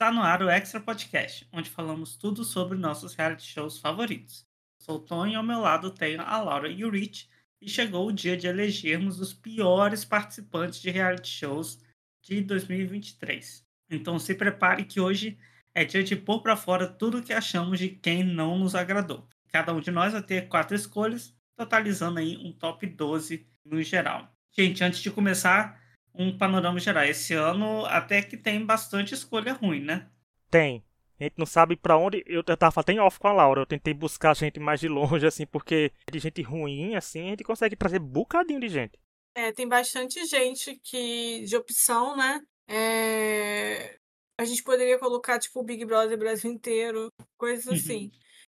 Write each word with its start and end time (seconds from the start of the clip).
Está 0.00 0.10
no 0.10 0.22
ar 0.22 0.42
o 0.42 0.48
Extra 0.48 0.80
Podcast, 0.80 1.46
onde 1.52 1.68
falamos 1.68 2.16
tudo 2.16 2.42
sobre 2.42 2.78
nossos 2.78 3.14
reality 3.14 3.42
shows 3.42 3.78
favoritos. 3.78 4.46
Sou 4.78 4.96
o 4.96 4.98
Tony 4.98 5.34
e 5.34 5.36
ao 5.36 5.42
meu 5.42 5.60
lado 5.60 5.90
tenho 5.90 6.22
a 6.22 6.40
Laura 6.40 6.70
e 6.70 6.82
o 6.86 6.90
Rich, 6.90 7.28
e 7.60 7.68
chegou 7.68 8.08
o 8.08 8.12
dia 8.12 8.34
de 8.34 8.46
elegermos 8.46 9.20
os 9.20 9.34
piores 9.34 10.02
participantes 10.02 10.80
de 10.80 10.88
reality 10.88 11.28
shows 11.28 11.84
de 12.22 12.40
2023. 12.40 13.62
Então 13.90 14.18
se 14.18 14.34
prepare 14.34 14.86
que 14.86 15.00
hoje 15.00 15.38
é 15.74 15.84
dia 15.84 16.02
de 16.02 16.16
pôr 16.16 16.40
para 16.40 16.56
fora 16.56 16.88
tudo 16.88 17.22
que 17.22 17.34
achamos 17.34 17.78
de 17.78 17.90
quem 17.90 18.24
não 18.24 18.58
nos 18.58 18.74
agradou. 18.74 19.28
Cada 19.48 19.74
um 19.74 19.82
de 19.82 19.90
nós 19.90 20.14
vai 20.14 20.22
ter 20.22 20.48
quatro 20.48 20.74
escolhas, 20.74 21.36
totalizando 21.54 22.20
aí 22.20 22.38
um 22.38 22.54
top 22.54 22.86
12 22.86 23.46
no 23.66 23.82
geral. 23.82 24.34
Gente, 24.50 24.82
antes 24.82 25.00
de 25.00 25.10
começar, 25.10 25.78
um 26.14 26.36
panorama 26.36 26.78
geral. 26.78 27.04
Esse 27.04 27.34
ano 27.34 27.84
até 27.86 28.22
que 28.22 28.36
tem 28.36 28.64
bastante 28.64 29.14
escolha 29.14 29.52
ruim, 29.52 29.80
né? 29.80 30.08
Tem. 30.50 30.84
A 31.18 31.24
gente 31.24 31.34
não 31.36 31.46
sabe 31.46 31.76
para 31.76 31.98
onde. 31.98 32.24
Eu 32.26 32.42
tava 32.42 32.72
falando 32.72 33.02
off 33.02 33.18
com 33.18 33.28
a 33.28 33.32
Laura. 33.32 33.60
Eu 33.60 33.66
tentei 33.66 33.92
buscar 33.92 34.34
gente 34.34 34.58
mais 34.58 34.80
de 34.80 34.88
longe, 34.88 35.26
assim, 35.26 35.46
porque 35.46 35.92
de 36.10 36.18
gente 36.18 36.40
ruim, 36.40 36.94
assim, 36.94 37.26
a 37.26 37.30
gente 37.30 37.44
consegue 37.44 37.76
trazer 37.76 37.98
bocadinho 37.98 38.60
de 38.60 38.68
gente. 38.68 38.98
É, 39.34 39.52
tem 39.52 39.68
bastante 39.68 40.24
gente 40.26 40.80
que 40.82 41.44
de 41.44 41.56
opção, 41.56 42.16
né? 42.16 42.40
É... 42.66 43.98
A 44.38 44.44
gente 44.44 44.62
poderia 44.62 44.98
colocar, 44.98 45.38
tipo, 45.38 45.60
o 45.60 45.62
Big 45.62 45.84
Brother 45.84 46.18
Brasil 46.18 46.50
inteiro, 46.50 47.08
coisas 47.36 47.66
Uhum. 47.66 47.74
assim. 47.74 48.10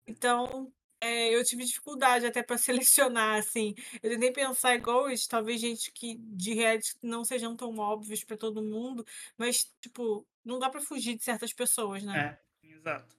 Então, 0.07 0.71
é, 1.05 1.35
eu 1.35 1.43
tive 1.43 1.63
dificuldade 1.63 2.25
até 2.25 2.41
para 2.41 2.57
selecionar, 2.57 3.37
assim. 3.37 3.75
Eu 4.01 4.09
tentei 4.11 4.31
pensar 4.31 4.75
igual 4.75 5.09
isso, 5.09 5.29
talvez 5.29 5.61
gente 5.61 5.91
que 5.91 6.17
de 6.19 6.53
reality 6.53 6.95
não 7.01 7.23
sejam 7.23 7.55
tão 7.55 7.77
óbvios 7.77 8.23
para 8.23 8.35
todo 8.35 8.63
mundo, 8.63 9.05
mas, 9.37 9.71
tipo, 9.79 10.27
não 10.43 10.57
dá 10.57 10.69
para 10.69 10.81
fugir 10.81 11.15
de 11.15 11.23
certas 11.23 11.53
pessoas, 11.53 12.03
né? 12.03 12.39
É, 12.63 12.67
exato. 12.67 13.15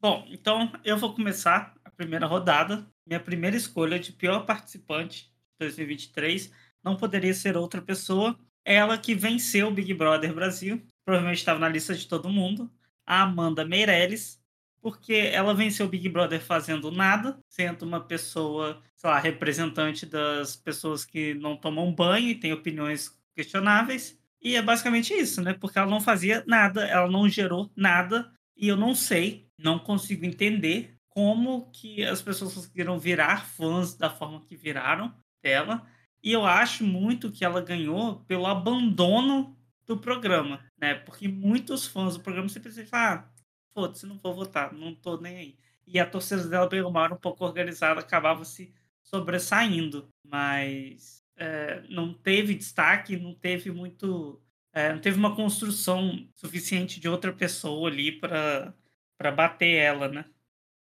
Bom, 0.00 0.26
então 0.28 0.70
eu 0.84 0.98
vou 0.98 1.14
começar 1.14 1.74
a 1.84 1.90
primeira 1.90 2.26
rodada. 2.26 2.86
Minha 3.06 3.20
primeira 3.20 3.56
escolha 3.56 3.98
de 3.98 4.12
pior 4.12 4.44
participante 4.44 5.24
de 5.24 5.30
2023 5.60 6.52
não 6.82 6.96
poderia 6.96 7.32
ser 7.32 7.56
outra 7.56 7.80
pessoa. 7.80 8.38
Ela 8.64 8.98
que 8.98 9.14
venceu 9.14 9.68
o 9.68 9.70
Big 9.70 9.92
Brother 9.94 10.34
Brasil, 10.34 10.86
provavelmente 11.04 11.38
estava 11.38 11.58
na 11.58 11.68
lista 11.68 11.94
de 11.94 12.06
todo 12.06 12.28
mundo, 12.28 12.70
a 13.06 13.22
Amanda 13.22 13.64
Meirelles, 13.64 14.42
porque 14.84 15.14
ela 15.14 15.54
venceu 15.54 15.86
o 15.86 15.88
Big 15.88 16.06
Brother 16.10 16.42
fazendo 16.42 16.90
nada, 16.90 17.38
sendo 17.48 17.86
uma 17.86 18.00
pessoa, 18.02 18.82
sei 18.94 19.08
lá, 19.08 19.18
representante 19.18 20.04
das 20.04 20.56
pessoas 20.56 21.06
que 21.06 21.32
não 21.32 21.56
tomam 21.56 21.90
banho 21.90 22.28
e 22.28 22.34
têm 22.34 22.52
opiniões 22.52 23.18
questionáveis. 23.34 24.20
E 24.42 24.56
é 24.56 24.60
basicamente 24.60 25.14
isso, 25.14 25.40
né? 25.40 25.54
Porque 25.54 25.78
ela 25.78 25.90
não 25.90 26.02
fazia 26.02 26.44
nada, 26.46 26.84
ela 26.84 27.10
não 27.10 27.26
gerou 27.26 27.72
nada, 27.74 28.30
e 28.54 28.68
eu 28.68 28.76
não 28.76 28.94
sei, 28.94 29.48
não 29.58 29.78
consigo 29.78 30.26
entender 30.26 30.94
como 31.08 31.70
que 31.70 32.04
as 32.04 32.20
pessoas 32.20 32.52
conseguiram 32.52 32.98
virar 32.98 33.46
fãs 33.46 33.94
da 33.94 34.10
forma 34.10 34.42
que 34.42 34.54
viraram 34.54 35.14
dela. 35.42 35.86
E 36.22 36.30
eu 36.30 36.44
acho 36.44 36.84
muito 36.84 37.32
que 37.32 37.42
ela 37.42 37.62
ganhou 37.62 38.16
pelo 38.26 38.46
abandono 38.46 39.56
do 39.86 39.96
programa, 39.96 40.60
né? 40.78 40.92
Porque 40.94 41.26
muitos 41.26 41.86
fãs 41.86 42.18
do 42.18 42.22
programa 42.22 42.50
simplesmente 42.50 42.90
falam, 42.90 43.24
ah, 43.24 43.33
foda-se, 43.74 44.06
não 44.06 44.18
vou 44.18 44.34
votar, 44.34 44.72
não 44.72 44.94
tô 44.94 45.18
nem 45.20 45.36
aí. 45.36 45.58
E 45.86 45.98
a 46.00 46.06
torcida 46.08 46.48
dela, 46.48 46.68
pelo 46.68 46.90
mal, 46.90 47.12
um 47.12 47.16
pouco 47.16 47.44
organizada, 47.44 48.00
acabava 48.00 48.44
se 48.44 48.72
sobressaindo. 49.02 50.08
Mas 50.24 51.22
é, 51.36 51.82
não 51.88 52.14
teve 52.14 52.54
destaque, 52.54 53.16
não 53.16 53.34
teve 53.34 53.70
muito. 53.70 54.40
É, 54.72 54.92
não 54.92 55.00
teve 55.00 55.18
uma 55.18 55.36
construção 55.36 56.28
suficiente 56.34 56.98
de 57.00 57.08
outra 57.08 57.32
pessoa 57.32 57.88
ali 57.90 58.12
para 58.18 58.74
bater 59.36 59.74
ela, 59.74 60.08
né? 60.08 60.24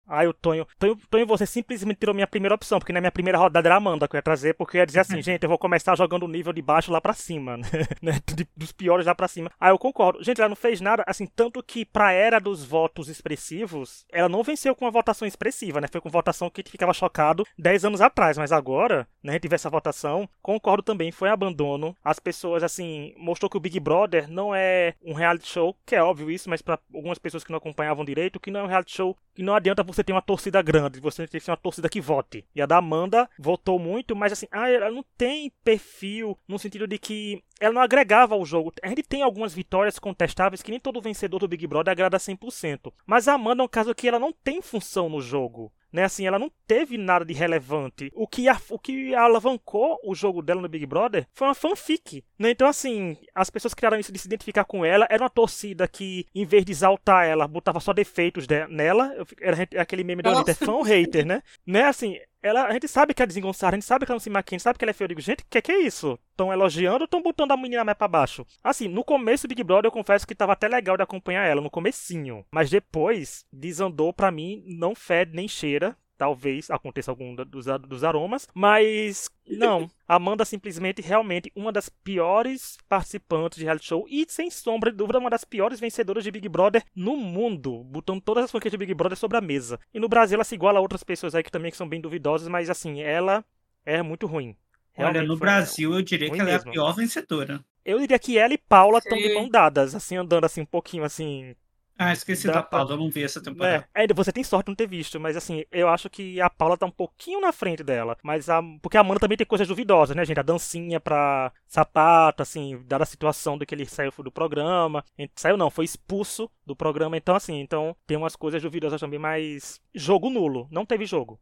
Ai, 0.06 0.26
o 0.26 0.32
Tonho. 0.32 0.66
Tonho, 0.78 0.96
Tonho, 1.08 1.26
você 1.26 1.46
simplesmente 1.46 1.98
tirou 1.98 2.14
minha 2.14 2.26
primeira 2.26 2.54
opção, 2.54 2.78
porque 2.78 2.92
na 2.92 3.00
minha 3.00 3.12
primeira 3.12 3.38
rodada 3.38 3.68
era 3.68 3.74
a 3.74 3.78
Amanda 3.78 4.08
que 4.08 4.16
eu 4.16 4.18
ia 4.18 4.22
trazer, 4.22 4.54
porque 4.54 4.76
eu 4.76 4.80
ia 4.80 4.86
dizer 4.86 5.00
assim, 5.00 5.22
gente, 5.22 5.42
eu 5.42 5.48
vou 5.48 5.58
começar 5.58 5.96
jogando 5.96 6.24
o 6.24 6.28
nível 6.28 6.52
de 6.52 6.60
baixo 6.60 6.92
lá 6.92 7.00
pra 7.00 7.12
cima, 7.12 7.56
né? 8.02 8.20
De, 8.34 8.46
dos 8.56 8.72
piores 8.72 9.06
lá 9.06 9.14
pra 9.14 9.28
cima. 9.28 9.50
Ah, 9.58 9.70
eu 9.70 9.78
concordo. 9.78 10.22
Gente, 10.22 10.40
ela 10.40 10.48
não 10.48 10.56
fez 10.56 10.80
nada, 10.80 11.04
assim, 11.06 11.26
tanto 11.26 11.62
que 11.62 11.84
pra 11.84 12.12
era 12.12 12.40
dos 12.40 12.64
votos 12.64 13.08
expressivos, 13.08 14.04
ela 14.10 14.28
não 14.28 14.42
venceu 14.42 14.74
com 14.74 14.84
uma 14.84 14.90
votação 14.90 15.26
expressiva, 15.26 15.80
né? 15.80 15.88
Foi 15.90 16.00
com 16.00 16.10
votação 16.10 16.50
que 16.50 16.60
a 16.60 16.62
gente 16.62 16.72
ficava 16.72 16.92
chocado 16.92 17.46
10 17.58 17.84
anos 17.84 18.00
atrás, 18.00 18.36
mas 18.36 18.52
agora, 18.52 19.06
né, 19.22 19.32
a 19.32 19.34
gente 19.34 19.52
essa 19.52 19.70
votação, 19.70 20.28
concordo 20.40 20.82
também, 20.82 21.12
foi 21.12 21.28
abandono. 21.28 21.94
As 22.02 22.18
pessoas, 22.18 22.62
assim, 22.62 23.14
mostrou 23.16 23.50
que 23.50 23.56
o 23.56 23.60
Big 23.60 23.78
Brother 23.78 24.30
não 24.30 24.54
é 24.54 24.94
um 25.04 25.12
reality 25.12 25.48
show, 25.48 25.76
que 25.84 25.94
é 25.94 26.02
óbvio 26.02 26.30
isso, 26.30 26.48
mas 26.48 26.62
pra 26.62 26.78
algumas 26.94 27.18
pessoas 27.18 27.44
que 27.44 27.50
não 27.50 27.58
acompanhavam 27.58 28.04
direito, 28.04 28.40
que 28.40 28.50
não 28.50 28.60
é 28.60 28.62
um 28.62 28.66
reality 28.66 28.92
show, 28.96 29.16
que 29.34 29.42
não 29.42 29.54
adianta 29.54 29.84
você 29.92 30.04
ter 30.04 30.12
uma 30.12 30.22
torcida 30.22 30.60
grande, 30.62 31.00
você 31.00 31.26
tem 31.26 31.40
uma 31.48 31.56
torcida 31.56 31.88
que 31.88 32.00
vote. 32.00 32.44
E 32.54 32.62
a 32.62 32.66
da 32.66 32.78
Amanda 32.78 33.28
votou 33.38 33.78
muito, 33.78 34.14
mas 34.16 34.32
assim, 34.32 34.46
ah, 34.50 34.68
ela 34.68 34.90
não 34.90 35.04
tem 35.16 35.52
perfil 35.62 36.38
no 36.46 36.58
sentido 36.58 36.86
de 36.86 36.98
que 36.98 37.42
ela 37.60 37.74
não 37.74 37.82
agregava 37.82 38.34
ao 38.34 38.44
jogo. 38.44 38.72
A 38.82 38.88
gente 38.88 39.02
tem 39.02 39.22
algumas 39.22 39.54
vitórias 39.54 39.98
contestáveis 39.98 40.62
que 40.62 40.70
nem 40.70 40.80
todo 40.80 41.00
vencedor 41.00 41.38
do 41.38 41.48
Big 41.48 41.66
Brother 41.66 41.92
agrada 41.92 42.18
100%. 42.18 42.92
Mas 43.06 43.28
a 43.28 43.34
Amanda 43.34 43.62
é 43.62 43.64
um 43.64 43.68
caso 43.68 43.94
que 43.94 44.08
ela 44.08 44.18
não 44.18 44.32
tem 44.32 44.60
função 44.60 45.08
no 45.08 45.20
jogo 45.20 45.72
né? 45.92 46.04
Assim, 46.04 46.26
ela 46.26 46.38
não 46.38 46.50
teve 46.66 46.96
nada 46.96 47.24
de 47.24 47.34
relevante. 47.34 48.10
O 48.14 48.26
que, 48.26 48.48
a, 48.48 48.56
o 48.70 48.78
que 48.78 49.14
alavancou 49.14 49.98
o 50.04 50.14
jogo 50.14 50.42
dela 50.42 50.62
no 50.62 50.68
Big 50.68 50.86
Brother 50.86 51.26
foi 51.32 51.48
uma 51.48 51.54
fanfic, 51.54 52.24
né? 52.38 52.50
Então, 52.50 52.66
assim, 52.66 53.16
as 53.34 53.50
pessoas 53.50 53.74
criaram 53.74 53.98
isso 53.98 54.12
de 54.12 54.18
se 54.18 54.26
identificar 54.26 54.64
com 54.64 54.84
ela. 54.84 55.06
Era 55.10 55.22
uma 55.22 55.30
torcida 55.30 55.86
que, 55.86 56.26
em 56.34 56.44
vez 56.44 56.64
de 56.64 56.72
exaltar 56.72 57.26
ela, 57.26 57.46
botava 57.46 57.80
só 57.80 57.92
defeitos 57.92 58.46
de, 58.46 58.66
nela. 58.68 59.14
Era 59.40 59.68
aquele 59.80 60.04
meme 60.04 60.22
da 60.22 60.30
Anitta, 60.30 60.52
é 60.52 60.54
fã 60.66 60.72
ou 60.72 60.82
hater, 60.82 61.26
né? 61.26 61.42
né? 61.66 61.84
Assim, 61.84 62.18
ela, 62.42 62.66
a 62.66 62.72
gente 62.72 62.88
sabe 62.88 63.14
que 63.14 63.22
é 63.22 63.26
desengonçada, 63.26 63.76
a 63.76 63.78
gente 63.78 63.86
sabe 63.86 64.04
que 64.04 64.10
ela 64.10 64.16
não 64.16 64.20
se 64.20 64.28
maquia, 64.28 64.56
a 64.56 64.58
gente 64.58 64.64
sabe 64.64 64.78
que 64.78 64.84
ela 64.84 64.90
é 64.90 64.94
feia. 64.94 65.04
Eu 65.04 65.08
digo, 65.10 65.20
gente, 65.20 65.42
o 65.42 65.46
que, 65.48 65.62
que 65.62 65.72
é 65.72 65.80
isso? 65.80 66.18
Estão 66.30 66.52
elogiando 66.52 67.00
ou 67.00 67.04
estão 67.04 67.22
botando 67.22 67.52
a 67.52 67.56
menina 67.56 67.84
mais 67.84 67.96
pra 67.96 68.08
baixo? 68.08 68.44
Assim, 68.62 68.88
no 68.88 69.04
começo 69.04 69.46
do 69.46 69.50
Big 69.50 69.62
Brother 69.62 69.86
eu 69.86 69.92
confesso 69.92 70.26
que 70.26 70.34
tava 70.34 70.52
até 70.52 70.66
legal 70.68 70.96
de 70.96 71.02
acompanhar 71.02 71.46
ela, 71.46 71.60
no 71.60 71.70
comecinho. 71.70 72.44
Mas 72.50 72.68
depois, 72.68 73.44
desandou 73.52 74.12
pra 74.12 74.30
mim, 74.30 74.62
não 74.66 74.94
fede 74.94 75.34
nem 75.34 75.46
cheira. 75.46 75.96
Talvez 76.22 76.70
aconteça 76.70 77.10
algum 77.10 77.34
dos, 77.34 77.66
dos 77.80 78.04
aromas, 78.04 78.46
mas 78.54 79.28
não. 79.44 79.90
Amanda 80.06 80.44
simplesmente, 80.44 81.02
realmente, 81.02 81.50
uma 81.52 81.72
das 81.72 81.88
piores 81.88 82.78
participantes 82.88 83.58
de 83.58 83.64
reality 83.64 83.86
show 83.86 84.06
e, 84.08 84.24
sem 84.28 84.48
sombra 84.48 84.92
de 84.92 84.96
dúvida, 84.96 85.18
uma 85.18 85.28
das 85.28 85.42
piores 85.44 85.80
vencedoras 85.80 86.22
de 86.22 86.30
Big 86.30 86.48
Brother 86.48 86.84
no 86.94 87.16
mundo, 87.16 87.82
botando 87.82 88.20
todas 88.20 88.44
as 88.44 88.52
franquias 88.52 88.70
de 88.70 88.78
Big 88.78 88.94
Brother 88.94 89.18
sobre 89.18 89.36
a 89.36 89.40
mesa. 89.40 89.80
E 89.92 89.98
no 89.98 90.08
Brasil 90.08 90.36
ela 90.36 90.44
se 90.44 90.54
iguala 90.54 90.78
a 90.78 90.80
outras 90.80 91.02
pessoas 91.02 91.34
aí 91.34 91.42
que 91.42 91.50
também 91.50 91.72
que 91.72 91.76
são 91.76 91.88
bem 91.88 92.00
duvidosas, 92.00 92.46
mas 92.46 92.70
assim, 92.70 93.02
ela 93.02 93.44
é 93.84 94.00
muito 94.00 94.28
ruim. 94.28 94.56
Realmente 94.92 95.18
Olha, 95.18 95.26
no 95.26 95.36
Brasil 95.36 95.92
eu 95.92 96.02
diria 96.02 96.30
que 96.30 96.40
ela 96.40 96.52
mesmo. 96.52 96.68
é 96.68 96.70
a 96.70 96.72
pior 96.72 96.92
vencedora. 96.94 97.64
Eu 97.84 97.98
diria 97.98 98.18
que 98.20 98.38
ela 98.38 98.54
e 98.54 98.58
Paula 98.58 98.98
estão 98.98 99.18
de 99.18 99.34
mão 99.34 99.48
dadas, 99.48 99.92
assim, 99.92 100.16
andando 100.16 100.44
assim 100.44 100.60
um 100.60 100.66
pouquinho 100.66 101.02
assim, 101.02 101.56
ah, 101.98 102.12
esqueci 102.12 102.46
da, 102.46 102.54
da 102.54 102.62
Paula, 102.62 102.92
eu 102.92 102.96
não 102.96 103.10
vi 103.10 103.22
essa 103.22 103.40
temporada. 103.40 103.88
É, 103.94 104.00
ainda 104.00 104.14
você 104.14 104.32
tem 104.32 104.42
sorte 104.42 104.66
de 104.66 104.70
não 104.70 104.76
ter 104.76 104.88
visto, 104.88 105.20
mas 105.20 105.36
assim, 105.36 105.64
eu 105.70 105.88
acho 105.88 106.08
que 106.10 106.40
a 106.40 106.50
Paula 106.50 106.76
tá 106.76 106.86
um 106.86 106.90
pouquinho 106.90 107.40
na 107.40 107.52
frente 107.52 107.82
dela. 107.82 108.16
Mas 108.22 108.48
a. 108.48 108.60
Porque 108.80 108.96
a 108.96 109.00
Amanda 109.00 109.20
também 109.20 109.36
tem 109.36 109.46
coisas 109.46 109.68
duvidosas, 109.68 110.16
né, 110.16 110.24
gente? 110.24 110.40
A 110.40 110.42
dancinha 110.42 110.98
pra 110.98 111.52
sapato, 111.66 112.42
assim, 112.42 112.82
dada 112.86 113.04
a 113.04 113.06
situação 113.06 113.56
do 113.56 113.66
que 113.66 113.74
ele 113.74 113.86
saiu 113.86 114.12
do 114.18 114.32
programa. 114.32 115.04
Saiu 115.36 115.56
não, 115.56 115.70
foi 115.70 115.84
expulso 115.84 116.50
do 116.66 116.74
programa. 116.74 117.16
Então, 117.16 117.36
assim, 117.36 117.60
então 117.60 117.96
tem 118.06 118.16
umas 118.16 118.36
coisas 118.36 118.62
duvidosas 118.62 119.00
também, 119.00 119.18
mas. 119.18 119.80
Jogo 119.94 120.30
nulo, 120.30 120.66
não 120.70 120.86
teve 120.86 121.04
jogo. 121.04 121.38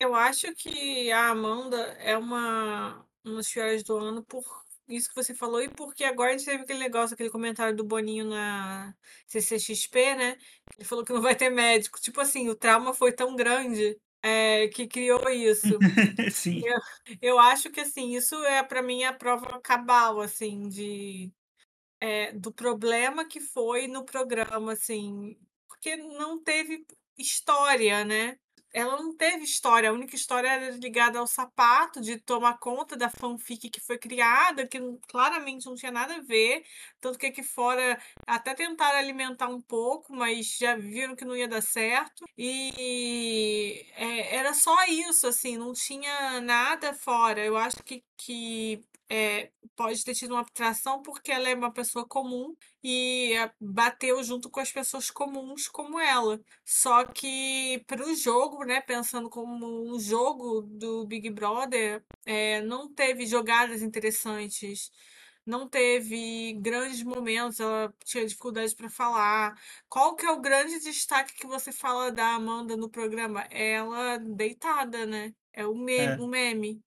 Eu 0.00 0.14
acho 0.14 0.54
que 0.54 1.10
a 1.10 1.30
Amanda 1.30 1.76
é 1.98 2.16
uma, 2.16 3.04
uma 3.24 3.36
das 3.36 3.52
piores 3.52 3.82
do 3.82 3.96
ano 3.98 4.22
por 4.22 4.44
isso 4.88 5.08
que 5.08 5.14
você 5.14 5.34
falou, 5.34 5.62
e 5.62 5.68
porque 5.68 6.04
agora 6.04 6.30
a 6.30 6.36
gente 6.36 6.46
teve 6.46 6.62
aquele 6.62 6.78
negócio, 6.78 7.14
aquele 7.14 7.30
comentário 7.30 7.76
do 7.76 7.84
Boninho 7.84 8.26
na 8.26 8.94
CCXP, 9.26 10.14
né? 10.14 10.38
Ele 10.76 10.84
falou 10.84 11.04
que 11.04 11.12
não 11.12 11.20
vai 11.22 11.36
ter 11.36 11.50
médico. 11.50 12.00
Tipo 12.00 12.20
assim, 12.20 12.48
o 12.48 12.54
trauma 12.54 12.94
foi 12.94 13.12
tão 13.12 13.36
grande 13.36 13.98
é, 14.22 14.68
que 14.68 14.86
criou 14.86 15.28
isso. 15.30 15.78
Sim. 16.32 16.62
Eu, 16.64 16.80
eu 17.20 17.38
acho 17.38 17.70
que 17.70 17.80
assim, 17.80 18.16
isso 18.16 18.34
é 18.44 18.62
para 18.62 18.82
mim 18.82 19.04
a 19.04 19.12
prova 19.12 19.60
cabal, 19.60 20.20
assim, 20.20 20.68
de 20.68 21.30
é, 22.00 22.32
do 22.32 22.52
problema 22.52 23.26
que 23.26 23.40
foi 23.40 23.86
no 23.88 24.04
programa, 24.04 24.72
assim, 24.72 25.36
porque 25.68 25.96
não 25.96 26.42
teve 26.42 26.84
história, 27.16 28.04
né? 28.04 28.38
Ela 28.78 28.96
não 29.02 29.12
teve 29.16 29.42
história, 29.42 29.90
a 29.90 29.92
única 29.92 30.14
história 30.14 30.48
era 30.48 30.70
ligada 30.70 31.18
ao 31.18 31.26
sapato, 31.26 32.00
de 32.00 32.16
tomar 32.18 32.58
conta 32.58 32.96
da 32.96 33.10
fanfic 33.10 33.68
que 33.70 33.80
foi 33.80 33.98
criada, 33.98 34.66
que 34.66 34.78
claramente 35.08 35.66
não 35.66 35.74
tinha 35.74 35.90
nada 35.90 36.16
a 36.16 36.20
ver, 36.20 36.64
tanto 37.00 37.18
que 37.18 37.26
aqui 37.26 37.42
fora 37.42 38.00
até 38.26 38.54
tentaram 38.54 38.98
alimentar 38.98 39.48
um 39.48 39.60
pouco, 39.60 40.14
mas 40.14 40.56
já 40.58 40.76
viram 40.76 41.16
que 41.16 41.24
não 41.24 41.36
ia 41.36 41.48
dar 41.48 41.60
certo, 41.62 42.24
e 42.36 43.84
é, 43.96 44.36
era 44.36 44.54
só 44.54 44.84
isso, 44.86 45.26
assim, 45.26 45.56
não 45.56 45.72
tinha 45.72 46.40
nada 46.40 46.94
fora. 46.94 47.44
Eu 47.44 47.56
acho 47.56 47.82
que, 47.82 48.04
que 48.16 48.84
é, 49.10 49.50
pode 49.76 50.04
ter 50.04 50.14
tido 50.14 50.32
uma 50.32 50.40
atração 50.42 51.02
porque 51.02 51.32
ela 51.32 51.48
é 51.48 51.54
uma 51.54 51.72
pessoa 51.72 52.06
comum 52.06 52.54
e 52.82 53.32
é, 53.34 53.50
bateu 53.60 54.22
junto 54.22 54.50
com 54.50 54.60
as 54.60 54.70
pessoas 54.72 55.10
comuns 55.10 55.68
como 55.68 55.98
ela. 55.98 56.40
Só 56.64 57.04
que 57.04 57.82
para 57.86 58.04
o 58.06 58.14
jogo, 58.14 58.64
né, 58.64 58.80
pensando 58.80 59.30
como 59.30 59.94
um 59.94 59.98
jogo 59.98 60.62
do 60.62 61.06
Big 61.06 61.30
Brother, 61.30 62.04
é, 62.26 62.60
não 62.62 62.92
teve 62.92 63.26
jogadas 63.26 63.82
interessantes 63.82 64.90
não 65.48 65.66
teve 65.66 66.52
grandes 66.60 67.02
momentos, 67.02 67.58
ela 67.58 67.92
tinha 68.04 68.26
dificuldade 68.26 68.76
para 68.76 68.90
falar. 68.90 69.58
Qual 69.88 70.14
que 70.14 70.26
é 70.26 70.30
o 70.30 70.40
grande 70.40 70.78
destaque 70.78 71.32
que 71.34 71.46
você 71.46 71.72
fala 71.72 72.12
da 72.12 72.34
Amanda 72.34 72.76
no 72.76 72.90
programa? 72.90 73.46
Ela 73.50 74.18
deitada, 74.18 75.06
né? 75.06 75.32
É 75.50 75.66
o 75.66 75.74
meme. 75.74 76.12
É. 76.12 76.22
Um 76.22 76.28
meme. 76.28 76.82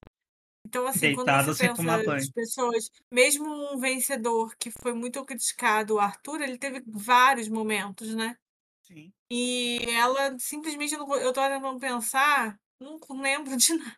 Então, 0.72 0.86
assim, 0.86 1.00
Deitada 1.00 1.44
quando 1.44 1.44
você 1.44 1.68
tomar 1.68 1.98
pensa 1.98 2.06
banho. 2.06 2.22
as 2.22 2.30
pessoas, 2.30 2.90
mesmo 3.10 3.44
um 3.74 3.78
vencedor 3.78 4.56
que 4.56 4.70
foi 4.70 4.94
muito 4.94 5.22
criticado, 5.22 5.96
o 5.96 6.00
Arthur, 6.00 6.40
ele 6.40 6.56
teve 6.56 6.82
vários 6.86 7.46
momentos, 7.46 8.14
né? 8.14 8.38
Sim. 8.80 9.12
E 9.30 9.84
ela 9.90 10.38
simplesmente, 10.38 10.96
não, 10.96 11.14
eu 11.16 11.32
tô 11.32 11.42
tentando 11.42 11.78
pensar, 11.78 12.58
não 12.80 12.98
lembro 13.20 13.56
de 13.56 13.74
nada 13.76 13.96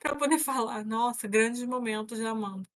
para 0.00 0.16
poder 0.16 0.38
falar. 0.38 0.84
Nossa, 0.84 1.28
grandes 1.28 1.62
momentos 1.64 2.18
da 2.18 2.30
Amanda. 2.30 2.68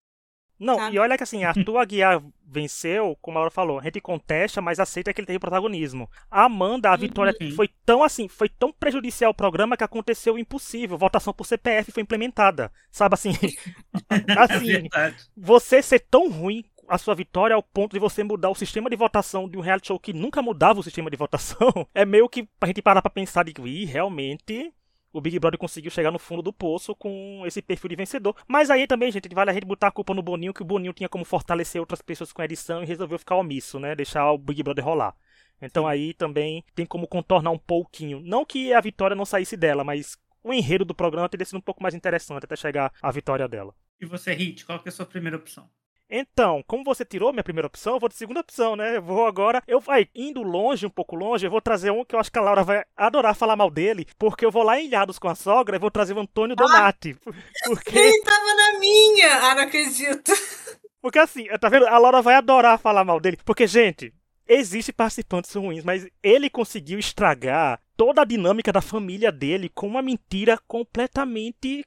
Não, 0.59 0.75
Sabe? 0.75 0.95
e 0.95 0.99
olha 0.99 1.17
que 1.17 1.23
assim, 1.23 1.43
Arthur 1.43 1.77
Aguiar 1.77 2.23
venceu, 2.47 3.17
como 3.21 3.37
a 3.37 3.41
Laura 3.41 3.51
falou, 3.51 3.79
a 3.79 3.83
gente 3.83 3.99
contesta, 3.99 4.61
mas 4.61 4.79
aceita 4.79 5.13
que 5.13 5.19
ele 5.19 5.27
teve 5.27 5.39
protagonismo. 5.39 6.09
A 6.31 6.45
Amanda, 6.45 6.91
a 6.91 6.95
vitória 6.95 7.35
Uhum. 7.41 7.51
foi 7.51 7.69
tão 7.85 8.01
assim, 8.03 8.27
foi 8.29 8.47
tão 8.47 8.71
prejudicial 8.71 9.29
ao 9.29 9.33
programa 9.35 9.75
que 9.75 9.83
aconteceu 9.83 10.35
o 10.35 10.39
impossível. 10.39 10.97
Votação 10.97 11.33
por 11.33 11.45
CPF 11.45 11.91
foi 11.91 12.03
implementada. 12.03 12.71
Sabe 12.91 13.15
assim? 13.15 13.31
É 14.09 14.39
assim, 14.39 14.65
verdade. 14.67 15.17
você 15.35 15.81
ser 15.81 15.99
tão 15.99 16.29
ruim 16.29 16.63
a 16.87 16.97
sua 16.97 17.15
vitória 17.15 17.55
ao 17.55 17.63
ponto 17.63 17.93
de 17.93 17.99
você 17.99 18.23
mudar 18.23 18.49
o 18.49 18.55
sistema 18.55 18.89
de 18.89 18.95
votação 18.95 19.49
de 19.49 19.57
um 19.57 19.61
reality 19.61 19.87
show 19.87 19.99
que 19.99 20.13
nunca 20.13 20.41
mudava 20.41 20.79
o 20.79 20.83
sistema 20.83 21.09
de 21.09 21.17
votação, 21.17 21.69
é 21.95 22.05
meio 22.05 22.29
que 22.29 22.47
a 22.61 22.67
gente 22.67 22.81
parar 22.81 23.01
pra 23.01 23.09
pensar 23.09 23.43
de 23.43 23.53
que, 23.53 23.61
"Ih, 23.61 23.85
realmente 23.85 24.71
o 25.15 25.21
Big 25.21 25.39
Brother 25.39 25.57
conseguiu 25.57 25.89
chegar 25.89 26.11
no 26.11 26.19
fundo 26.19 26.41
do 26.41 26.51
poço 26.51 26.93
com 26.93 27.43
esse 27.45 27.61
perfil 27.61 27.89
de 27.89 27.95
vencedor. 27.95 28.35
Mas 28.45 28.69
aí 28.69 28.85
também, 28.85 29.09
gente, 29.09 29.33
vale 29.33 29.49
a 29.49 29.53
gente 29.53 29.65
botar 29.65 29.87
a 29.87 29.91
culpa 29.91 30.13
no 30.13 30.21
Boninho, 30.21 30.53
que 30.53 30.61
o 30.61 30.65
Boninho 30.65 30.91
tinha 30.91 31.07
como 31.07 31.23
fortalecer 31.23 31.79
outras 31.79 32.01
pessoas 32.01 32.33
com 32.33 32.41
a 32.41 32.45
edição 32.45 32.83
e 32.83 32.85
resolveu 32.85 33.17
ficar 33.17 33.37
omisso, 33.37 33.79
né? 33.79 33.95
Deixar 33.95 34.29
o 34.29 34.37
Big 34.37 34.61
Brother 34.61 34.83
rolar. 34.83 35.15
Então 35.61 35.87
aí 35.87 36.13
também 36.13 36.65
tem 36.75 36.85
como 36.85 37.07
contornar 37.07 37.51
um 37.51 37.57
pouquinho. 37.57 38.19
Não 38.19 38.43
que 38.43 38.73
a 38.73 38.81
vitória 38.81 39.15
não 39.15 39.25
saísse 39.25 39.55
dela, 39.55 39.85
mas 39.85 40.17
o 40.43 40.53
enredo 40.53 40.83
do 40.83 40.93
programa 40.93 41.29
teria 41.29 41.45
sido 41.45 41.57
um 41.57 41.61
pouco 41.61 41.81
mais 41.81 41.95
interessante 41.95 42.43
até 42.43 42.55
chegar 42.57 42.91
à 43.01 43.09
vitória 43.09 43.47
dela. 43.47 43.73
E 44.01 44.05
você, 44.05 44.33
Hit, 44.33 44.65
qual 44.65 44.79
que 44.79 44.89
é 44.89 44.91
a 44.91 44.91
sua 44.91 45.05
primeira 45.05 45.37
opção? 45.37 45.69
Então, 46.09 46.63
como 46.67 46.83
você 46.83 47.03
tirou 47.03 47.31
minha 47.31 47.43
primeira 47.43 47.67
opção, 47.67 47.93
eu 47.93 47.99
vou 47.99 48.09
de 48.09 48.15
segunda 48.15 48.39
opção, 48.39 48.75
né? 48.75 48.97
Eu 48.97 49.01
vou 49.01 49.25
agora. 49.25 49.63
Eu 49.67 49.79
vai 49.79 50.07
indo 50.13 50.43
longe, 50.43 50.85
um 50.85 50.89
pouco 50.89 51.15
longe, 51.15 51.45
eu 51.45 51.51
vou 51.51 51.61
trazer 51.61 51.91
um 51.91 52.05
que 52.05 52.15
eu 52.15 52.19
acho 52.19 52.31
que 52.31 52.37
a 52.37 52.41
Laura 52.41 52.63
vai 52.63 52.83
adorar 52.95 53.35
falar 53.35 53.55
mal 53.55 53.71
dele, 53.71 54.07
porque 54.17 54.45
eu 54.45 54.51
vou 54.51 54.63
lá 54.63 54.79
em 54.79 54.85
Ilhados 54.85 55.17
com 55.17 55.27
a 55.27 55.35
sogra 55.35 55.75
e 55.75 55.79
vou 55.79 55.89
trazer 55.89 56.13
o 56.13 56.19
Antônio 56.19 56.55
Donati. 56.55 57.15
Porque, 57.65 57.97
Ele 57.97 58.21
tava 58.21 58.55
na 58.55 58.79
minha! 58.79 59.37
Ah, 59.41 59.55
não 59.55 59.63
acredito. 59.63 60.31
porque 61.01 61.19
assim, 61.19 61.45
tá 61.59 61.69
vendo? 61.69 61.87
A 61.87 61.97
Laura 61.97 62.21
vai 62.21 62.35
adorar 62.35 62.79
falar 62.79 63.03
mal 63.03 63.19
dele. 63.19 63.37
Porque, 63.45 63.67
gente, 63.67 64.13
existe 64.47 64.93
participantes 64.93 65.53
ruins, 65.53 65.83
mas 65.83 66.07
ele 66.21 66.49
conseguiu 66.49 66.99
estragar 66.99 67.79
toda 67.97 68.21
a 68.21 68.25
dinâmica 68.25 68.71
da 68.71 68.81
família 68.81 69.31
dele 69.31 69.69
com 69.69 69.87
uma 69.87 70.01
mentira 70.01 70.59
completamente 70.67 71.85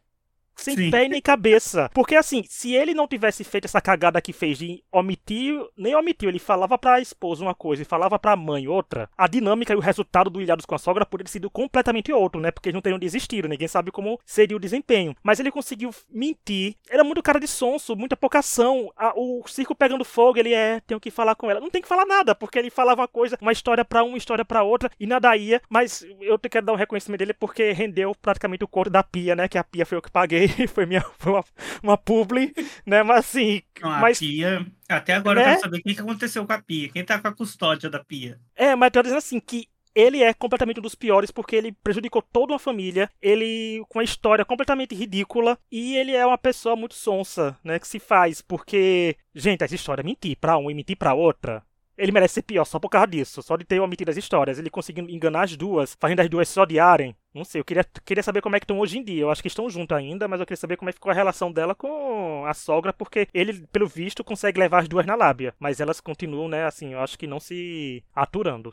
sem 0.59 0.77
Sim. 0.77 0.91
pé 0.91 1.09
nem 1.09 1.21
cabeça. 1.23 1.91
Porque 1.95 2.15
assim, 2.17 2.43
se 2.49 2.75
ele 2.75 2.93
não 2.95 3.07
tivesse 3.09 3.45
feito 3.45 3.65
essa 3.67 3.81
cagada 3.81 4.21
que 4.21 4.33
fez 4.33 4.59
de 4.59 4.83
omitir, 4.93 5.59
nem 5.77 5.95
omitiu, 5.95 6.29
ele 6.29 6.39
falava 6.39 6.77
pra 6.77 7.01
esposa 7.01 7.43
uma 7.45 7.55
coisa 7.55 7.83
e 7.83 7.85
falava 7.87 8.19
pra 8.19 8.37
mãe 8.37 8.67
outra, 8.69 9.09
a 9.17 9.27
dinâmica 9.27 9.73
e 9.73 9.77
o 9.77 9.81
resultado 9.81 10.29
do 10.29 10.41
Ilhados 10.43 10.67
com 10.67 10.75
a 10.75 10.79
Sogra 10.79 11.07
poderia 11.07 11.27
ter 11.27 11.33
sido 11.33 11.49
completamente 11.51 12.13
outro, 12.13 12.41
né? 12.41 12.51
Porque 12.51 12.69
eles 12.69 12.75
não 12.75 12.83
teriam 12.83 12.99
desistido, 12.99 13.49
ninguém 13.49 13.69
sabe 13.69 13.91
como 13.91 14.19
seria 14.27 14.57
o 14.57 14.61
desempenho. 14.61 15.15
Mas 15.23 15.39
ele 15.41 15.51
conseguiu 15.51 15.91
mentir, 16.11 16.75
era 16.91 17.05
muito 17.05 17.23
cara 17.23 17.39
de 17.41 17.47
sonso, 17.47 17.95
muita 17.97 18.17
pouca 18.17 18.41
ação. 18.41 18.91
A- 18.97 19.13
o 19.17 19.43
circo 19.47 19.75
pegando 19.75 20.05
fogo, 20.05 20.39
ele 20.39 20.53
é, 20.53 20.81
tenho 20.87 21.01
que 21.01 21.11
falar 21.11 21.35
com 21.35 21.51
ela. 21.51 21.61
Não 21.61 21.71
tem 21.71 21.81
que 21.83 21.89
falar 21.89 22.05
nada, 22.05 22.35
porque 22.35 22.59
ele 22.59 22.71
falava 22.71 23.03
uma 23.03 23.09
coisa, 23.09 23.39
uma 23.41 23.53
história 23.53 23.85
pra 23.85 24.03
um, 24.03 24.17
história 24.17 24.45
pra 24.45 24.63
outra, 24.63 24.91
e 24.99 25.07
nada 25.07 25.37
ia. 25.37 25.61
Mas 25.69 26.05
eu 26.21 26.39
quero 26.39 26.67
dar 26.67 26.73
um 26.73 26.77
reconhecimento 26.77 27.19
dele 27.21 27.35
porque 27.35 27.73
rendeu 27.73 28.15
praticamente 28.21 28.65
o 28.65 28.69
corte 28.69 28.91
da 28.91 29.03
pia, 29.03 29.37
né? 29.37 29.49
Que 29.49 29.59
a 29.59 29.65
pia 29.65 29.87
foi 29.87 29.99
eu 29.99 30.03
que 30.03 30.11
paguei, 30.11 30.48
foi, 30.69 30.87
minha, 30.87 31.03
foi 31.19 31.33
uma, 31.33 31.45
uma 31.83 31.99
publi, 31.99 32.53
né? 32.87 33.03
Mas 33.03 33.19
assim, 33.27 33.63
Não, 33.81 33.91
a 33.93 33.99
mas 34.01 34.19
pia. 34.19 34.67
Até 34.89 35.15
agora 35.15 35.39
eu 35.41 35.43
Né? 35.43 35.45
quero 35.45 35.59
saber 35.59 35.79
o 35.79 35.83
que 35.83 36.01
aconteceu 36.01 36.47
com 36.47 36.53
a 36.53 36.63
pia. 36.63 36.89
Quem 36.91 37.05
tá 37.05 37.21
com 37.21 37.29
a 37.29 37.35
custódia 37.35 37.91
da 37.91 38.03
pia? 38.05 38.41
É, 38.57 38.75
mas 38.75 38.89
eu 38.89 38.91
tô 38.93 39.03
dizendo 39.03 39.19
assim, 39.19 39.41
que 39.41 39.69
ele 39.95 40.23
é 40.23 40.33
completamente 40.35 40.79
um 40.79 40.83
dos 40.83 40.95
piores 40.95 41.31
porque 41.31 41.57
ele 41.57 41.73
prejudicou 41.73 42.23
toda 42.23 42.53
uma 42.53 42.59
família, 42.59 43.11
ele 43.21 43.83
com 43.89 43.99
uma 43.99 44.05
história 44.05 44.45
completamente 44.45 44.95
ridícula 44.95 45.59
e 45.71 45.97
ele 45.97 46.13
é 46.15 46.25
uma 46.27 46.39
pessoa 46.39 46.77
muito 46.77 46.95
sonsa, 46.95 47.59
né, 47.65 47.79
que 47.79 47.89
se 47.89 47.99
faz, 47.99 48.41
porque, 48.41 49.17
gente, 49.35 49.65
essa 49.65 49.75
história 49.75 50.03
é 50.03 50.05
mentir 50.05 50.37
pra 50.41 50.57
um 50.59 50.71
e 50.71 50.75
mentir 50.75 50.97
pra 50.97 51.15
outra. 51.15 51.65
Ele 51.99 52.13
merece 52.13 52.35
ser 52.35 52.43
pior 52.43 52.65
só 52.65 52.79
por 52.79 52.89
causa 52.89 53.09
disso, 53.09 53.43
só 53.43 53.57
de 53.57 53.65
ter 53.65 53.81
omitido 53.81 54.11
as 54.11 54.17
histórias. 54.17 54.59
Ele 54.59 54.71
conseguindo 54.71 55.11
enganar 55.11 55.43
as 55.43 55.57
duas, 55.57 55.97
fazendo 55.99 56.21
as 56.21 56.29
duas 56.29 56.49
se 56.49 56.59
odiarem. 56.61 57.15
Não 57.35 57.45
sei, 57.45 57.61
eu 57.61 57.65
queria, 57.65 57.85
queria 58.05 58.23
saber 58.23 58.41
como 58.41 58.55
é 58.57 58.61
que 58.61 58.65
estão 58.65 58.79
hoje 58.79 58.99
em 58.99 59.05
dia. 59.05 59.23
Eu 59.23 59.31
acho 59.31 59.43
que 59.43 59.49
estão 59.49 59.69
juntos 59.69 59.97
ainda, 59.97 60.29
mas 60.29 60.39
eu 60.41 60.47
queria 60.47 60.57
saber 60.57 60.77
como 60.77 60.89
é 60.89 60.93
que 60.93 60.99
ficou 60.99 61.11
a 61.11 61.15
relação 61.15 61.51
dela 61.53 61.75
com 61.75 62.45
a 62.47 62.55
sogra, 62.55 62.93
porque 62.93 63.27
ele, 63.35 63.67
pelo 63.73 63.89
visto, 63.89 64.23
consegue 64.23 64.61
levar 64.61 64.81
as 64.81 64.89
duas 64.89 65.05
na 65.05 65.17
lábia. 65.17 65.55
Mas 65.59 65.81
elas 65.81 66.01
continuam, 66.01 66.49
né, 66.49 66.65
assim, 66.65 66.93
eu 66.93 67.01
acho 67.01 67.19
que 67.19 67.27
não 67.27 67.41
se 67.41 68.03
aturando. 68.15 68.73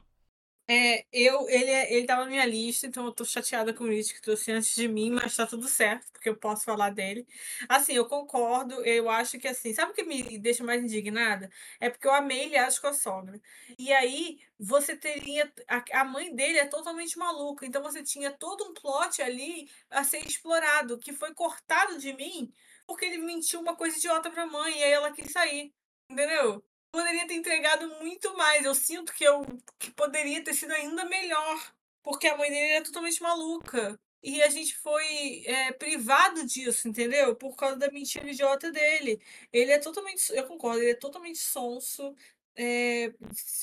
É, 0.67 1.05
eu, 1.13 1.47
ele, 1.47 1.69
é- 1.69 1.93
ele 1.93 2.07
tava 2.07 2.23
na 2.23 2.29
minha 2.31 2.45
lista, 2.45 2.87
então 2.87 3.05
eu 3.05 3.11
tô 3.11 3.23
chateada 3.23 3.71
com 3.71 3.87
isso, 3.91 4.13
que 4.15 4.21
trouxe 4.21 4.51
antes 4.51 4.73
de 4.73 4.87
mim, 4.87 5.11
mas 5.11 5.35
tá 5.35 5.45
tudo 5.45 5.67
certo, 5.67 6.11
porque 6.11 6.27
eu 6.27 6.35
posso 6.35 6.63
falar 6.65 6.89
dele. 6.89 7.27
Assim, 7.69 7.93
eu 7.93 8.07
concordo, 8.07 8.83
eu 8.83 9.07
acho 9.07 9.37
que 9.37 9.47
assim, 9.47 9.73
sabe 9.75 9.91
o 9.91 9.93
que 9.95 10.03
me 10.03 10.39
deixa 10.39 10.63
mais 10.63 10.81
indignada? 10.83 11.51
É 11.79 11.87
porque 11.89 12.07
eu 12.07 12.13
amei 12.13 12.47
Ilhados 12.47 12.79
com 12.79 12.87
a 12.87 12.93
sogra. 12.93 13.39
E 13.77 13.93
aí, 13.93 14.39
você 14.59 14.95
teria. 14.97 15.51
A, 15.67 15.83
a 16.01 16.03
mãe 16.03 16.33
dele 16.35 16.57
é 16.57 16.65
totalmente 16.65 17.15
maluca, 17.17 17.63
então 17.65 17.83
você 17.83 18.01
tinha 18.03 18.31
todo 18.31 18.63
um 18.65 18.73
plot 18.73 19.21
ali 19.21 19.69
a 19.91 20.03
ser 20.03 20.25
explorado, 20.25 20.97
que 20.97 21.13
foi 21.13 21.31
cortado 21.35 21.99
de 21.99 22.11
mim, 22.13 22.51
porque 22.87 23.05
ele 23.05 23.19
mentiu 23.19 23.59
uma 23.61 23.75
coisa 23.75 23.97
idiota 23.97 24.31
pra 24.31 24.47
mãe, 24.47 24.79
e 24.79 24.83
aí 24.83 24.91
ela 24.91 25.11
quis 25.11 25.31
sair. 25.31 25.71
Entendeu? 26.09 26.63
Poderia 26.95 27.27
ter 27.27 27.33
entregado 27.35 27.89
muito 27.99 28.37
mais. 28.37 28.63
Eu 28.65 28.73
sinto 28.73 29.13
que 29.13 29.23
eu 29.25 29.41
que 29.77 29.91
poderia 29.91 30.41
ter 30.43 30.53
sido 30.53 30.71
ainda 30.71 31.03
melhor, 31.05 31.73
porque 32.01 32.25
a 32.27 32.37
mãe 32.37 32.49
dele 32.49 32.69
era 32.71 32.85
totalmente 32.85 33.21
maluca. 33.21 33.99
E 34.23 34.41
a 34.41 34.49
gente 34.49 34.75
foi 34.77 35.43
é, 35.45 35.73
privado 35.73 36.45
disso, 36.47 36.87
entendeu? 36.87 37.35
Por 37.35 37.55
causa 37.57 37.75
da 37.77 37.91
mentira 37.91 38.29
idiota 38.31 38.71
dele. 38.71 39.21
Ele 39.51 39.71
é 39.73 39.77
totalmente, 39.79 40.21
eu 40.33 40.47
concordo, 40.47 40.81
ele 40.81 40.91
é 40.91 40.95
totalmente 40.95 41.37
sonso. 41.39 42.15
é, 42.55 43.13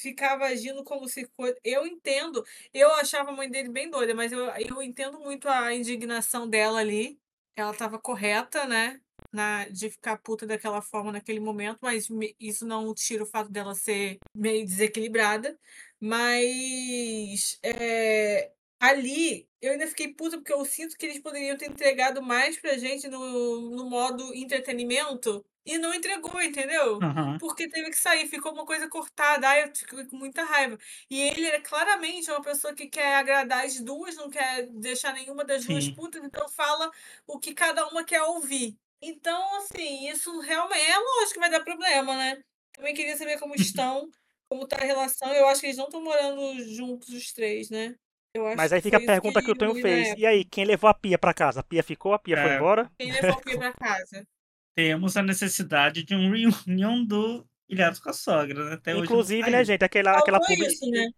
ficava 0.01 0.47
agindo 0.47 0.85
como 0.85 1.09
se 1.09 1.27
fosse. 1.37 1.59
Eu 1.65 1.87
entendo, 1.87 2.45
eu 2.75 2.91
achava 2.95 3.31
a 3.31 3.33
mãe 3.37 3.51
dele 3.51 3.71
bem 3.71 3.89
doida, 3.91 4.15
mas 4.15 4.33
eu, 4.33 4.47
eu 4.51 4.83
entendo 4.83 5.19
muito 5.21 5.49
a 5.49 5.75
indignação 5.75 6.49
dela 6.49 6.81
ali. 6.81 7.19
Ela 7.57 7.73
estava 7.73 7.99
correta, 7.99 8.67
né? 8.67 9.01
Na, 9.33 9.67
de 9.69 9.89
ficar 9.91 10.19
puta 10.19 10.47
daquela 10.47 10.83
forma 10.83 11.11
naquele 11.11 11.41
momento, 11.41 11.79
mas 11.81 12.09
me- 12.11 12.37
isso 12.39 12.67
não 12.67 12.93
tira 12.95 13.23
o 13.25 13.27
fato 13.27 13.51
dela 13.51 13.75
ser 13.75 14.19
meio 14.35 14.65
desequilibrada. 14.67 15.59
Mas 16.01 17.59
é, 17.62 18.53
ali 18.81 19.49
eu 19.61 19.73
ainda 19.73 19.87
fiquei 19.87 20.12
puta 20.15 20.37
porque 20.37 20.53
eu 20.53 20.65
sinto 20.65 20.97
que 20.97 21.07
eles 21.07 21.19
poderiam 21.23 21.57
ter 21.57 21.71
entregado 21.71 22.21
mais 22.23 22.59
pra 22.61 22.77
gente 22.77 23.09
no, 23.09 23.71
no 23.71 23.89
modo 23.89 24.35
entretenimento 24.35 25.45
e 25.65 25.79
não 25.79 25.95
entregou, 25.95 26.41
entendeu? 26.43 26.99
Aham. 27.03 27.39
Porque 27.39 27.69
teve 27.69 27.91
que 27.91 27.97
sair, 27.97 28.29
ficou 28.29 28.53
uma 28.53 28.67
coisa 28.67 28.89
cortada. 28.89 29.49
Ai, 29.49 29.65
eu 29.65 29.75
fiquei 29.75 30.05
com 30.07 30.17
muita 30.17 30.45
raiva. 30.45 30.79
E 31.11 31.21
ele 31.21 31.47
é 31.47 31.61
claramente 31.61 32.31
uma 32.31 32.43
pessoa 32.43 32.75
que 32.75 32.87
quer 32.89 33.17
agradar 33.17 33.65
as 33.65 33.81
duas, 33.81 34.15
não 34.17 34.29
quer 34.31 34.67
deixar 34.69 35.12
nenhuma 35.15 35.45
das 35.45 35.65
duas 35.67 35.85
Sim. 35.85 35.95
putas, 35.95 36.23
então 36.25 36.49
fala 36.49 36.91
o 37.27 37.39
que 37.39 37.55
cada 37.55 37.87
uma 37.89 38.05
quer 38.05 38.23
ouvir. 38.23 38.77
Então, 39.02 39.56
assim, 39.59 40.09
isso 40.09 40.38
realmente 40.40 40.80
é 40.80 40.97
lógico 40.97 41.35
que 41.35 41.40
vai 41.40 41.50
dar 41.50 41.64
problema, 41.64 42.16
né? 42.16 42.40
Também 42.73 42.94
queria 42.94 43.16
saber 43.16 43.38
como 43.38 43.54
estão, 43.56 44.09
como 44.49 44.66
tá 44.66 44.76
a 44.80 44.85
relação. 44.85 45.32
Eu 45.35 45.49
acho 45.49 45.61
que 45.61 45.66
eles 45.66 45.76
não 45.76 45.87
estão 45.87 46.02
morando 46.02 46.62
juntos 46.73 47.09
os 47.09 47.32
três, 47.32 47.68
né? 47.68 47.97
Eu 48.35 48.47
acho 48.47 48.56
Mas 48.56 48.73
aí 48.73 48.80
que 48.80 48.85
fica 48.85 48.97
a 48.97 49.00
foi 49.00 49.06
pergunta 49.06 49.42
que 49.42 49.50
o 49.50 49.52
eu 49.52 49.59
Tonho 49.59 49.75
fez. 49.75 50.14
E 50.16 50.25
aí, 50.25 50.44
quem 50.44 50.64
levou 50.64 50.88
a 50.88 50.94
pia 50.94 51.18
pra 51.18 51.35
casa? 51.35 51.61
A 51.61 51.62
pia 51.62 51.82
ficou? 51.82 52.14
A 52.14 52.18
pia 52.18 52.37
foi 52.37 52.52
É. 52.52 52.56
embora? 52.56 52.90
Quem 52.99 53.12
levou 53.12 53.32
a 53.32 53.40
pia 53.40 53.59
pra 53.59 53.73
casa? 53.73 54.26
Temos 54.75 55.16
a 55.18 55.23
necessidade 55.23 56.02
de 56.02 56.14
um 56.14 56.30
reunião 56.30 57.04
do 57.04 57.44
Ilhados 57.68 57.99
com 58.00 58.09
a 58.09 58.12
Sogra, 58.12 58.64
né? 58.64 58.75
Até 58.75 58.92
Inclusive, 58.92 59.50
né, 59.50 59.62
gente, 59.64 59.85
aquela, 59.85 60.18
aquela 60.18 60.38
Faltou 60.38 60.56
publi... 60.56 60.73
isso, 60.73 60.88
né? 60.90 61.11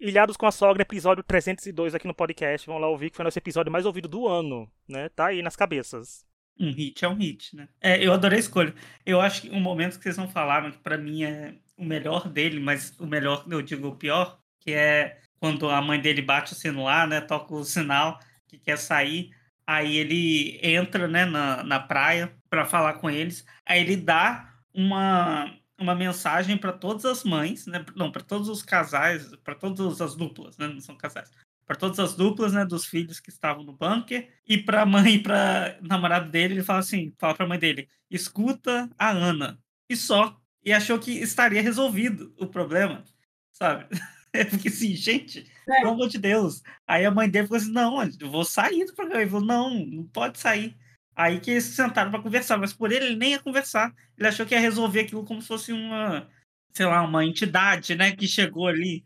Ilhados 0.00 0.36
com 0.36 0.46
a 0.46 0.50
Sogra, 0.50 0.82
episódio 0.82 1.22
302 1.22 1.94
aqui 1.94 2.08
no 2.08 2.14
podcast. 2.14 2.66
Vão 2.66 2.78
lá 2.78 2.88
ouvir, 2.88 3.10
que 3.10 3.16
foi 3.16 3.24
nosso 3.24 3.38
episódio 3.38 3.70
mais 3.70 3.86
ouvido 3.86 4.08
do 4.08 4.26
ano, 4.26 4.68
né? 4.88 5.08
Tá 5.10 5.26
aí 5.26 5.42
nas 5.42 5.54
cabeças. 5.54 6.24
Um 6.60 6.72
hit 6.72 7.02
é 7.04 7.08
um 7.08 7.14
hit, 7.14 7.56
né? 7.56 7.68
É, 7.80 8.04
eu 8.04 8.12
adorei 8.12 8.36
a 8.36 8.40
escolha. 8.40 8.74
Eu 9.06 9.18
acho 9.18 9.42
que 9.42 9.50
um 9.50 9.60
momento 9.60 9.96
que 9.96 10.02
vocês 10.02 10.18
não 10.18 10.28
falaram, 10.28 10.70
que 10.70 10.78
pra 10.78 10.98
mim 10.98 11.24
é 11.24 11.54
o 11.76 11.84
melhor 11.84 12.28
dele, 12.28 12.60
mas 12.60 12.94
o 13.00 13.06
melhor, 13.06 13.46
eu 13.50 13.62
digo 13.62 13.88
o 13.88 13.96
pior, 13.96 14.38
que 14.60 14.72
é 14.72 15.18
quando 15.40 15.70
a 15.70 15.80
mãe 15.80 15.98
dele 15.98 16.20
bate 16.20 16.52
o 16.52 16.56
sino 16.56 16.84
lá, 16.84 17.06
né? 17.06 17.20
Toca 17.22 17.54
o 17.54 17.64
sinal 17.64 18.20
que 18.46 18.58
quer 18.58 18.76
sair. 18.76 19.30
Aí 19.66 19.96
ele 19.96 20.58
entra, 20.62 21.08
né, 21.08 21.24
na, 21.24 21.62
na 21.62 21.80
praia 21.80 22.34
para 22.50 22.66
falar 22.66 22.94
com 22.94 23.08
eles. 23.08 23.46
Aí 23.64 23.80
ele 23.80 23.96
dá 23.96 24.52
uma, 24.74 25.56
uma 25.78 25.94
mensagem 25.94 26.58
para 26.58 26.72
todas 26.72 27.04
as 27.06 27.24
mães, 27.24 27.66
né? 27.66 27.84
Não, 27.96 28.12
para 28.12 28.22
todos 28.22 28.48
os 28.48 28.62
casais, 28.62 29.34
para 29.36 29.54
todas 29.54 30.00
as 30.00 30.14
duplas, 30.14 30.58
né? 30.58 30.68
Não 30.68 30.80
são 30.80 30.96
casais. 30.96 31.30
Para 31.70 31.78
todas 31.78 32.00
as 32.00 32.16
duplas, 32.16 32.52
né, 32.52 32.66
dos 32.66 32.84
filhos 32.84 33.20
que 33.20 33.30
estavam 33.30 33.62
no 33.62 33.72
bunker 33.72 34.28
e 34.44 34.58
para 34.58 34.82
a 34.82 34.86
mãe 34.86 35.14
e 35.14 35.22
para 35.22 35.78
namorado 35.80 36.28
dele, 36.28 36.54
ele 36.54 36.64
fala 36.64 36.80
assim, 36.80 37.14
fala 37.16 37.32
para 37.32 37.46
a 37.46 37.48
mãe 37.48 37.60
dele: 37.60 37.88
"Escuta 38.10 38.90
a 38.98 39.10
Ana". 39.10 39.56
E 39.88 39.96
só. 39.96 40.36
E 40.64 40.72
achou 40.72 40.98
que 40.98 41.12
estaria 41.12 41.62
resolvido 41.62 42.34
o 42.40 42.48
problema, 42.48 43.04
sabe? 43.52 43.86
Eu 44.34 44.46
fiquei 44.46 44.68
assim, 44.68 44.96
gente, 44.96 45.48
é. 45.68 45.80
pelo 45.80 45.92
amor 45.92 46.08
de 46.08 46.18
Deus. 46.18 46.60
Aí 46.88 47.04
a 47.04 47.10
mãe 47.12 47.30
dele 47.30 47.46
falou 47.46 47.62
assim: 47.62 47.70
não, 47.70 48.02
eu 48.02 48.30
vou 48.30 48.44
sair 48.44 48.84
do 48.84 48.92
programa. 48.92 49.22
Ele 49.22 49.30
falou: 49.30 49.46
não, 49.46 49.70
não 49.86 50.04
pode 50.08 50.40
sair. 50.40 50.76
Aí 51.14 51.38
que 51.38 51.52
eles 51.52 51.64
se 51.64 51.74
sentaram 51.76 52.10
para 52.10 52.20
conversar, 52.20 52.56
mas 52.58 52.72
por 52.72 52.90
ele 52.90 53.04
ele 53.06 53.16
nem 53.16 53.30
ia 53.30 53.38
conversar. 53.38 53.94
Ele 54.18 54.26
achou 54.26 54.44
que 54.44 54.54
ia 54.54 54.60
resolver 54.60 55.02
aquilo 55.02 55.24
como 55.24 55.40
se 55.40 55.46
fosse 55.46 55.72
uma, 55.72 56.28
sei 56.74 56.86
lá, 56.86 57.00
uma 57.02 57.24
entidade, 57.24 57.94
né, 57.94 58.10
que 58.10 58.26
chegou 58.26 58.66
ali. 58.66 59.04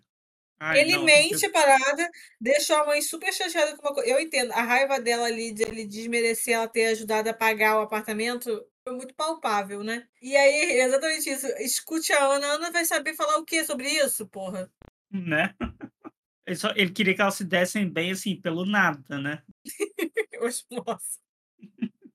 Ai, 0.60 0.80
ele 0.80 0.92
não, 0.92 1.04
mente 1.04 1.44
a 1.44 1.50
parada, 1.50 2.08
deixou 2.40 2.76
a 2.76 2.86
mãe 2.86 3.02
super 3.02 3.32
chateada 3.32 3.76
com 3.76 3.86
uma 3.86 3.94
coisa. 3.94 4.08
Eu 4.08 4.20
entendo, 4.20 4.52
a 4.52 4.62
raiva 4.62 5.00
dela 5.00 5.26
ali 5.26 5.52
de 5.52 5.62
ele 5.62 5.86
desmerecer 5.86 6.54
ela 6.54 6.68
ter 6.68 6.86
ajudado 6.86 7.28
a 7.28 7.34
pagar 7.34 7.78
o 7.78 7.82
apartamento 7.82 8.64
foi 8.86 8.96
muito 8.96 9.14
palpável, 9.14 9.82
né? 9.82 10.06
E 10.20 10.36
aí, 10.36 10.80
exatamente 10.80 11.28
isso. 11.30 11.46
Escute 11.58 12.12
a 12.12 12.24
Ana, 12.24 12.46
a 12.46 12.52
Ana 12.52 12.70
vai 12.70 12.84
saber 12.84 13.14
falar 13.14 13.38
o 13.38 13.44
que 13.44 13.64
sobre 13.64 13.88
isso, 13.88 14.26
porra? 14.26 14.70
Né? 15.10 15.54
Ele, 16.46 16.56
só, 16.56 16.70
ele 16.76 16.90
queria 16.90 17.14
que 17.14 17.22
elas 17.22 17.36
se 17.36 17.44
dessem 17.44 17.88
bem, 17.88 18.10
assim, 18.10 18.38
pelo 18.38 18.66
nada, 18.66 19.18
né? 19.18 19.42
Nossa. 20.70 21.18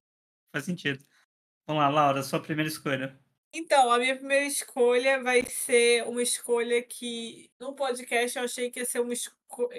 Faz 0.53 0.65
sentido. 0.65 1.03
Vamos 1.65 1.81
lá, 1.81 1.89
Laura, 1.89 2.21
sua 2.21 2.39
primeira 2.39 2.69
escolha. 2.69 3.19
Então, 3.51 3.91
a 3.91 3.97
minha 3.97 4.15
primeira 4.15 4.45
escolha 4.45 5.23
vai 5.23 5.43
ser 5.43 6.03
uma 6.07 6.21
escolha 6.21 6.83
que 6.83 7.51
no 7.59 7.73
podcast 7.73 8.37
eu 8.37 8.43
achei 8.43 8.69
que 8.69 8.79
ia 8.79 8.85
ser 8.85 8.99
uma 8.99 9.13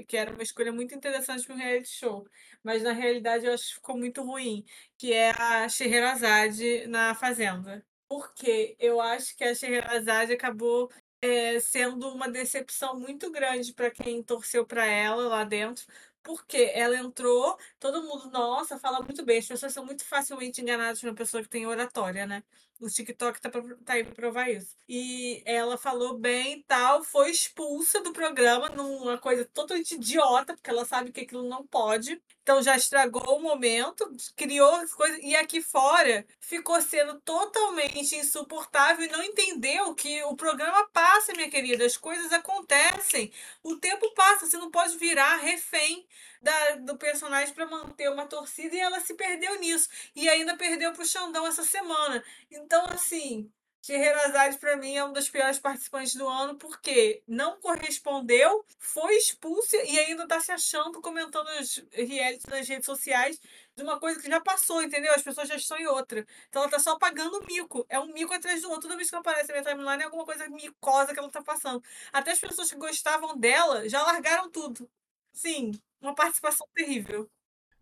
que 0.08 0.16
era 0.16 0.32
uma 0.32 0.42
escolha 0.42 0.72
muito 0.72 0.92
interessante 0.94 1.46
para 1.46 1.54
um 1.54 1.58
reality 1.58 1.88
show, 1.88 2.26
mas 2.64 2.82
na 2.82 2.92
realidade 2.92 3.46
eu 3.46 3.54
acho 3.54 3.68
que 3.68 3.74
ficou 3.74 3.96
muito 3.96 4.22
ruim, 4.22 4.64
que 4.98 5.12
é 5.12 5.30
a 5.30 5.68
Scheherazade 5.68 6.86
na 6.88 7.14
Fazenda. 7.14 7.84
Porque 8.08 8.76
eu 8.80 9.00
acho 9.00 9.36
que 9.36 9.44
a 9.44 9.54
Scheherazade 9.54 10.32
acabou 10.32 10.90
é, 11.22 11.60
sendo 11.60 12.08
uma 12.08 12.28
decepção 12.28 12.98
muito 12.98 13.30
grande 13.30 13.72
para 13.72 13.90
quem 13.90 14.20
torceu 14.22 14.66
para 14.66 14.84
ela 14.86 15.28
lá 15.28 15.44
dentro, 15.44 15.86
porque 16.22 16.72
ela 16.74 16.96
entrou, 16.96 17.56
todo 17.78 18.02
mundo, 18.02 18.28
nossa, 18.30 18.78
fala 18.78 19.00
muito 19.00 19.24
bem. 19.24 19.38
As 19.38 19.46
pessoas 19.46 19.72
são 19.72 19.84
muito 19.86 20.04
facilmente 20.04 20.60
enganadas 20.60 21.00
por 21.00 21.08
uma 21.08 21.14
pessoa 21.14 21.42
que 21.42 21.48
tem 21.48 21.66
oratória, 21.66 22.26
né? 22.26 22.42
O 22.80 22.88
TikTok 22.88 23.40
tá, 23.40 23.50
pra, 23.50 23.62
tá 23.84 23.92
aí 23.92 24.04
pra 24.04 24.14
provar 24.14 24.50
isso. 24.50 24.74
E 24.88 25.42
ela 25.44 25.76
falou 25.76 26.16
bem 26.16 26.54
e 26.54 26.62
tal, 26.62 27.04
foi 27.04 27.30
expulsa 27.30 28.00
do 28.00 28.12
programa 28.12 28.70
numa 28.70 29.18
coisa 29.18 29.44
totalmente 29.44 29.96
idiota, 29.96 30.54
porque 30.54 30.70
ela 30.70 30.86
sabe 30.86 31.12
que 31.12 31.20
aquilo 31.20 31.46
não 31.46 31.66
pode. 31.66 32.20
Então 32.42 32.62
já 32.62 32.74
estragou 32.76 33.36
o 33.36 33.42
momento, 33.42 34.10
criou 34.34 34.74
as 34.76 34.94
coisas. 34.94 35.20
E 35.22 35.36
aqui 35.36 35.60
fora 35.60 36.26
ficou 36.40 36.80
sendo 36.80 37.20
totalmente 37.20 38.16
insuportável 38.16 39.04
e 39.04 39.08
não 39.08 39.22
entendeu 39.22 39.94
que 39.94 40.22
o 40.24 40.34
programa 40.34 40.88
passa, 40.88 41.32
minha 41.34 41.50
querida. 41.50 41.84
As 41.84 41.96
coisas 41.96 42.32
acontecem. 42.32 43.30
O 43.62 43.76
tempo 43.76 44.12
passa, 44.14 44.46
você 44.46 44.56
não 44.56 44.70
pode 44.70 44.96
virar 44.96 45.36
refém 45.36 46.06
da, 46.42 46.76
do 46.76 46.96
personagem 46.96 47.54
para 47.54 47.66
manter 47.66 48.10
uma 48.10 48.26
torcida 48.26 48.74
e 48.74 48.80
ela 48.80 49.00
se 49.00 49.14
perdeu 49.14 49.60
nisso. 49.60 49.88
E 50.16 50.28
ainda 50.28 50.56
perdeu 50.56 50.92
pro 50.92 51.06
Xandão 51.06 51.46
essa 51.46 51.62
semana. 51.62 52.24
Assim, 52.86 53.50
Scheherazade, 53.82 54.58
para 54.58 54.76
mim, 54.76 54.94
é 54.96 55.04
um 55.04 55.12
dos 55.12 55.30
piores 55.30 55.58
participantes 55.58 56.14
do 56.14 56.28
ano, 56.28 56.56
porque 56.58 57.22
não 57.26 57.58
correspondeu, 57.60 58.64
foi 58.78 59.14
expulsa 59.16 59.76
e 59.78 59.98
ainda 59.98 60.24
está 60.24 60.38
se 60.40 60.52
achando, 60.52 61.00
comentando 61.00 61.48
os 61.60 61.82
realities 61.92 62.44
nas 62.46 62.68
redes 62.68 62.84
sociais 62.84 63.40
de 63.74 63.82
uma 63.82 63.98
coisa 63.98 64.20
que 64.20 64.28
já 64.28 64.38
passou, 64.40 64.82
entendeu? 64.82 65.12
As 65.14 65.22
pessoas 65.22 65.48
já 65.48 65.56
estão 65.56 65.78
em 65.78 65.86
outra. 65.86 66.26
Então 66.48 66.62
ela 66.62 66.70
tá 66.70 66.78
só 66.78 66.98
pagando 66.98 67.42
mico. 67.46 67.86
É 67.88 67.98
um 67.98 68.12
mico 68.12 68.34
atrás 68.34 68.60
do 68.62 68.68
outro. 68.68 68.82
Toda 68.82 68.96
vez 68.96 69.08
que 69.08 69.16
aparece 69.16 69.48
na 69.48 69.54
minha 69.60 69.64
timeline 69.74 70.02
é 70.02 70.04
alguma 70.04 70.24
coisa 70.26 70.46
micosa 70.48 71.12
que 71.14 71.18
ela 71.18 71.30
tá 71.30 71.42
passando. 71.42 71.82
Até 72.12 72.32
as 72.32 72.38
pessoas 72.38 72.70
que 72.70 72.76
gostavam 72.76 73.36
dela 73.38 73.88
já 73.88 74.02
largaram 74.02 74.50
tudo. 74.50 74.90
Sim, 75.32 75.72
uma 76.00 76.14
participação 76.14 76.66
terrível. 76.74 77.30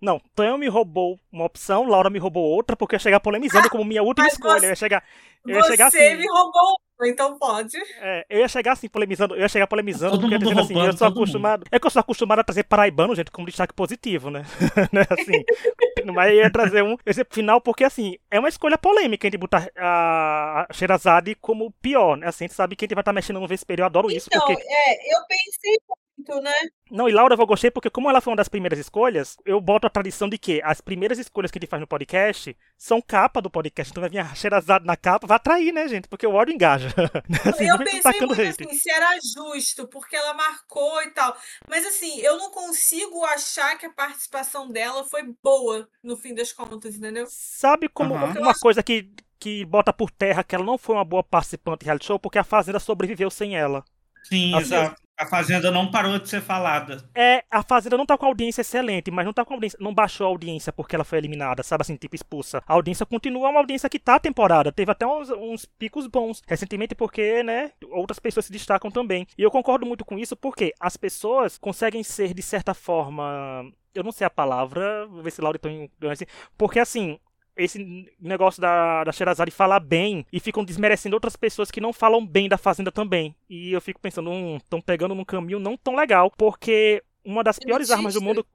Não, 0.00 0.21
Tonho 0.35 0.57
me 0.57 0.69
roubou 0.69 1.19
uma 1.33 1.45
opção, 1.45 1.88
Laura 1.88 2.09
me 2.11 2.19
roubou 2.19 2.45
outra, 2.45 2.76
porque 2.76 2.95
eu 2.95 2.97
ia 2.97 3.00
chegar 3.00 3.21
polemizando 3.21 3.69
como 3.69 3.85
minha 3.85 4.02
última 4.02 4.26
escolha. 4.28 4.61
Você, 4.61 4.67
eu 4.67 4.71
ia 4.71 4.76
chegar. 4.76 5.05
Eu 5.47 5.57
ia 5.57 5.64
chegar 5.64 5.87
assim, 5.87 6.17
me 6.17 6.26
roubou 6.28 6.76
então 7.07 7.38
pode. 7.38 7.76
É, 8.00 8.26
eu 8.28 8.40
ia 8.40 8.49
chegar 8.49 8.73
assim, 8.73 8.88
polemizando, 8.88 9.35
eu 9.35 9.40
ia 9.40 9.49
chegar 9.49 9.67
polemizando, 9.67 10.12
todo 10.12 10.23
porque 10.23 10.38
dizendo 10.38 10.61
assim, 10.61 10.75
eu 10.75 10.97
sou 10.97 11.07
acostumado. 11.07 11.61
Mundo. 11.61 11.69
É 11.71 11.78
que 11.78 11.87
eu 11.87 11.90
sou 11.90 12.00
acostumado 12.00 12.40
a 12.40 12.45
trazer 12.45 12.64
paraibano, 12.64 13.14
gente, 13.14 13.31
como 13.31 13.47
destaque 13.47 13.73
positivo, 13.73 14.31
né? 14.31 14.43
né? 14.93 15.07
Assim. 15.09 15.45
mas 16.12 16.33
eu 16.33 16.38
ia 16.38 16.50
trazer 16.50 16.83
um 16.83 16.97
exemplo 17.07 17.35
final, 17.35 17.61
porque 17.61 17.85
assim, 17.85 18.17
é 18.31 18.38
uma 18.38 18.49
escolha 18.49 18.76
polêmica 18.76 19.26
a 19.26 19.31
gente 19.31 19.38
botar 19.38 19.71
a 19.76 20.67
Sherazade 20.73 21.37
como 21.37 21.71
pior, 21.81 22.17
né? 22.17 22.26
Assim, 22.26 22.45
a 22.45 22.49
gente 22.49 22.57
sabe 22.57 22.75
que 22.75 22.85
a 22.85 22.87
gente 22.87 22.95
vai 22.95 23.02
estar 23.02 23.12
mexendo 23.12 23.38
no 23.38 23.47
vespeiro, 23.47 23.83
eu 23.83 23.87
adoro 23.87 24.11
isso. 24.11 24.28
Então, 24.33 24.45
porque... 24.47 24.62
é, 24.62 25.14
eu 25.14 25.21
pensei 25.28 25.76
muito, 26.19 26.43
né? 26.43 26.53
Não, 26.91 27.09
e 27.09 27.13
Laura 27.13 27.35
eu 27.35 27.47
gostei 27.47 27.71
porque, 27.71 27.91
como 27.91 28.09
ela 28.09 28.21
foi 28.21 28.33
uma 28.33 28.37
das 28.37 28.49
primeiras 28.49 28.79
escolhas, 28.79 29.37
eu 29.45 29.61
boto 29.61 29.87
a 29.87 29.91
tradição 29.91 30.29
de 30.29 30.39
que 30.39 30.61
as 30.63 30.81
primeiras 30.81 31.19
escolhas 31.19 31.51
que 31.51 31.59
a 31.59 31.61
gente 31.61 31.69
faz 31.69 31.81
no 31.81 31.87
podcast 31.87 32.57
são 32.77 33.01
capa 33.01 33.41
do 33.41 33.51
podcast. 33.51 33.91
Então 33.91 34.01
vai 34.01 34.11
vir 34.11 34.19
a 34.19 34.35
Sherazade 34.35 34.87
na 34.87 34.97
capa, 34.97 35.27
vai 35.27 35.37
atrair, 35.37 35.73
né, 35.73 35.87
gente? 35.87 36.09
Porque 36.09 36.27
o 36.27 36.35
ódio 36.35 36.55
engaja. 36.55 36.89
assim, 37.45 37.69
eu 37.69 37.79
pensei 37.79 38.21
muito 38.21 38.33
hate. 38.33 38.65
assim, 38.65 38.75
se 38.75 38.91
era 38.91 39.19
justo, 39.21 39.87
porque 39.89 40.17
ela 40.17 40.35
marcou 40.35 41.03
e 41.03 41.11
tal. 41.11 41.37
Mas 41.69 41.87
assim, 41.87 42.21
eu 42.21 42.37
não 42.37 42.51
consigo 42.51 43.25
achar 43.25 43.77
que 43.79 43.87
a 43.87 43.93
participação 43.93 44.69
dela 44.69 45.05
foi 45.05 45.23
boa, 45.43 45.89
no 46.03 46.17
fim 46.17 46.35
das 46.35 46.53
contas, 46.53 46.97
entendeu? 46.97 47.27
Sabe 47.29 47.89
como 47.89 48.15
uhum. 48.15 48.41
uma 48.41 48.55
coisa 48.55 48.83
que, 48.83 49.11
que 49.39 49.65
bota 49.67 49.93
por 49.93 50.11
terra 50.11 50.43
que 50.43 50.55
ela 50.55 50.65
não 50.65 50.79
foi 50.79 50.97
uma 50.97 51.05
boa 51.05 51.23
participante 51.23 51.81
de 51.81 51.85
reality 51.87 52.07
show, 52.07 52.19
porque 52.19 52.39
a 52.39 52.45
Fazenda 52.45 52.81
sobreviveu 52.81 53.31
sem 53.31 53.57
ela. 53.57 53.85
Sim, 54.25 54.55
assim, 54.55 54.63
exato. 54.63 55.08
A 55.19 55.27
Fazenda 55.27 55.71
não 55.73 55.91
parou 55.91 56.17
de 56.19 56.29
ser 56.29 56.41
falada. 56.41 57.03
É, 57.13 57.43
a 57.51 57.61
Fazenda 57.63 57.97
não 57.97 58.07
tá 58.07 58.17
com 58.17 58.27
audiência 58.27 58.61
excelente, 58.61 59.11
mas 59.11 59.27
não 59.27 59.33
tá 59.33 59.45
com 59.45 59.55
audiência, 59.55 59.77
não 59.83 59.93
baixou 59.93 60.27
a 60.27 60.31
audiência 60.31 60.73
porque 60.73 60.95
ela 60.95 61.05
foi 61.05 61.19
eliminada, 61.19 61.63
sabe 61.65 61.83
assim, 61.83 61.97
tipo 61.97 62.15
expulsa. 62.15 62.63
A 62.67 62.75
audiência 62.75 63.05
continua 63.05 63.49
uma 63.49 63.59
audiência 63.59 63.89
que 63.89 63.99
tá 63.99 64.21
temporada, 64.21 64.71
teve 64.71 64.93
até 64.93 65.05
uns, 65.05 65.29
uns 65.31 65.65
picos 65.65 66.07
bons 66.07 66.41
recentemente 66.47 66.95
porque, 66.95 67.43
né, 67.43 67.73
outras 67.91 68.21
pessoas 68.21 68.47
se 68.47 68.53
destacam 68.53 68.93
também. 68.93 69.27
E 69.37 69.43
eu 69.43 69.51
concordo 69.51 69.85
muito 69.85 70.05
com 70.05 70.17
isso 70.17 70.37
porque 70.37 70.73
as 70.79 70.97
pessoas 70.97 71.59
conseguem 71.59 72.05
ser 72.05 72.33
de 72.33 72.43
certa 72.43 72.73
forma 72.73 73.67
eu 73.95 74.05
não 74.05 74.13
sei 74.13 74.27
a 74.27 74.31
palavra, 74.31 75.07
vou 75.07 75.23
ver 75.23 75.33
se 75.33 75.41
Laura 75.41 75.59
tem 75.59 75.91
porque 76.57 76.79
assim, 76.79 77.19
esse 77.59 78.07
negócio 78.21 78.62
da, 78.62 79.05
da 79.05 79.12
Sherazade 79.12 79.50
falar 79.50 79.81
bem 79.81 80.25
e 80.33 80.38
ficam 80.38 80.65
desmerecendo 80.65 81.17
outras 81.17 81.35
pessoas 81.35 81.71
que 81.71 81.81
não 81.81 81.93
falam 81.93 82.25
bem 82.25 82.49
da 82.49 82.57
Fazenda 82.57 82.93
também. 82.93 83.35
E 83.50 83.73
eu 83.73 83.81
fico 83.81 84.00
pensando, 84.00 84.31
estão 84.57 84.79
hum, 84.79 84.83
pegando 84.83 85.15
num 85.15 85.25
caminho 85.25 85.59
não 85.59 85.77
tão 85.77 85.97
legal, 85.97 86.31
porque 86.37 87.03
uma 87.25 87.43
das 87.43 87.59
piores 87.59 87.91
armas 87.91 88.15
do 88.15 88.23
mundo. 88.23 88.47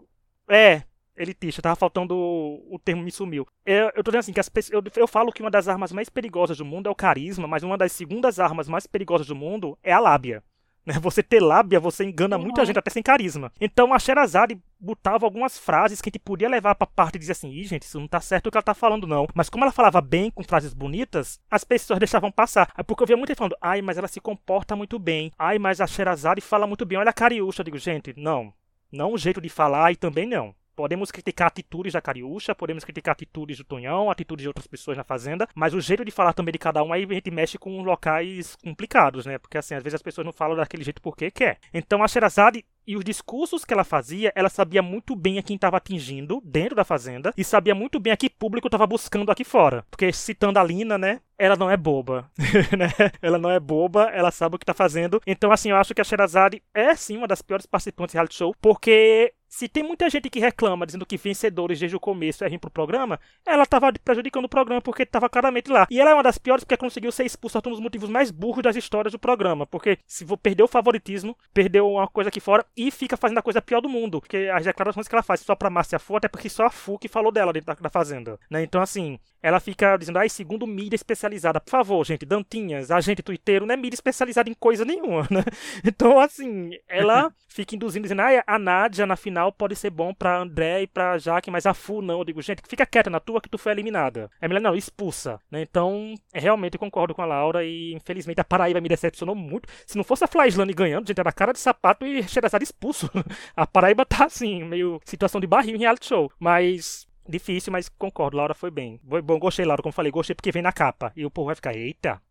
É, 0.50 0.84
elitista, 1.16 1.62
tava 1.62 1.76
faltando 1.76 2.16
o, 2.16 2.80
termo 2.84 3.04
me 3.04 3.12
sumiu. 3.12 3.46
Eu, 3.66 3.92
eu 3.96 4.04
tô 4.04 4.12
dizendo 4.12 4.20
assim, 4.20 4.34
que 4.34 4.40
as 4.40 4.50
pessoas, 4.50 4.74
eu, 4.74 5.02
eu 5.02 5.08
falo 5.08 5.32
que 5.32 5.42
uma 5.42 5.52
das 5.52 5.68
armas 5.68 5.92
mais 5.92 6.10
perigosas 6.10 6.58
do 6.58 6.66
mundo 6.66 6.88
é 6.88 6.92
o 6.92 6.96
carisma, 6.96 7.48
mas 7.48 7.64
uma 7.64 7.78
das 7.78 7.92
segundas 7.92 8.40
armas 8.40 8.68
mais 8.68 8.88
perigosas 8.88 9.28
do 9.28 9.36
mundo 9.36 9.78
é 9.84 9.92
a 9.92 10.00
lábia. 10.00 10.44
Né? 10.86 10.96
Você 11.00 11.24
ter 11.24 11.40
lábia, 11.40 11.80
você 11.80 12.04
engana 12.04 12.38
uhum. 12.38 12.44
muita 12.44 12.66
gente 12.66 12.78
até 12.78 12.90
sem 12.90 13.02
carisma. 13.02 13.52
Então 13.60 13.94
a 13.94 14.00
Sherazade 14.00 14.60
botava 14.80 15.26
algumas 15.26 15.58
frases 15.58 16.02
que 16.02 16.10
a 16.10 16.12
gente 16.12 16.20
podia 16.20 16.50
levar 16.50 16.76
pra 16.76 16.86
parte 16.86 17.16
e 17.16 17.20
dizer 17.20 17.32
assim, 17.32 17.50
Ih, 17.52 17.64
gente, 17.64 17.84
isso 17.84 18.00
não 18.00 18.08
tá 18.08 18.20
certo 18.20 18.48
o 18.48 18.52
que 18.52 18.58
ela 18.58 18.64
tá 18.64 18.74
falando, 18.74 19.08
não. 19.08 19.26
Mas 19.34 19.50
como 19.50 19.64
ela 19.64 19.72
falava 19.72 20.02
bem, 20.02 20.30
com 20.30 20.44
frases 20.44 20.74
bonitas, 20.74 21.40
as 21.50 21.64
pessoas 21.64 22.00
deixavam 22.00 22.32
passar. 22.32 22.70
Porque 22.86 23.04
eu 23.04 23.08
via 23.08 23.18
muita 23.18 23.32
gente 23.32 23.38
falando, 23.38 23.58
ai, 23.62 23.82
mas 23.82 23.98
ela 23.98 24.08
se 24.08 24.20
comporta 24.20 24.76
muito 24.76 25.00
bem. 25.00 25.32
Ai, 25.40 25.58
mas 25.58 25.80
a 25.80 25.88
Sherazade 25.88 26.42
fala 26.42 26.68
muito 26.68 26.86
bem. 26.86 26.98
Olha 26.98 27.12
a 27.12 27.14
Cariúcha. 27.14 27.62
Eu 27.62 27.66
digo, 27.66 27.78
gente, 27.78 28.14
não. 28.18 28.54
Não 28.92 29.14
o 29.14 29.18
jeito 29.18 29.42
de 29.42 29.50
falar 29.50 29.92
e 29.92 29.96
também 29.96 30.28
não. 30.28 30.54
Podemos 30.76 31.12
criticar 31.12 31.48
atitudes 31.48 31.94
da 31.94 32.02
Cariúcha, 32.02 32.56
podemos 32.56 32.84
criticar 32.84 33.14
atitudes 33.14 33.58
do 33.58 33.64
Tonhão, 33.64 34.10
atitudes 34.10 34.44
de 34.44 34.48
outras 34.48 34.68
pessoas 34.68 34.98
na 34.98 35.04
Fazenda, 35.04 35.48
mas 35.54 35.74
o 35.74 35.82
jeito 35.82 36.04
de 36.04 36.12
falar 36.12 36.34
também 36.34 36.52
de 36.52 36.60
cada 36.60 36.84
um 36.84 36.92
aí 36.92 37.06
a 37.10 37.14
gente 37.14 37.32
mexe 37.32 37.58
com 37.58 37.82
locais 37.82 38.56
complicados, 38.64 39.26
né? 39.26 39.38
Porque 39.38 39.58
assim, 39.58 39.76
às 39.76 39.84
vezes 39.84 39.96
as 39.96 40.02
pessoas 40.02 40.26
não 40.26 40.34
falam 40.34 40.56
daquele 40.56 40.84
jeito 40.84 41.02
porque 41.02 41.30
quer. 41.30 41.60
Então 41.74 42.04
a 42.04 42.08
Sherazade 42.08 42.66
e 42.86 42.98
os 42.98 43.04
discursos 43.04 43.64
que 43.64 43.74
ela 43.74 43.84
fazia, 43.84 44.32
ela 44.36 44.50
sabia 44.50 44.82
muito 44.82 45.16
bem 45.16 45.40
a 45.40 45.44
quem 45.44 45.56
estava 45.56 45.78
atingindo 45.78 46.42
dentro 46.44 46.76
da 46.76 46.84
fazenda 46.84 47.34
e 47.38 47.44
sabia 47.44 47.74
muito 47.74 48.00
bem 48.00 48.12
a 48.12 48.18
que 48.18 48.30
público 48.30 48.68
estava 48.68 48.86
buscando 48.86 49.32
aqui 49.32 49.44
fora. 49.44 49.86
Porque 49.90 50.12
citando 50.12 50.60
a 50.60 50.64
Lina, 50.64 50.98
né? 50.98 51.22
Ela 51.38 51.56
não 51.56 51.70
é 51.70 51.78
boba, 51.78 52.30
né? 52.78 52.90
Ela 53.22 53.38
não 53.38 53.50
é 53.50 53.60
boba, 53.60 54.10
ela 54.14 54.32
sabe 54.32 54.56
o 54.56 54.60
que 54.60 54.64
está 54.64 54.74
fazendo. 54.74 55.22
Então, 55.26 55.52
assim, 55.52 55.72
eu 55.72 55.78
acho 55.78 55.94
que 55.94 56.02
a 56.02 56.04
Sherazade 56.04 56.62
é 56.74 56.96
sim 56.96 57.18
uma 57.18 57.28
das 57.28 57.42
piores 57.42 57.66
participantes 57.66 58.14
do 58.14 58.16
reality 58.16 58.36
show, 58.36 58.56
porque 58.62 59.34
se 59.54 59.70
tem 59.70 59.84
muita 59.84 60.10
gente 60.10 60.32
que 60.32 60.40
reclama, 60.40 60.84
dizendo 60.84 61.06
que 61.06 61.16
vencedores 61.16 61.80
desde 61.80 61.96
o 61.96 62.00
começo 62.00 62.44
é 62.44 62.48
ruim 62.48 62.58
pro 62.58 62.72
programa, 62.72 63.20
ela 63.46 63.68
tava 63.68 63.94
prejudicando 64.04 64.46
o 64.46 64.50
programa 64.50 64.82
porque 64.82 65.06
tava 65.06 65.30
claramente 65.30 65.70
lá. 65.70 65.86
E 65.92 66.02
ela 66.02 66.10
é 66.10 66.14
uma 66.16 66.24
das 66.24 66.40
piores 66.40 66.64
porque 66.64 66.76
conseguiu 66.76 67.12
ser 67.12 67.24
expulsa 67.24 67.62
por 67.62 67.70
um 67.70 67.74
dos 67.74 67.80
motivos 67.80 68.10
mais 68.10 68.32
burros 68.32 68.64
das 68.64 68.76
histórias 68.76 69.12
do 69.12 69.20
programa. 69.20 69.68
Porque 69.68 70.00
se 70.08 70.26
perdeu 70.42 70.66
o 70.66 70.68
favoritismo, 70.68 71.38
perdeu 71.54 71.88
uma 71.88 72.08
coisa 72.08 72.30
aqui 72.30 72.40
fora 72.40 72.66
e 72.76 72.90
fica 72.90 73.16
fazendo 73.16 73.38
a 73.38 73.44
coisa 73.44 73.62
pior 73.62 73.80
do 73.80 73.88
mundo. 73.88 74.20
Porque 74.20 74.50
as 74.52 74.66
declarações 74.66 75.08
que 75.08 75.14
ela 75.14 75.22
faz 75.22 75.42
só 75.42 75.54
pra 75.54 75.70
Márcia 75.70 76.00
Fu, 76.00 76.16
até 76.16 76.28
porque 76.28 76.50
só 76.50 76.66
a 76.66 76.72
Fu 76.72 76.98
que 76.98 77.08
falou 77.08 77.32
dela 77.32 77.54
dentro 77.54 77.68
da, 77.68 77.76
da 77.76 77.90
Fazenda. 77.92 78.40
Né? 78.50 78.64
Então, 78.64 78.82
assim, 78.82 79.20
ela 79.40 79.60
fica 79.60 79.98
dizendo, 79.98 80.18
ai, 80.18 80.30
segundo 80.30 80.66
mídia 80.66 80.96
especializada. 81.24 81.60
Por 81.60 81.72
favor, 81.72 82.06
gente, 82.06 82.26
Dantinhas, 82.26 82.92
agente 82.92 83.24
twitteiro, 83.24 83.66
não 83.66 83.74
é 83.74 83.78
mídia 83.78 83.96
especializada 83.96 84.50
em 84.50 84.54
coisa 84.54 84.84
nenhuma, 84.84 85.28
né? 85.30 85.44
Então, 85.86 86.20
assim, 86.20 86.72
ela 86.88 87.32
fica 87.48 87.76
induzindo, 87.76 88.04
dizendo, 88.04 88.22
ah, 88.22 88.44
a 88.46 88.60
Nádia 88.60 89.06
na 89.06 89.16
final 89.16 89.52
pode 89.52 89.76
ser 89.76 89.90
bom 89.90 90.14
pra 90.14 90.40
André 90.40 90.84
e 90.84 90.88
pra 90.88 91.18
Jaque, 91.18 91.52
mas 91.52 91.66
a 91.66 91.74
Fu 91.74 92.02
não. 92.02 92.20
Eu 92.20 92.26
digo, 92.26 92.42
gente, 92.42 92.62
fica 92.68 92.86
quieta 92.86 93.10
na 93.10 93.20
tua 93.20 93.42
que 93.42 93.50
tu 93.50 93.58
foi 93.58 93.72
eliminada. 93.72 94.30
É 94.42 94.48
melhor 94.48 94.62
não, 94.62 94.76
expulsa. 94.76 95.40
Né? 95.52 95.62
Então, 95.62 96.16
realmente 96.34 96.76
eu 96.76 96.80
concordo 96.80 97.14
com 97.14 97.22
a 97.22 97.26
Laura 97.26 97.64
e 97.64 97.94
infelizmente 97.94 98.42
a 98.42 98.44
Paraíba 98.44 98.82
me 98.82 98.90
decepcionou 98.90 99.36
muito. 99.36 99.68
Se 99.86 99.98
não 99.98 100.04
fosse 100.04 100.24
a 100.24 100.28
Flyslane 100.28 100.74
ganhando, 100.74 101.08
gente, 101.08 101.20
era 101.20 101.32
cara 101.32 101.54
de 101.54 101.60
sapato 101.60 102.06
e 102.06 102.24
Xerazade 102.28 102.64
expulso. 102.64 103.10
a 103.56 103.68
Paraíba 103.68 104.06
tá 104.06 104.26
assim, 104.26 104.64
meio 104.64 105.00
situação 105.06 105.40
de 105.40 105.48
barril 105.48 105.76
em 105.76 105.80
reality 105.80 106.08
show. 106.08 106.32
Mas 106.40 107.08
Difícil, 107.28 107.72
mas 107.72 107.88
concordo, 107.90 108.38
Laura 108.38 108.54
foi 108.54 108.70
bem. 108.70 109.00
Foi 109.08 109.22
bom, 109.22 109.40
gostei, 109.40 109.66
Laura, 109.66 109.82
como 109.82 109.94
falei, 109.94 110.12
gostei 110.12 110.36
porque 110.36 110.52
vem 110.52 110.62
na 110.62 110.74
capa. 110.74 111.12
E 111.16 111.26
o 111.26 111.32
povo 111.32 111.48
vai 111.48 111.56
ficar, 111.56 111.76
eita, 111.76 112.22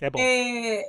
é 0.00 0.08
bom. 0.08 0.18
É, 0.20 0.82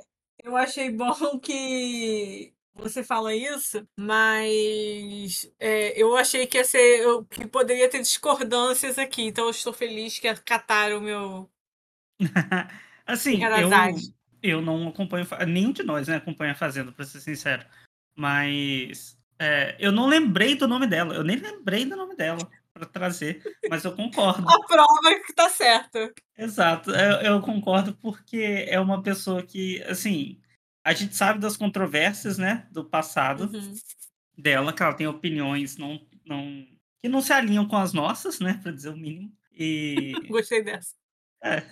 eu 0.44 0.56
achei 0.56 0.90
bom 0.90 1.12
que 1.40 2.52
você 2.74 3.02
fala 3.02 3.34
isso, 3.34 3.86
mas 3.96 5.50
é, 5.58 6.00
eu 6.00 6.16
achei 6.16 6.46
que 6.46 6.56
ia 6.56 6.64
ser, 6.64 7.00
eu, 7.00 7.24
que 7.24 7.46
poderia 7.46 7.88
ter 7.88 8.00
discordâncias 8.00 8.98
aqui, 8.98 9.22
então 9.22 9.44
eu 9.44 9.50
estou 9.50 9.72
feliz 9.72 10.18
que 10.18 10.28
acataram 10.28 10.98
o 10.98 11.00
meu. 11.00 11.50
assim, 13.04 13.42
eu, 13.42 13.70
eu 14.40 14.62
não 14.62 14.88
acompanho, 14.88 15.26
nenhum 15.48 15.72
de 15.72 15.82
nós 15.82 16.06
né, 16.06 16.16
acompanha 16.16 16.52
a 16.52 16.56
Fazenda, 16.56 16.92
pra 16.92 17.04
ser 17.04 17.20
sincero, 17.20 17.66
mas 18.14 19.18
é, 19.36 19.76
eu 19.80 19.90
não 19.90 20.06
lembrei 20.06 20.54
do 20.54 20.68
nome 20.68 20.86
dela, 20.86 21.14
eu 21.14 21.24
nem 21.24 21.36
lembrei 21.36 21.84
do 21.84 21.96
nome 21.96 22.14
dela 22.14 22.48
para 22.78 22.86
trazer, 22.88 23.42
mas 23.68 23.84
eu 23.84 23.92
concordo. 23.96 24.48
A 24.48 24.66
prova 24.66 25.20
que 25.26 25.32
tá 25.34 25.48
certa. 25.48 26.12
Exato, 26.36 26.90
eu, 26.90 27.34
eu 27.34 27.40
concordo 27.40 27.94
porque 27.94 28.66
é 28.68 28.78
uma 28.80 29.02
pessoa 29.02 29.42
que, 29.42 29.82
assim, 29.82 30.40
a 30.84 30.94
gente 30.94 31.14
sabe 31.14 31.38
das 31.38 31.56
controvérsias, 31.56 32.38
né, 32.38 32.66
do 32.70 32.84
passado 32.84 33.50
uhum. 33.52 33.74
dela, 34.36 34.72
que 34.72 34.82
ela 34.82 34.94
tem 34.94 35.06
opiniões 35.06 35.76
não, 35.76 36.00
não, 36.24 36.66
que 37.02 37.08
não 37.08 37.20
se 37.20 37.32
alinham 37.32 37.68
com 37.68 37.76
as 37.76 37.92
nossas, 37.92 38.40
né, 38.40 38.58
para 38.62 38.72
dizer 38.72 38.90
o 38.90 38.96
mínimo. 38.96 39.30
E... 39.52 40.12
Gostei 40.28 40.62
dessa. 40.62 40.94
É. 41.42 41.62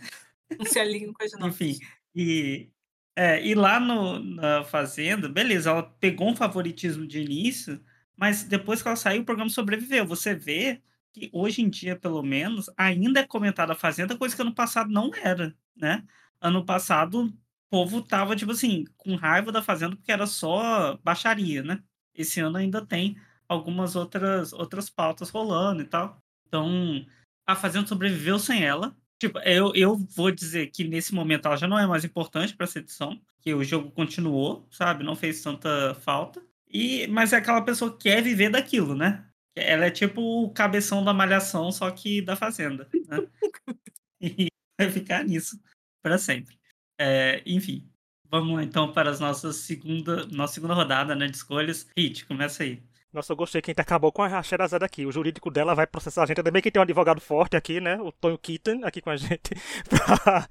Não 0.58 0.66
se 0.66 0.78
alinham 0.78 1.12
com 1.12 1.24
as 1.24 1.32
nossas. 1.38 1.60
Enfim, 1.60 1.78
e, 2.14 2.68
é, 3.14 3.42
e 3.46 3.54
lá 3.54 3.80
no, 3.80 4.18
na 4.18 4.64
Fazenda, 4.64 5.28
beleza, 5.28 5.70
ela 5.70 5.82
pegou 5.82 6.30
um 6.30 6.36
favoritismo 6.36 7.06
de 7.06 7.20
início, 7.20 7.82
mas 8.16 8.42
depois 8.44 8.82
que 8.82 8.88
ela 8.88 8.96
saiu, 8.96 9.22
o 9.22 9.24
programa 9.24 9.50
sobreviveu. 9.50 10.06
Você 10.06 10.34
vê 10.34 10.82
que 11.16 11.30
hoje 11.32 11.62
em 11.62 11.70
dia, 11.70 11.96
pelo 11.96 12.22
menos, 12.22 12.68
ainda 12.76 13.20
é 13.20 13.26
comentada 13.26 13.72
a 13.72 13.76
Fazenda, 13.76 14.18
coisa 14.18 14.36
que 14.36 14.42
ano 14.42 14.54
passado 14.54 14.90
não 14.90 15.10
era, 15.14 15.56
né? 15.74 16.04
Ano 16.38 16.64
passado 16.64 17.32
povo 17.70 18.02
tava, 18.02 18.36
tipo 18.36 18.52
assim, 18.52 18.84
com 18.98 19.16
raiva 19.16 19.50
da 19.50 19.62
Fazenda 19.62 19.96
porque 19.96 20.12
era 20.12 20.26
só 20.26 20.98
baixaria, 21.02 21.62
né? 21.62 21.82
Esse 22.14 22.40
ano 22.40 22.58
ainda 22.58 22.84
tem 22.84 23.16
algumas 23.48 23.96
outras, 23.96 24.52
outras 24.52 24.90
pautas 24.90 25.30
rolando 25.30 25.80
e 25.82 25.86
tal. 25.86 26.22
Então, 26.46 27.04
a 27.46 27.56
Fazenda 27.56 27.86
sobreviveu 27.86 28.38
sem 28.38 28.62
ela. 28.62 28.94
Tipo, 29.18 29.38
eu, 29.38 29.74
eu 29.74 29.96
vou 29.96 30.30
dizer 30.30 30.66
que 30.66 30.84
nesse 30.84 31.14
momento 31.14 31.46
ela 31.46 31.56
já 31.56 31.66
não 31.66 31.78
é 31.78 31.86
mais 31.86 32.04
importante 32.04 32.54
para 32.54 32.64
essa 32.64 32.78
edição, 32.78 33.18
que 33.40 33.54
o 33.54 33.64
jogo 33.64 33.90
continuou, 33.90 34.68
sabe? 34.70 35.02
Não 35.02 35.16
fez 35.16 35.42
tanta 35.42 35.94
falta. 36.02 36.42
E, 36.68 37.06
mas 37.06 37.32
é 37.32 37.36
aquela 37.38 37.62
pessoa 37.62 37.90
que 37.90 38.10
quer 38.10 38.22
viver 38.22 38.50
daquilo, 38.50 38.94
né? 38.94 39.24
Ela 39.56 39.86
é 39.86 39.90
tipo 39.90 40.20
o 40.20 40.50
cabeção 40.52 41.02
da 41.02 41.14
malhação, 41.14 41.72
só 41.72 41.90
que 41.90 42.20
da 42.20 42.36
fazenda, 42.36 42.88
né? 43.08 43.26
e 44.20 44.48
vai 44.78 44.90
ficar 44.90 45.24
nisso 45.24 45.58
para 46.02 46.18
sempre. 46.18 46.58
É, 46.98 47.42
enfim, 47.46 47.90
vamos 48.30 48.62
então 48.62 48.92
para 48.92 49.10
as 49.10 49.18
nossas 49.18 49.56
segunda, 49.56 50.26
nossa 50.26 50.54
segunda 50.54 50.74
rodada 50.74 51.16
né, 51.16 51.26
de 51.26 51.36
escolhas. 51.36 51.88
Hit, 51.96 52.26
começa 52.26 52.62
aí. 52.62 52.82
Nossa, 53.16 53.32
eu 53.32 53.36
gostei 53.36 53.62
que 53.62 53.70
a 53.70 53.72
gente 53.72 53.80
acabou 53.80 54.12
com 54.12 54.22
a 54.22 54.42
Sherazade 54.42 54.84
aqui. 54.84 55.06
O 55.06 55.10
jurídico 55.10 55.50
dela 55.50 55.74
vai 55.74 55.86
processar 55.86 56.24
a 56.24 56.26
gente. 56.26 56.38
Ainda 56.38 56.50
bem 56.50 56.60
que 56.60 56.70
tem 56.70 56.78
um 56.78 56.82
advogado 56.82 57.18
forte 57.18 57.56
aqui, 57.56 57.80
né? 57.80 57.98
O 57.98 58.12
Tonho 58.12 58.36
Kitten 58.36 58.84
aqui 58.84 59.00
com 59.00 59.08
a 59.08 59.16
gente. 59.16 59.54
pra. 59.88 60.46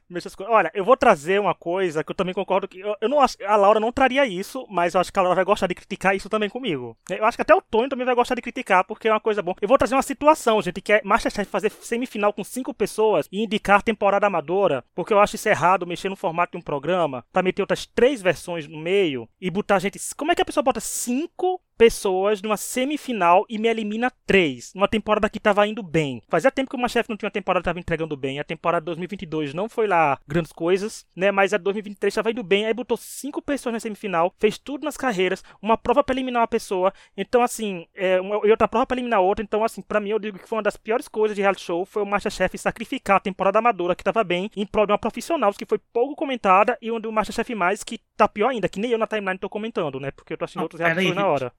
Olha, 0.49 0.71
eu 0.73 0.83
vou 0.83 0.97
trazer 0.97 1.39
uma 1.39 1.53
coisa 1.53 2.03
que 2.03 2.09
eu 2.09 2.15
também 2.15 2.33
concordo 2.33 2.67
que. 2.67 2.79
Eu, 2.79 2.95
eu, 2.99 3.07
não 3.07 3.21
acho. 3.21 3.37
A 3.45 3.55
Laura 3.55 3.79
não 3.79 3.91
traria 3.91 4.25
isso, 4.25 4.65
mas 4.67 4.95
eu 4.95 5.01
acho 5.01 5.13
que 5.13 5.19
a 5.19 5.21
Laura 5.21 5.35
vai 5.35 5.45
gostar 5.45 5.67
de 5.67 5.75
criticar 5.75 6.15
isso 6.15 6.27
também 6.27 6.49
comigo. 6.49 6.97
Eu 7.07 7.23
acho 7.25 7.37
que 7.37 7.43
até 7.43 7.53
o 7.53 7.61
Tonho 7.61 7.87
também 7.87 8.03
vai 8.03 8.15
gostar 8.15 8.33
de 8.33 8.41
criticar, 8.41 8.83
porque 8.83 9.07
é 9.07 9.11
uma 9.11 9.19
coisa 9.19 9.43
boa. 9.43 9.55
Eu 9.61 9.67
vou 9.67 9.77
trazer 9.77 9.93
uma 9.93 10.01
situação, 10.01 10.59
gente, 10.59 10.81
que 10.81 10.93
é 10.93 11.01
Masterchef 11.03 11.47
fazer 11.47 11.69
semifinal 11.69 12.33
com 12.33 12.43
cinco 12.43 12.73
pessoas 12.73 13.29
e 13.31 13.43
indicar 13.43 13.83
temporada 13.83 14.25
amadora, 14.25 14.83
porque 14.95 15.13
eu 15.13 15.19
acho 15.19 15.35
isso 15.35 15.47
errado 15.47 15.85
mexer 15.85 16.09
no 16.09 16.15
formato 16.15 16.53
de 16.53 16.57
um 16.57 16.61
programa 16.63 17.23
pra 17.31 17.43
meter 17.43 17.61
outras 17.61 17.85
três 17.85 18.23
versões 18.23 18.67
no 18.67 18.79
meio 18.79 19.29
e 19.39 19.51
botar 19.51 19.77
gente. 19.77 19.99
Como 20.17 20.31
é 20.31 20.35
que 20.35 20.41
a 20.41 20.45
pessoa 20.45 20.63
bota 20.63 20.79
cinco 20.79 21.61
pessoas 21.77 22.41
numa 22.41 22.57
semifinal 22.57 23.45
e 23.49 23.57
me 23.57 23.67
elimina 23.67 24.11
três. 24.25 24.71
Uma 24.75 24.87
temporada 24.87 25.29
que 25.29 25.37
estava 25.37 25.67
indo 25.67 25.83
bem. 25.83 26.21
Fazia 26.27 26.51
tempo 26.51 26.69
que 26.69 26.75
o 26.75 26.79
Masterchef 26.79 27.09
não 27.09 27.17
tinha 27.17 27.27
uma 27.27 27.33
temporada 27.33 27.61
que 27.61 27.65
estava 27.65 27.79
entregando 27.79 28.15
bem. 28.17 28.39
A 28.39 28.43
temporada 28.43 28.85
2022 28.85 29.53
não 29.53 29.69
foi 29.69 29.87
lá 29.87 30.19
grandes 30.27 30.51
coisas, 30.51 31.05
né? 31.15 31.31
Mas 31.31 31.53
a 31.53 31.57
2023 31.57 32.11
estava 32.11 32.31
indo 32.31 32.43
bem. 32.43 32.65
Aí 32.65 32.73
botou 32.73 32.97
cinco 32.97 33.41
pessoas 33.41 33.73
na 33.73 33.79
semifinal, 33.79 34.33
fez 34.39 34.57
tudo 34.57 34.85
nas 34.85 34.97
carreiras, 34.97 35.43
uma 35.61 35.77
prova 35.77 36.03
para 36.03 36.15
eliminar 36.15 36.41
uma 36.41 36.47
pessoa. 36.47 36.93
Então, 37.15 37.41
assim, 37.41 37.85
é, 37.93 38.19
uma, 38.19 38.45
e 38.45 38.51
outra 38.51 38.67
prova 38.67 38.85
para 38.85 38.95
eliminar 38.95 39.21
outra. 39.21 39.43
Então, 39.43 39.63
assim, 39.63 39.81
para 39.81 39.99
mim, 39.99 40.09
eu 40.09 40.19
digo 40.19 40.39
que 40.39 40.47
foi 40.47 40.57
uma 40.57 40.63
das 40.63 40.77
piores 40.77 41.07
coisas 41.07 41.35
de 41.35 41.41
reality 41.41 41.63
show 41.63 41.85
foi 41.85 42.03
o 42.03 42.05
Masterchef 42.05 42.57
sacrificar 42.57 43.17
a 43.17 43.19
temporada 43.19 43.59
amadora 43.59 43.95
que 43.95 44.01
estava 44.01 44.23
bem 44.23 44.49
em 44.55 44.65
prol 44.65 44.85
de 44.85 44.91
uma 44.91 44.97
profissional 44.97 45.53
que 45.53 45.65
foi 45.65 45.79
pouco 45.93 46.15
comentada 46.15 46.77
e 46.81 46.91
onde 46.91 47.07
o 47.07 47.11
Masterchef 47.11 47.53
mais 47.55 47.83
que 47.83 47.99
tá 48.17 48.27
pior 48.27 48.49
ainda, 48.49 48.69
que 48.69 48.79
nem 48.79 48.91
eu 48.91 48.97
na 48.97 49.07
timeline 49.07 49.37
tô 49.37 49.49
comentando, 49.49 49.99
né? 49.99 50.11
Porque 50.11 50.33
eu 50.33 50.37
tô 50.37 50.45
assistindo 50.45 50.63
outros 50.63 50.79
reality 50.79 51.03
shows 51.03 51.15
na 51.15 51.27
hora 51.27 51.53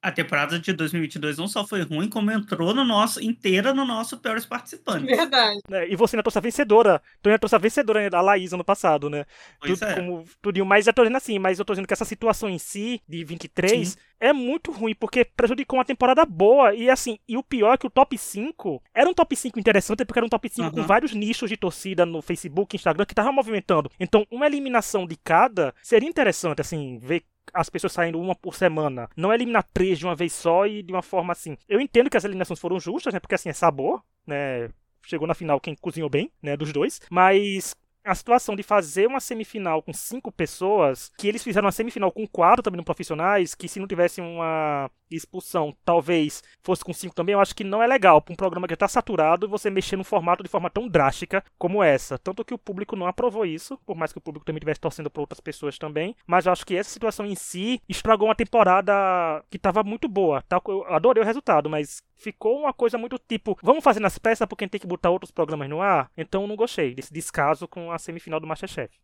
a 0.00 0.12
temporada 0.12 0.58
de 0.58 0.72
2022 0.72 1.38
não 1.38 1.48
só 1.48 1.66
foi 1.66 1.82
ruim, 1.82 2.08
como 2.08 2.30
entrou 2.30 2.72
no 2.72 2.84
nosso 2.84 3.22
inteira 3.22 3.74
no 3.74 3.84
nosso 3.84 4.16
piores 4.18 4.46
participantes. 4.46 5.16
Verdade. 5.16 5.60
É, 5.70 5.90
e 5.90 5.96
você 5.96 6.14
ainda 6.14 6.22
trouxe 6.22 6.38
a 6.38 6.40
vencedora. 6.40 7.02
Tu 7.20 7.28
ainda 7.28 7.38
trouxe 7.38 7.56
a 7.56 7.58
vencedora, 7.58 8.08
a 8.16 8.20
Laís, 8.20 8.52
ano 8.52 8.64
passado, 8.64 9.10
né? 9.10 9.24
Pois 9.60 9.78
tudo, 9.78 9.88
é. 9.88 9.94
Como, 9.96 10.24
tudo, 10.40 10.64
mas 10.64 10.86
eu 10.86 10.92
tô 10.92 11.02
dizendo 11.02 11.16
assim, 11.16 11.38
mas 11.38 11.58
eu 11.58 11.64
tô 11.64 11.72
dizendo 11.72 11.86
que 11.86 11.92
essa 11.92 12.04
situação 12.04 12.48
em 12.48 12.58
si, 12.58 13.02
de 13.08 13.24
23, 13.24 13.88
Sim. 13.88 13.98
é 14.20 14.32
muito 14.32 14.70
ruim, 14.70 14.94
porque 14.94 15.24
prejudicou 15.24 15.78
uma 15.78 15.84
temporada 15.84 16.24
boa. 16.24 16.74
E 16.74 16.88
assim, 16.88 17.18
e 17.28 17.36
o 17.36 17.42
pior 17.42 17.74
é 17.74 17.76
que 17.76 17.86
o 17.86 17.90
top 17.90 18.16
5 18.16 18.82
era 18.94 19.10
um 19.10 19.14
top 19.14 19.34
5 19.34 19.58
interessante, 19.58 20.04
porque 20.04 20.18
era 20.20 20.26
um 20.26 20.30
top 20.30 20.48
5 20.48 20.62
uhum. 20.62 20.70
com 20.70 20.82
vários 20.84 21.12
nichos 21.12 21.50
de 21.50 21.56
torcida 21.56 22.06
no 22.06 22.22
Facebook, 22.22 22.76
Instagram, 22.76 23.04
que 23.04 23.14
tava 23.14 23.32
movimentando. 23.32 23.90
Então, 23.98 24.24
uma 24.30 24.46
eliminação 24.46 25.06
de 25.06 25.16
cada 25.16 25.74
seria 25.82 26.08
interessante, 26.08 26.60
assim, 26.60 27.00
ver 27.02 27.24
as 27.52 27.68
pessoas 27.68 27.92
saindo 27.92 28.20
uma 28.20 28.34
por 28.34 28.54
semana. 28.54 29.08
Não 29.16 29.32
eliminar 29.32 29.66
três 29.72 29.98
de 29.98 30.06
uma 30.06 30.14
vez 30.14 30.32
só 30.32 30.66
e 30.66 30.82
de 30.82 30.92
uma 30.92 31.02
forma 31.02 31.32
assim. 31.32 31.56
Eu 31.68 31.80
entendo 31.80 32.10
que 32.10 32.16
as 32.16 32.24
eliminações 32.24 32.60
foram 32.60 32.78
justas, 32.78 33.14
né? 33.14 33.20
Porque 33.20 33.34
assim 33.34 33.48
é 33.48 33.52
sabor, 33.52 34.02
né? 34.26 34.68
Chegou 35.02 35.26
na 35.26 35.34
final 35.34 35.60
quem 35.60 35.74
cozinhou 35.74 36.10
bem, 36.10 36.30
né? 36.42 36.56
Dos 36.56 36.72
dois. 36.72 37.00
Mas 37.10 37.74
a 38.04 38.14
situação 38.14 38.56
de 38.56 38.62
fazer 38.62 39.06
uma 39.06 39.20
semifinal 39.20 39.82
com 39.82 39.92
cinco 39.92 40.32
pessoas, 40.32 41.10
que 41.18 41.28
eles 41.28 41.42
fizeram 41.42 41.66
uma 41.66 41.72
semifinal 41.72 42.10
com 42.10 42.26
quatro 42.26 42.62
também 42.62 42.78
no 42.78 42.84
profissionais, 42.84 43.54
que 43.54 43.68
se 43.68 43.78
não 43.78 43.86
tivesse 43.86 44.20
uma 44.20 44.90
expulsão, 45.10 45.74
talvez 45.84 46.42
fosse 46.62 46.84
com 46.84 46.92
cinco 46.92 47.14
também, 47.14 47.32
eu 47.32 47.40
acho 47.40 47.54
que 47.54 47.64
não 47.64 47.82
é 47.82 47.86
legal 47.86 48.20
para 48.20 48.32
um 48.32 48.36
programa 48.36 48.66
que 48.66 48.74
está 48.74 48.88
saturado 48.88 49.48
você 49.48 49.70
mexer 49.70 49.96
no 49.96 50.04
formato 50.04 50.42
de 50.42 50.48
forma 50.48 50.70
tão 50.70 50.88
drástica 50.88 51.42
como 51.58 51.82
essa. 51.82 52.18
Tanto 52.18 52.44
que 52.44 52.54
o 52.54 52.58
público 52.58 52.96
não 52.96 53.06
aprovou 53.06 53.44
isso, 53.44 53.78
por 53.86 53.96
mais 53.96 54.12
que 54.12 54.18
o 54.18 54.20
público 54.20 54.44
também 54.44 54.58
estivesse 54.58 54.80
torcendo 54.80 55.10
para 55.10 55.22
outras 55.22 55.40
pessoas 55.40 55.78
também, 55.78 56.14
mas 56.26 56.46
eu 56.46 56.52
acho 56.52 56.66
que 56.66 56.76
essa 56.76 56.90
situação 56.90 57.26
em 57.26 57.34
si 57.34 57.80
estragou 57.88 58.28
uma 58.28 58.34
temporada 58.34 58.92
que 59.50 59.56
estava 59.56 59.82
muito 59.82 60.08
boa. 60.08 60.42
Eu 60.66 60.84
adorei 60.88 61.22
o 61.22 61.26
resultado, 61.26 61.68
mas 61.68 62.02
ficou 62.16 62.60
uma 62.60 62.72
coisa 62.72 62.98
muito 62.98 63.18
tipo, 63.18 63.56
vamos 63.62 63.84
fazer 63.84 64.00
nas 64.00 64.18
peças 64.18 64.46
porque 64.46 64.64
a 64.64 64.66
gente 64.66 64.72
tem 64.72 64.80
que 64.80 64.86
botar 64.86 65.10
outros 65.10 65.30
programas 65.30 65.68
no 65.68 65.80
ar? 65.80 66.10
Então 66.16 66.46
não 66.46 66.56
gostei 66.56 66.94
desse 66.94 67.12
descaso 67.12 67.66
com 67.68 67.92
a 67.92 67.98
semifinal 67.98 68.40
do 68.40 68.46
Masterchef. 68.46 68.98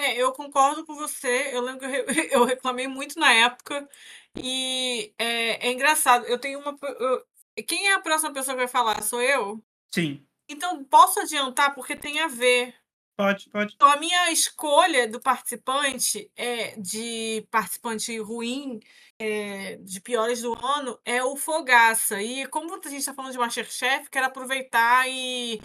É, 0.00 0.16
eu 0.16 0.32
concordo 0.32 0.84
com 0.86 0.94
você. 0.94 1.50
Eu 1.52 1.60
lembro 1.62 1.80
que 1.80 1.86
eu, 1.86 1.90
re- 2.06 2.28
eu 2.32 2.44
reclamei 2.44 2.86
muito 2.88 3.18
na 3.18 3.32
época. 3.32 3.88
E 4.36 5.12
é, 5.18 5.68
é 5.68 5.72
engraçado. 5.72 6.24
Eu 6.26 6.38
tenho 6.38 6.58
uma. 6.60 6.76
eu- 6.82 7.24
quem 7.66 7.88
é 7.88 7.94
a 7.94 8.00
próxima 8.00 8.32
pessoa 8.32 8.54
que 8.54 8.60
vai 8.62 8.68
falar? 8.68 9.02
Sou 9.02 9.20
eu? 9.20 9.62
Sim, 9.92 10.24
Então, 10.48 10.84
posso 10.84 11.20
adiantar 11.20 11.74
porque 11.74 11.96
tem 11.96 12.20
a 12.20 12.28
ver. 12.28 12.74
pode, 13.16 13.50
pode. 13.50 13.74
Então, 13.74 13.88
a 13.90 13.96
minha 13.96 14.30
escolha 14.30 15.06
do 15.08 15.20
participante 15.20 16.30
é 16.36 16.76
de 16.80 17.46
participante 17.50 18.16
ruim, 18.20 18.80
é, 19.18 19.76
de 19.76 20.00
piores 20.00 20.42
do 20.42 20.54
ano, 20.64 20.98
é 21.04 21.22
o 21.24 21.36
Fogaça. 21.36 22.22
E 22.22 22.46
como 22.46 22.72
a 22.72 22.88
gente 22.88 22.98
está 23.00 23.12
falando 23.12 23.32
de 23.32 23.38
Masterchef, 23.38 24.08
quero 24.08 24.26
aproveitar 24.26 25.08
e 25.08 25.60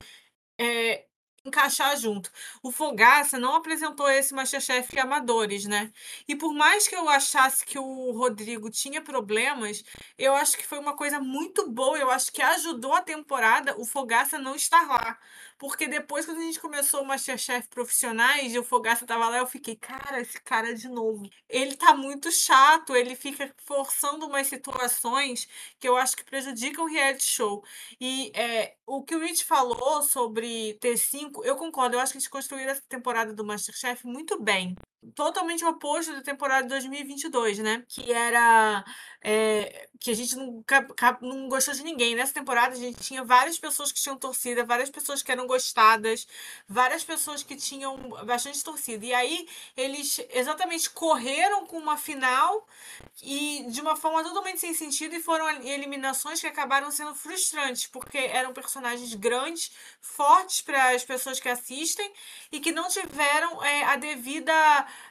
é, 0.59 1.05
encaixar 1.45 1.95
junto. 1.97 2.31
O 2.61 2.71
Fogaça 2.71 3.37
não 3.39 3.55
apresentou 3.55 4.09
esse 4.09 4.33
Masterchef 4.33 4.99
Amadores, 4.99 5.65
né? 5.65 5.91
E 6.27 6.35
por 6.35 6.53
mais 6.53 6.87
que 6.87 6.95
eu 6.95 7.07
achasse 7.07 7.65
que 7.65 7.77
o 7.79 8.11
Rodrigo 8.11 8.69
tinha 8.69 9.01
problemas, 9.01 9.83
eu 10.17 10.33
acho 10.33 10.57
que 10.57 10.65
foi 10.65 10.79
uma 10.79 10.95
coisa 10.95 11.19
muito 11.19 11.69
boa. 11.69 11.97
Eu 11.97 12.09
acho 12.11 12.31
que 12.31 12.41
ajudou 12.41 12.93
a 12.93 13.01
temporada 13.01 13.75
o 13.79 13.85
Fogaça 13.85 14.37
não 14.39 14.55
estar 14.55 14.87
lá. 14.87 15.17
Porque 15.57 15.87
depois, 15.87 16.25
quando 16.25 16.39
a 16.39 16.41
gente 16.41 16.59
começou 16.59 17.01
o 17.01 17.05
Masterchef 17.05 17.67
Profissionais 17.69 18.53
e 18.53 18.59
o 18.59 18.63
Fogaça 18.63 19.05
tava 19.05 19.29
lá, 19.29 19.37
eu 19.37 19.47
fiquei, 19.47 19.75
cara, 19.75 20.19
esse 20.19 20.39
cara 20.41 20.73
de 20.75 20.89
novo. 20.89 21.29
Ele 21.47 21.75
tá 21.77 21.95
muito 21.95 22.31
chato, 22.31 22.95
ele 22.95 23.15
fica 23.15 23.53
forçando 23.65 24.25
umas 24.27 24.47
situações 24.47 25.47
que 25.79 25.87
eu 25.87 25.95
acho 25.95 26.17
que 26.17 26.25
prejudicam 26.25 26.85
o 26.85 26.87
reality 26.89 27.23
show. 27.23 27.63
E 27.99 28.31
é, 28.35 28.75
o 28.85 29.03
que 29.03 29.15
o 29.15 29.19
Rich 29.19 29.45
falou 29.45 30.03
sobre 30.03 30.77
T5, 30.81 31.45
eu 31.45 31.55
concordo. 31.55 31.95
Eu 31.95 32.01
acho 32.01 32.11
que 32.11 32.17
eles 32.17 32.27
construíram 32.27 32.71
essa 32.71 32.83
temporada 32.89 33.33
do 33.33 33.45
Masterchef 33.45 34.05
muito 34.05 34.41
bem. 34.41 34.75
Totalmente 35.13 35.63
o 35.63 35.69
oposto 35.69 36.13
da 36.13 36.21
temporada 36.21 36.63
de 36.63 36.69
2022, 36.69 37.59
né? 37.59 37.83
Que 37.87 38.11
era. 38.11 38.83
é, 39.21 39.89
que 39.99 40.11
a 40.11 40.13
gente 40.15 40.35
não, 40.35 40.63
não 41.21 41.49
gostou 41.49 41.73
de 41.73 41.83
ninguém. 41.83 42.15
Nessa 42.15 42.33
temporada 42.33 42.75
a 42.75 42.77
gente 42.77 42.99
tinha 43.01 43.23
várias 43.23 43.57
pessoas 43.57 43.91
que 43.91 43.99
tinham 43.99 44.15
torcida, 44.17 44.63
várias 44.63 44.89
pessoas 44.89 45.23
que 45.23 45.31
eram 45.31 45.47
gostadas, 45.47 46.27
várias 46.67 47.03
pessoas 47.03 47.41
que 47.41 47.55
tinham 47.55 47.97
bastante 48.25 48.63
torcida. 48.63 49.03
E 49.03 49.13
aí 49.13 49.47
eles 49.75 50.21
exatamente 50.29 50.91
correram 50.91 51.65
com 51.65 51.77
uma 51.77 51.97
final 51.97 52.67
e 53.23 53.65
de 53.69 53.81
uma 53.81 53.95
forma 53.95 54.23
totalmente 54.23 54.59
sem 54.59 54.73
sentido 54.75 55.15
e 55.15 55.19
foram 55.19 55.49
eliminações 55.65 56.39
que 56.39 56.47
acabaram 56.47 56.91
sendo 56.91 57.15
frustrantes, 57.15 57.87
porque 57.87 58.17
eram 58.17 58.53
personagens 58.53 59.13
grandes, 59.15 59.71
fortes 59.99 60.61
para 60.61 60.91
as 60.91 61.03
pessoas 61.03 61.39
que 61.39 61.49
assistem 61.49 62.11
e 62.51 62.59
que 62.59 62.71
não 62.71 62.87
tiveram 62.89 63.63
é, 63.63 63.83
a 63.85 63.95
devida 63.95 64.53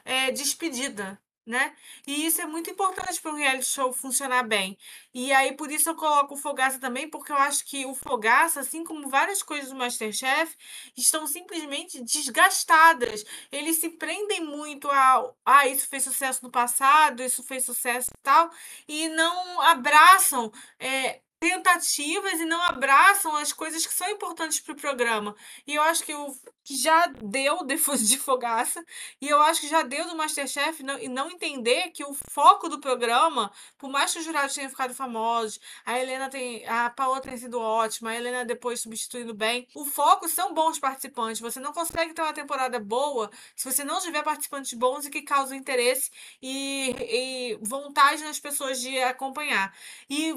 é, 0.03 0.31
despedida. 0.31 1.19
Né? 1.47 1.75
E 2.07 2.25
isso 2.25 2.41
é 2.41 2.45
muito 2.47 2.71
importante 2.71 3.21
para 3.21 3.31
um 3.31 3.35
reality 3.35 3.65
show 3.65 3.93
funcionar 3.93 4.41
bem. 4.47 4.75
E 5.13 5.31
aí, 5.31 5.55
por 5.55 5.71
isso, 5.71 5.87
eu 5.87 5.95
coloco 5.95 6.33
o 6.33 6.37
Fogaça 6.37 6.79
também, 6.79 7.07
porque 7.07 7.31
eu 7.31 7.35
acho 7.37 7.63
que 7.65 7.85
o 7.85 7.93
Fogaça, 7.93 8.61
assim 8.61 8.83
como 8.83 9.07
várias 9.09 9.43
coisas 9.43 9.69
do 9.69 9.75
Masterchef, 9.75 10.55
estão 10.97 11.27
simplesmente 11.27 12.03
desgastadas. 12.03 13.23
Eles 13.51 13.77
se 13.79 13.89
prendem 13.91 14.43
muito 14.43 14.89
ao. 14.89 15.37
Ah, 15.45 15.67
isso 15.67 15.87
fez 15.87 16.03
sucesso 16.03 16.43
no 16.43 16.49
passado, 16.49 17.21
isso 17.21 17.43
fez 17.43 17.63
sucesso 17.63 18.09
e 18.09 18.21
tal, 18.23 18.49
e 18.87 19.07
não 19.09 19.61
abraçam. 19.61 20.51
é, 20.79 21.21
tentativas 21.39 22.39
e 22.39 22.45
não 22.45 22.61
abraçam 22.61 23.35
as 23.35 23.51
coisas 23.51 23.85
que 23.85 23.93
são 23.93 24.09
importantes 24.09 24.59
para 24.59 24.73
o 24.73 24.77
programa. 24.77 25.35
E 25.67 25.75
eu 25.75 25.81
acho 25.81 26.03
que 26.03 26.13
o 26.13 26.33
que 26.63 26.75
já 26.75 27.07
deu 27.07 27.63
depois 27.65 28.07
de 28.07 28.17
Fogaça, 28.17 28.83
e 29.21 29.29
eu 29.29 29.39
acho 29.41 29.61
que 29.61 29.67
já 29.67 29.83
deu 29.83 30.07
do 30.07 30.15
Masterchef 30.15 30.81
não, 30.81 30.97
e 30.97 31.07
não 31.07 31.29
entender 31.29 31.91
que 31.91 32.03
o 32.03 32.15
foco 32.31 32.67
do 32.67 32.79
programa, 32.79 33.51
por 33.77 33.89
mais 33.89 34.11
que 34.11 34.19
os 34.19 34.25
jurados 34.25 34.55
tenham 34.55 34.69
ficado 34.69 34.93
famosos, 34.93 35.59
a 35.85 35.99
Helena 35.99 36.29
tem, 36.29 36.65
a 36.67 36.89
Paola 36.89 37.21
tem 37.21 37.37
sido 37.37 37.59
ótima, 37.59 38.09
a 38.09 38.15
Helena 38.15 38.43
depois 38.43 38.81
substituindo 38.81 39.33
bem, 39.33 39.67
o 39.75 39.85
foco 39.85 40.27
são 40.27 40.53
bons 40.53 40.79
participantes. 40.79 41.41
Você 41.41 41.59
não 41.59 41.73
consegue 41.73 42.13
ter 42.13 42.21
uma 42.21 42.33
temporada 42.33 42.79
boa 42.79 43.29
se 43.55 43.71
você 43.71 43.83
não 43.83 43.99
tiver 43.99 44.23
participantes 44.23 44.73
bons 44.73 45.05
e 45.05 45.09
que 45.09 45.21
causam 45.21 45.55
interesse 45.55 46.09
e, 46.41 46.95
e 46.99 47.59
vontade 47.61 48.23
nas 48.23 48.39
pessoas 48.39 48.81
de 48.81 48.97
acompanhar. 49.03 49.75
E 50.09 50.35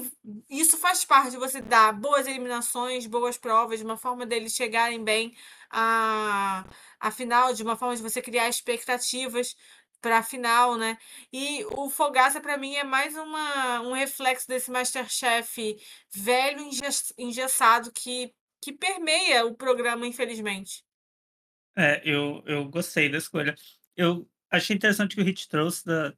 isso 0.49 0.77
faz 0.77 0.88
parte 1.05 1.31
de 1.31 1.37
você 1.37 1.61
dar 1.61 1.93
boas 1.93 2.27
eliminações, 2.27 3.05
boas 3.05 3.37
provas, 3.37 3.81
uma 3.81 3.97
forma 3.97 4.25
deles 4.25 4.53
chegarem 4.53 5.03
bem 5.03 5.35
à, 5.69 6.65
à 6.99 7.11
final, 7.11 7.53
de 7.53 7.63
uma 7.63 7.75
forma 7.75 7.95
de 7.95 8.01
você 8.01 8.21
criar 8.21 8.49
expectativas 8.49 9.55
para 10.01 10.19
a 10.19 10.23
final, 10.23 10.77
né? 10.77 10.97
E 11.31 11.65
o 11.71 11.89
Fogaça, 11.89 12.39
para 12.41 12.57
mim, 12.57 12.75
é 12.75 12.83
mais 12.83 13.15
uma, 13.15 13.81
um 13.81 13.93
reflexo 13.93 14.47
desse 14.47 14.71
Masterchef 14.71 15.75
velho, 16.13 16.61
engess- 16.61 17.13
engessado, 17.17 17.91
que, 17.91 18.33
que 18.61 18.71
permeia 18.73 19.45
o 19.45 19.55
programa, 19.55 20.07
infelizmente. 20.07 20.83
É, 21.77 22.01
eu, 22.03 22.43
eu 22.45 22.67
gostei 22.69 23.09
da 23.09 23.17
escolha. 23.17 23.55
Eu 23.95 24.29
achei 24.49 24.75
interessante 24.75 25.15
que 25.15 25.21
o 25.21 25.25
Hit 25.25 25.47
trouxe 25.47 25.85
da 25.85 26.13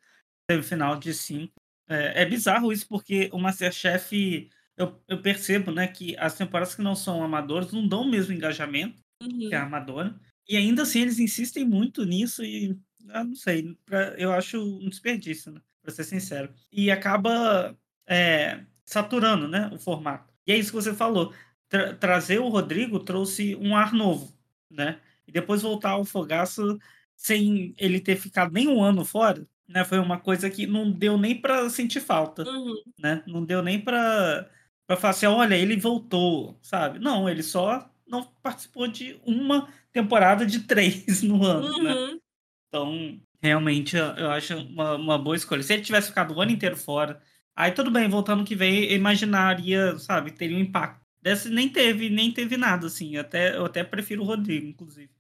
semifinal 0.49 0.97
de 0.97 1.13
5. 1.13 1.53
É, 1.87 2.21
é 2.21 2.25
bizarro 2.25 2.71
isso, 2.71 2.87
porque 2.87 3.29
o 3.33 3.39
Masterchef, 3.39 4.49
eu, 4.81 5.01
eu 5.07 5.21
percebo, 5.21 5.71
né, 5.71 5.87
que 5.87 6.15
as 6.17 6.35
temporadas 6.35 6.75
que 6.75 6.81
não 6.81 6.95
são 6.95 7.23
amadoras 7.23 7.71
não 7.71 7.87
dão 7.87 8.01
o 8.03 8.09
mesmo 8.09 8.33
engajamento 8.33 9.01
que 9.19 9.53
a 9.53 9.59
Uhum. 9.61 9.65
amadora. 9.67 10.15
E 10.49 10.57
ainda 10.57 10.81
assim 10.83 11.01
eles 11.01 11.19
insistem 11.19 11.63
muito 11.65 12.03
nisso 12.05 12.43
e, 12.43 12.77
eu 13.09 13.23
não 13.25 13.35
sei, 13.35 13.77
pra- 13.85 14.15
eu 14.17 14.31
acho 14.33 14.59
um 14.61 14.89
desperdício, 14.89 15.51
né, 15.51 15.61
pra 15.81 15.91
ser 15.93 16.03
sincero. 16.03 16.51
E 16.71 16.89
acaba 16.91 17.75
é, 18.07 18.65
saturando, 18.83 19.47
né, 19.47 19.69
o 19.73 19.77
formato. 19.79 20.33
E 20.45 20.51
é 20.51 20.57
isso 20.57 20.71
que 20.71 20.75
você 20.75 20.93
falou. 20.93 21.33
Tra- 21.69 21.93
trazer 21.95 22.39
o 22.39 22.49
Rodrigo 22.49 22.99
trouxe 22.99 23.55
um 23.55 23.73
ar 23.75 23.93
novo, 23.93 24.33
né? 24.69 24.99
E 25.25 25.31
depois 25.31 25.61
voltar 25.61 25.91
ao 25.91 26.03
Fogaço 26.03 26.77
sem 27.15 27.73
ele 27.77 27.99
ter 28.01 28.17
ficado 28.17 28.51
nem 28.51 28.67
um 28.67 28.83
ano 28.83 29.05
fora, 29.05 29.47
né? 29.67 29.85
Foi 29.85 29.97
uma 29.99 30.19
coisa 30.19 30.49
que 30.49 30.67
não 30.67 30.91
deu 30.91 31.17
nem 31.17 31.39
pra 31.39 31.69
sentir 31.69 32.01
falta, 32.01 32.43
Uhum. 32.43 32.75
né? 32.99 33.23
Não 33.27 33.45
deu 33.45 33.61
nem 33.63 33.79
pra, 33.79 34.49
pra 34.91 34.97
falar 34.97 35.11
assim, 35.11 35.25
olha, 35.25 35.55
ele 35.55 35.77
voltou, 35.77 36.57
sabe? 36.61 36.99
Não, 36.99 37.29
ele 37.29 37.41
só 37.41 37.89
não 38.05 38.25
participou 38.43 38.87
de 38.87 39.19
uma 39.25 39.69
temporada 39.93 40.45
de 40.45 40.61
três 40.67 41.23
no 41.23 41.43
ano, 41.45 41.81
né? 41.81 41.93
Uhum. 41.93 42.19
Então, 42.67 43.21
realmente, 43.41 43.95
eu 43.95 44.05
eu 44.17 44.31
acho 44.31 44.55
uma, 44.57 44.95
uma 44.95 45.17
boa 45.17 45.35
escolha. 45.35 45.63
Se 45.63 45.73
ele 45.73 45.81
tivesse 45.83 46.09
ficado 46.09 46.33
o 46.33 46.41
ano 46.41 46.51
inteiro 46.51 46.75
fora, 46.75 47.21
aí 47.55 47.71
tudo 47.71 47.89
bem, 47.89 48.09
voltando 48.09 48.43
que 48.43 48.55
vem, 48.55 48.85
eu 48.85 48.97
imaginaria, 48.97 49.97
sabe, 49.97 50.31
teria 50.31 50.57
um 50.57 50.59
impacto. 50.59 51.01
Desse 51.21 51.49
nem 51.49 51.69
teve, 51.69 52.09
nem 52.09 52.31
teve 52.33 52.57
nada, 52.57 52.87
assim. 52.87 53.15
Até, 53.15 53.55
eu 53.55 53.65
até 53.65 53.83
prefiro 53.83 54.23
o 54.23 54.25
Rodrigo, 54.25 54.67
inclusive. 54.67 55.11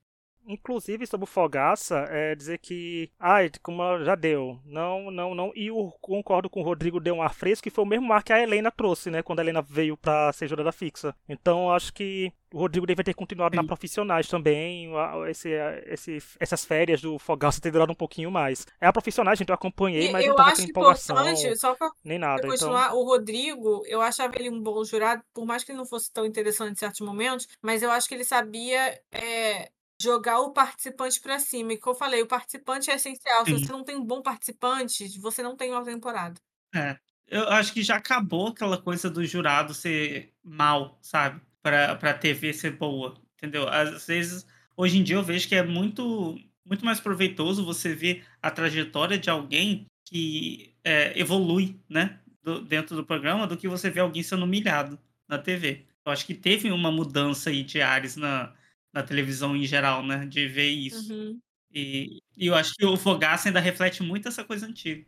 Inclusive, 0.47 1.05
sobre 1.05 1.23
o 1.23 1.27
Fogaça, 1.27 2.05
é 2.09 2.35
dizer 2.35 2.57
que. 2.57 3.11
Ai, 3.19 3.51
como 3.61 4.03
já 4.03 4.15
deu. 4.15 4.59
Não, 4.65 5.11
não, 5.11 5.35
não. 5.35 5.51
E 5.55 5.67
eu 5.67 5.93
concordo 6.01 6.49
com 6.49 6.61
o 6.61 6.63
Rodrigo, 6.63 6.99
deu 6.99 7.15
um 7.15 7.21
ar 7.21 7.33
fresco, 7.33 7.63
que 7.63 7.69
foi 7.69 7.83
o 7.83 7.87
mesmo 7.87 8.11
ar 8.11 8.23
que 8.23 8.33
a 8.33 8.41
Helena 8.41 8.71
trouxe, 8.71 9.09
né? 9.09 9.21
Quando 9.21 9.39
a 9.39 9.43
Helena 9.43 9.61
veio 9.61 9.95
pra 9.95 10.31
ser 10.33 10.47
jurada 10.47 10.71
fixa. 10.71 11.15
Então, 11.27 11.65
eu 11.65 11.71
acho 11.71 11.93
que 11.93 12.31
o 12.53 12.59
Rodrigo 12.59 12.85
deveria 12.85 13.13
ter 13.13 13.13
continuado 13.13 13.55
na 13.55 13.63
profissionais 13.63 14.27
também. 14.27 14.91
Esse, 15.29 15.49
esse, 15.85 16.17
essas 16.39 16.65
férias 16.65 17.01
do 17.01 17.17
Fogaça 17.17 17.61
ter 17.61 17.71
durado 17.71 17.91
um 17.91 17.95
pouquinho 17.95 18.29
mais. 18.29 18.67
É 18.79 18.87
a 18.87 18.93
profissionais, 18.93 19.39
gente, 19.39 19.49
eu 19.49 19.55
acompanhei, 19.55 20.09
E 20.09 20.11
mas 20.11 20.23
eu 20.23 20.29
não 20.29 20.35
tava 20.35 20.49
acho 20.49 20.63
com 20.63 20.69
empolgação, 20.69 21.15
importante, 21.15 21.57
só 21.57 21.75
para 21.75 21.89
nem 22.03 22.19
nada. 22.19 22.41
Então, 22.41 22.49
continuar, 22.49 22.93
o 22.93 23.03
Rodrigo, 23.03 23.83
eu 23.85 24.01
achava 24.01 24.33
ele 24.37 24.49
um 24.49 24.61
bom 24.61 24.83
jurado, 24.83 25.23
por 25.33 25.45
mais 25.45 25.63
que 25.63 25.71
ele 25.71 25.77
não 25.77 25.85
fosse 25.85 26.11
tão 26.11 26.25
interessante 26.25 26.73
em 26.73 26.75
certos 26.75 27.01
momentos, 27.01 27.47
mas 27.61 27.81
eu 27.81 27.91
acho 27.91 28.07
que 28.07 28.15
ele 28.15 28.25
sabia 28.25 28.99
é, 29.11 29.71
jogar 30.01 30.39
o 30.41 30.51
participante 30.51 31.19
para 31.19 31.39
cima. 31.39 31.73
E 31.73 31.77
como 31.77 31.95
eu 31.95 31.99
falei, 31.99 32.21
o 32.21 32.27
participante 32.27 32.89
é 32.91 32.95
essencial. 32.95 33.45
Se 33.45 33.57
Sim. 33.57 33.59
você 33.59 33.71
não 33.71 33.83
tem 33.83 33.95
um 33.95 34.05
bom 34.05 34.21
participante, 34.21 35.19
você 35.19 35.43
não 35.43 35.55
tem 35.55 35.71
uma 35.71 35.83
temporada. 35.83 36.39
É. 36.75 36.97
Eu 37.27 37.47
acho 37.49 37.73
que 37.73 37.81
já 37.81 37.95
acabou 37.95 38.47
aquela 38.47 38.77
coisa 38.77 39.09
do 39.09 39.23
jurado 39.25 39.73
ser 39.73 40.33
mal, 40.43 40.97
sabe? 41.01 41.41
Pra, 41.61 41.95
pra 41.95 42.13
TV 42.13 42.53
ser 42.53 42.71
boa, 42.71 43.15
entendeu? 43.37 43.67
Às 43.69 44.05
vezes, 44.07 44.45
hoje 44.75 44.97
em 44.97 45.03
dia 45.03 45.15
eu 45.15 45.23
vejo 45.23 45.47
que 45.47 45.55
é 45.55 45.63
muito, 45.63 46.37
muito 46.65 46.83
mais 46.83 46.99
proveitoso 46.99 47.63
você 47.63 47.93
ver 47.95 48.25
a 48.41 48.51
trajetória 48.51 49.17
de 49.17 49.29
alguém 49.29 49.85
que 50.05 50.75
é, 50.83 51.17
evolui, 51.17 51.79
né? 51.87 52.19
do- 52.43 52.61
dentro 52.61 52.95
do 52.95 53.05
programa, 53.05 53.45
do 53.47 53.55
que 53.57 53.67
você 53.67 53.89
ver 53.89 53.99
alguém 54.01 54.23
sendo 54.23 54.45
humilhado 54.45 54.99
na 55.27 55.37
TV. 55.37 55.85
Eu 56.05 56.11
acho 56.11 56.25
que 56.25 56.33
teve 56.33 56.71
uma 56.71 56.91
mudança 56.91 57.49
aí 57.51 57.63
de 57.63 57.81
ares 57.81 58.15
na, 58.15 58.53
na 58.93 59.03
televisão 59.03 59.55
em 59.55 59.65
geral, 59.65 60.05
né? 60.05 60.25
De 60.25 60.47
ver 60.47 60.69
isso. 60.69 61.13
Uhum. 61.13 61.39
E, 61.73 62.21
e 62.37 62.47
eu 62.47 62.55
acho 62.55 62.73
que 62.73 62.85
o 62.85 62.97
Fogaça 62.97 63.49
ainda 63.49 63.59
reflete 63.59 64.03
muito 64.03 64.27
essa 64.27 64.43
coisa 64.43 64.65
antiga. 64.65 65.05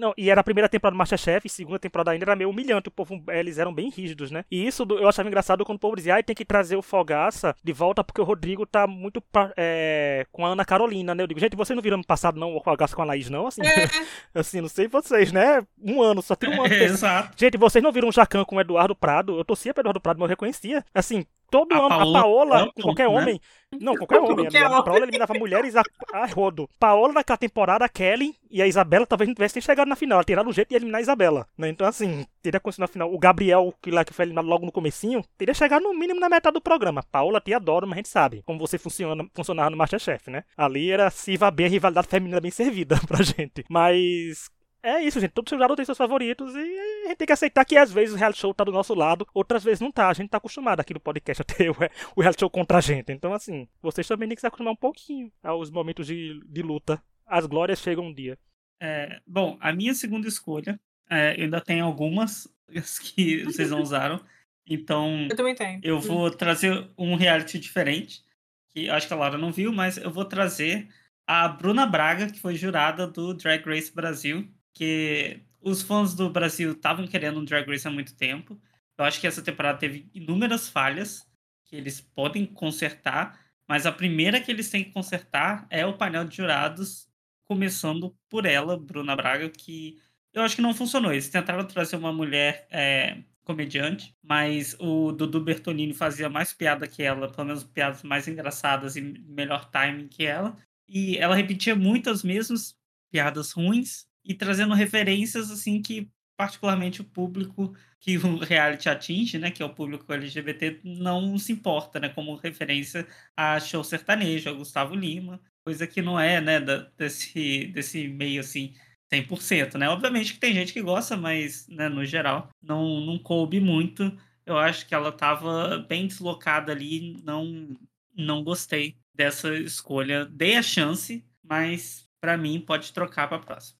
Não, 0.00 0.14
e 0.16 0.30
era 0.30 0.40
a 0.40 0.44
primeira 0.44 0.66
temporada 0.66 0.94
do 0.94 0.98
Masterchef, 0.98 1.46
e 1.46 1.50
segunda 1.50 1.78
temporada 1.78 2.10
ainda 2.10 2.24
era 2.24 2.34
meio 2.34 2.48
humilhante, 2.48 2.88
o 2.88 2.90
povo, 2.90 3.22
eles 3.28 3.58
eram 3.58 3.72
bem 3.72 3.90
rígidos, 3.90 4.30
né? 4.30 4.46
E 4.50 4.66
isso 4.66 4.86
eu 4.88 5.06
achava 5.06 5.28
engraçado 5.28 5.62
quando 5.62 5.76
o 5.76 5.80
povo 5.80 5.94
dizia, 5.94 6.16
ah, 6.16 6.22
tem 6.22 6.34
que 6.34 6.44
trazer 6.44 6.74
o 6.74 6.80
Fogaça 6.80 7.54
de 7.62 7.70
volta 7.70 8.02
porque 8.02 8.20
o 8.20 8.24
Rodrigo 8.24 8.64
tá 8.64 8.86
muito 8.86 9.22
é, 9.58 10.26
com 10.32 10.46
a 10.46 10.48
Ana 10.48 10.64
Carolina, 10.64 11.14
né? 11.14 11.22
Eu 11.22 11.26
digo, 11.26 11.38
gente, 11.38 11.54
vocês 11.54 11.76
não 11.76 11.82
viram 11.82 11.98
no 11.98 12.06
passado 12.06 12.40
não 12.40 12.56
o 12.56 12.62
Fogaça 12.62 12.96
com 12.96 13.02
a 13.02 13.04
Laís, 13.04 13.28
não? 13.28 13.46
Assim, 13.46 13.60
é. 13.60 13.88
assim, 14.34 14.62
não 14.62 14.70
sei 14.70 14.88
vocês, 14.88 15.32
né? 15.32 15.62
Um 15.78 16.00
ano, 16.00 16.22
só 16.22 16.34
tem 16.34 16.48
um 16.48 16.62
ano. 16.64 16.72
É, 16.72 16.84
exato. 16.84 17.38
Gente, 17.38 17.58
vocês 17.58 17.84
não 17.84 17.92
viram 17.92 18.08
o 18.08 18.12
Jacan 18.12 18.46
com 18.46 18.56
o 18.56 18.60
Eduardo 18.60 18.96
Prado? 18.96 19.36
Eu 19.36 19.44
torcia 19.44 19.74
pro 19.74 19.82
Eduardo 19.82 20.00
Prado, 20.00 20.18
mas 20.18 20.24
eu 20.24 20.30
reconhecia. 20.30 20.82
Assim, 20.94 21.26
todo 21.50 21.72
a 21.72 21.78
ano, 21.78 21.88
Paola, 21.88 22.18
a 22.18 22.22
Paola, 22.22 22.72
com 22.74 22.82
qualquer 22.82 23.08
né? 23.08 23.14
homem. 23.16 23.40
Não, 23.78 23.94
qualquer 23.94 24.18
homem. 24.18 24.46
Qualquer 24.46 24.64
a, 24.64 24.82
Paola 24.82 25.04
eliminava 25.04 25.34
mulheres 25.34 25.76
a, 25.76 25.82
a 26.12 26.26
rodo. 26.26 26.68
Paola 26.78 27.12
naquela 27.12 27.36
temporada, 27.36 27.84
a 27.84 27.88
Kelly 27.88 28.34
e 28.50 28.60
a 28.60 28.66
Isabela 28.66 29.06
talvez 29.06 29.28
não 29.28 29.34
tivessem 29.34 29.62
chegado 29.62 29.88
na 29.88 29.94
final. 29.94 30.24
Teria 30.24 30.42
um 30.42 30.52
jeito 30.52 30.68
de 30.68 30.76
eliminar 30.76 30.98
a 30.98 31.02
Isabela. 31.02 31.46
Né? 31.56 31.68
Então, 31.68 31.86
assim, 31.86 32.26
teria 32.42 32.58
acontecido 32.58 32.80
na 32.80 32.88
final. 32.88 33.12
O 33.12 33.18
Gabriel, 33.18 33.72
que 33.80 33.90
lá 33.90 34.04
que 34.04 34.12
foi 34.12 34.24
eliminado 34.24 34.46
logo 34.46 34.66
no 34.66 34.72
comecinho, 34.72 35.22
teria 35.38 35.54
chegado 35.54 35.82
no 35.82 35.94
mínimo 35.94 36.18
na 36.18 36.28
metade 36.28 36.54
do 36.54 36.60
programa. 36.60 37.04
Paola 37.10 37.40
te 37.40 37.54
adora, 37.54 37.86
mas 37.86 37.94
a 37.94 37.96
gente 37.96 38.08
sabe 38.08 38.42
como 38.44 38.58
você 38.58 38.78
funciona, 38.78 39.24
funcionava 39.34 39.70
no 39.70 39.76
Masterchef, 39.76 40.30
né? 40.30 40.44
Ali 40.56 40.90
era 40.90 41.10
se 41.10 41.36
vá 41.36 41.50
bem 41.50 41.66
a 41.66 41.68
rivalidade 41.68 42.08
feminina 42.08 42.40
bem 42.40 42.50
servida 42.50 42.98
pra 43.06 43.22
gente. 43.22 43.64
Mas 43.68 44.50
é 44.82 45.02
isso, 45.02 45.20
gente. 45.20 45.32
Todo 45.32 45.50
jogador 45.50 45.76
tem 45.76 45.84
seus 45.84 45.98
favoritos 45.98 46.54
e 46.54 46.58
a 47.04 47.08
gente 47.08 47.16
tem 47.18 47.26
que 47.26 47.32
aceitar 47.32 47.64
que 47.64 47.76
às 47.76 47.92
vezes 47.92 48.14
o 48.14 48.18
reality 48.18 48.40
show 48.40 48.54
tá 48.54 48.64
do 48.64 48.72
nosso 48.72 48.94
lado, 48.94 49.26
outras 49.34 49.62
vezes 49.62 49.80
não 49.80 49.92
tá. 49.92 50.08
A 50.08 50.14
gente 50.14 50.30
tá 50.30 50.38
acostumado 50.38 50.80
aqui 50.80 50.94
no 50.94 51.00
podcast 51.00 51.42
a 51.42 51.44
ter 51.44 51.70
o 51.70 52.20
reality 52.20 52.40
show 52.40 52.50
contra 52.50 52.78
a 52.78 52.80
gente. 52.80 53.12
Então, 53.12 53.32
assim, 53.34 53.68
vocês 53.82 54.06
também 54.06 54.28
têm 54.28 54.36
que 54.36 54.40
se 54.40 54.46
acostumar 54.46 54.72
um 54.72 54.76
pouquinho 54.76 55.30
aos 55.42 55.70
momentos 55.70 56.06
de, 56.06 56.40
de 56.46 56.62
luta. 56.62 57.02
As 57.26 57.46
glórias 57.46 57.80
chegam 57.80 58.06
um 58.06 58.14
dia. 58.14 58.38
É, 58.82 59.20
bom, 59.26 59.58
a 59.60 59.72
minha 59.72 59.92
segunda 59.92 60.26
escolha, 60.26 60.80
é, 61.08 61.36
eu 61.36 61.44
ainda 61.44 61.60
tenho 61.60 61.84
algumas 61.84 62.48
que 63.14 63.44
vocês 63.44 63.70
não 63.70 63.82
usaram. 63.82 64.20
Então, 64.66 65.26
eu 65.28 65.36
também 65.36 65.54
tenho. 65.54 65.80
Eu 65.82 66.00
vou 66.00 66.30
trazer 66.30 66.88
um 66.96 67.16
reality 67.16 67.58
diferente, 67.58 68.22
que 68.70 68.88
acho 68.88 69.06
que 69.06 69.12
a 69.12 69.16
Laura 69.16 69.36
não 69.36 69.52
viu, 69.52 69.72
mas 69.72 69.98
eu 69.98 70.10
vou 70.10 70.24
trazer 70.24 70.88
a 71.26 71.48
Bruna 71.48 71.86
Braga, 71.86 72.28
que 72.30 72.40
foi 72.40 72.54
jurada 72.54 73.06
do 73.06 73.34
Drag 73.34 73.64
Race 73.66 73.92
Brasil 73.92 74.48
que 74.72 75.40
os 75.60 75.82
fãs 75.82 76.14
do 76.14 76.30
Brasil 76.30 76.72
estavam 76.72 77.06
querendo 77.06 77.40
um 77.40 77.44
Drag 77.44 77.68
Race 77.68 77.86
há 77.86 77.90
muito 77.90 78.14
tempo. 78.14 78.60
Eu 78.96 79.04
acho 79.04 79.20
que 79.20 79.26
essa 79.26 79.42
temporada 79.42 79.78
teve 79.78 80.08
inúmeras 80.14 80.68
falhas 80.68 81.26
que 81.64 81.76
eles 81.76 82.00
podem 82.00 82.44
consertar, 82.44 83.38
mas 83.68 83.86
a 83.86 83.92
primeira 83.92 84.40
que 84.40 84.50
eles 84.50 84.68
têm 84.70 84.84
que 84.84 84.90
consertar 84.90 85.66
é 85.70 85.86
o 85.86 85.96
painel 85.96 86.24
de 86.24 86.36
jurados, 86.36 87.08
começando 87.44 88.16
por 88.28 88.44
ela, 88.44 88.76
Bruna 88.76 89.14
Braga, 89.14 89.48
que 89.48 89.98
eu 90.32 90.42
acho 90.42 90.56
que 90.56 90.62
não 90.62 90.74
funcionou. 90.74 91.12
Eles 91.12 91.28
tentaram 91.28 91.64
trazer 91.64 91.96
uma 91.96 92.12
mulher 92.12 92.66
é, 92.70 93.18
comediante, 93.44 94.14
mas 94.22 94.76
o 94.78 95.12
Dudu 95.12 95.40
Bertolini 95.40 95.94
fazia 95.94 96.28
mais 96.28 96.52
piada 96.52 96.86
que 96.86 97.02
ela, 97.02 97.30
pelo 97.30 97.46
menos 97.46 97.64
piadas 97.64 98.02
mais 98.02 98.28
engraçadas 98.28 98.96
e 98.96 99.00
melhor 99.00 99.70
timing 99.70 100.08
que 100.08 100.24
ela. 100.24 100.56
E 100.88 101.16
ela 101.18 101.34
repetia 101.36 101.74
muitas 101.74 102.22
mesmas 102.22 102.76
piadas 103.10 103.52
ruins, 103.52 104.06
e 104.24 104.34
trazendo 104.34 104.74
referências 104.74 105.50
assim 105.50 105.80
que 105.82 106.10
particularmente 106.36 107.00
o 107.02 107.04
público 107.04 107.76
que 108.00 108.16
o 108.16 108.38
reality 108.38 108.88
atinge, 108.88 109.38
né, 109.38 109.50
que 109.50 109.62
é 109.62 109.66
o 109.66 109.74
público 109.74 110.10
LGBT, 110.10 110.80
não 110.82 111.36
se 111.36 111.52
importa, 111.52 112.00
né, 112.00 112.08
como 112.08 112.34
referência 112.34 113.06
a 113.36 113.60
show 113.60 113.84
sertanejo, 113.84 114.48
a 114.48 114.52
Gustavo 114.54 114.94
Lima, 114.94 115.38
coisa 115.62 115.86
que 115.86 116.00
não 116.00 116.18
é, 116.18 116.40
né, 116.40 116.58
da, 116.58 116.78
desse, 116.96 117.66
desse 117.66 118.08
meio, 118.08 118.40
assim, 118.40 118.74
100%, 119.12 119.76
né? 119.76 119.88
Obviamente 119.88 120.34
que 120.34 120.40
tem 120.40 120.54
gente 120.54 120.72
que 120.72 120.80
gosta, 120.80 121.16
mas, 121.16 121.66
né, 121.68 121.88
no 121.88 122.04
geral, 122.04 122.48
não, 122.62 123.00
não 123.00 123.18
coube 123.18 123.60
muito. 123.60 124.16
Eu 124.46 124.56
acho 124.56 124.86
que 124.86 124.94
ela 124.94 125.10
estava 125.10 125.78
bem 125.88 126.06
deslocada 126.06 126.72
ali, 126.72 127.20
não, 127.22 127.76
não 128.16 128.42
gostei 128.42 128.96
dessa 129.14 129.54
escolha. 129.56 130.24
Dei 130.26 130.56
a 130.56 130.62
chance, 130.62 131.24
mas 131.42 132.08
para 132.20 132.36
mim 132.36 132.60
pode 132.60 132.92
trocar 132.92 133.28
para 133.28 133.36
a 133.38 133.40
próxima. 133.40 133.79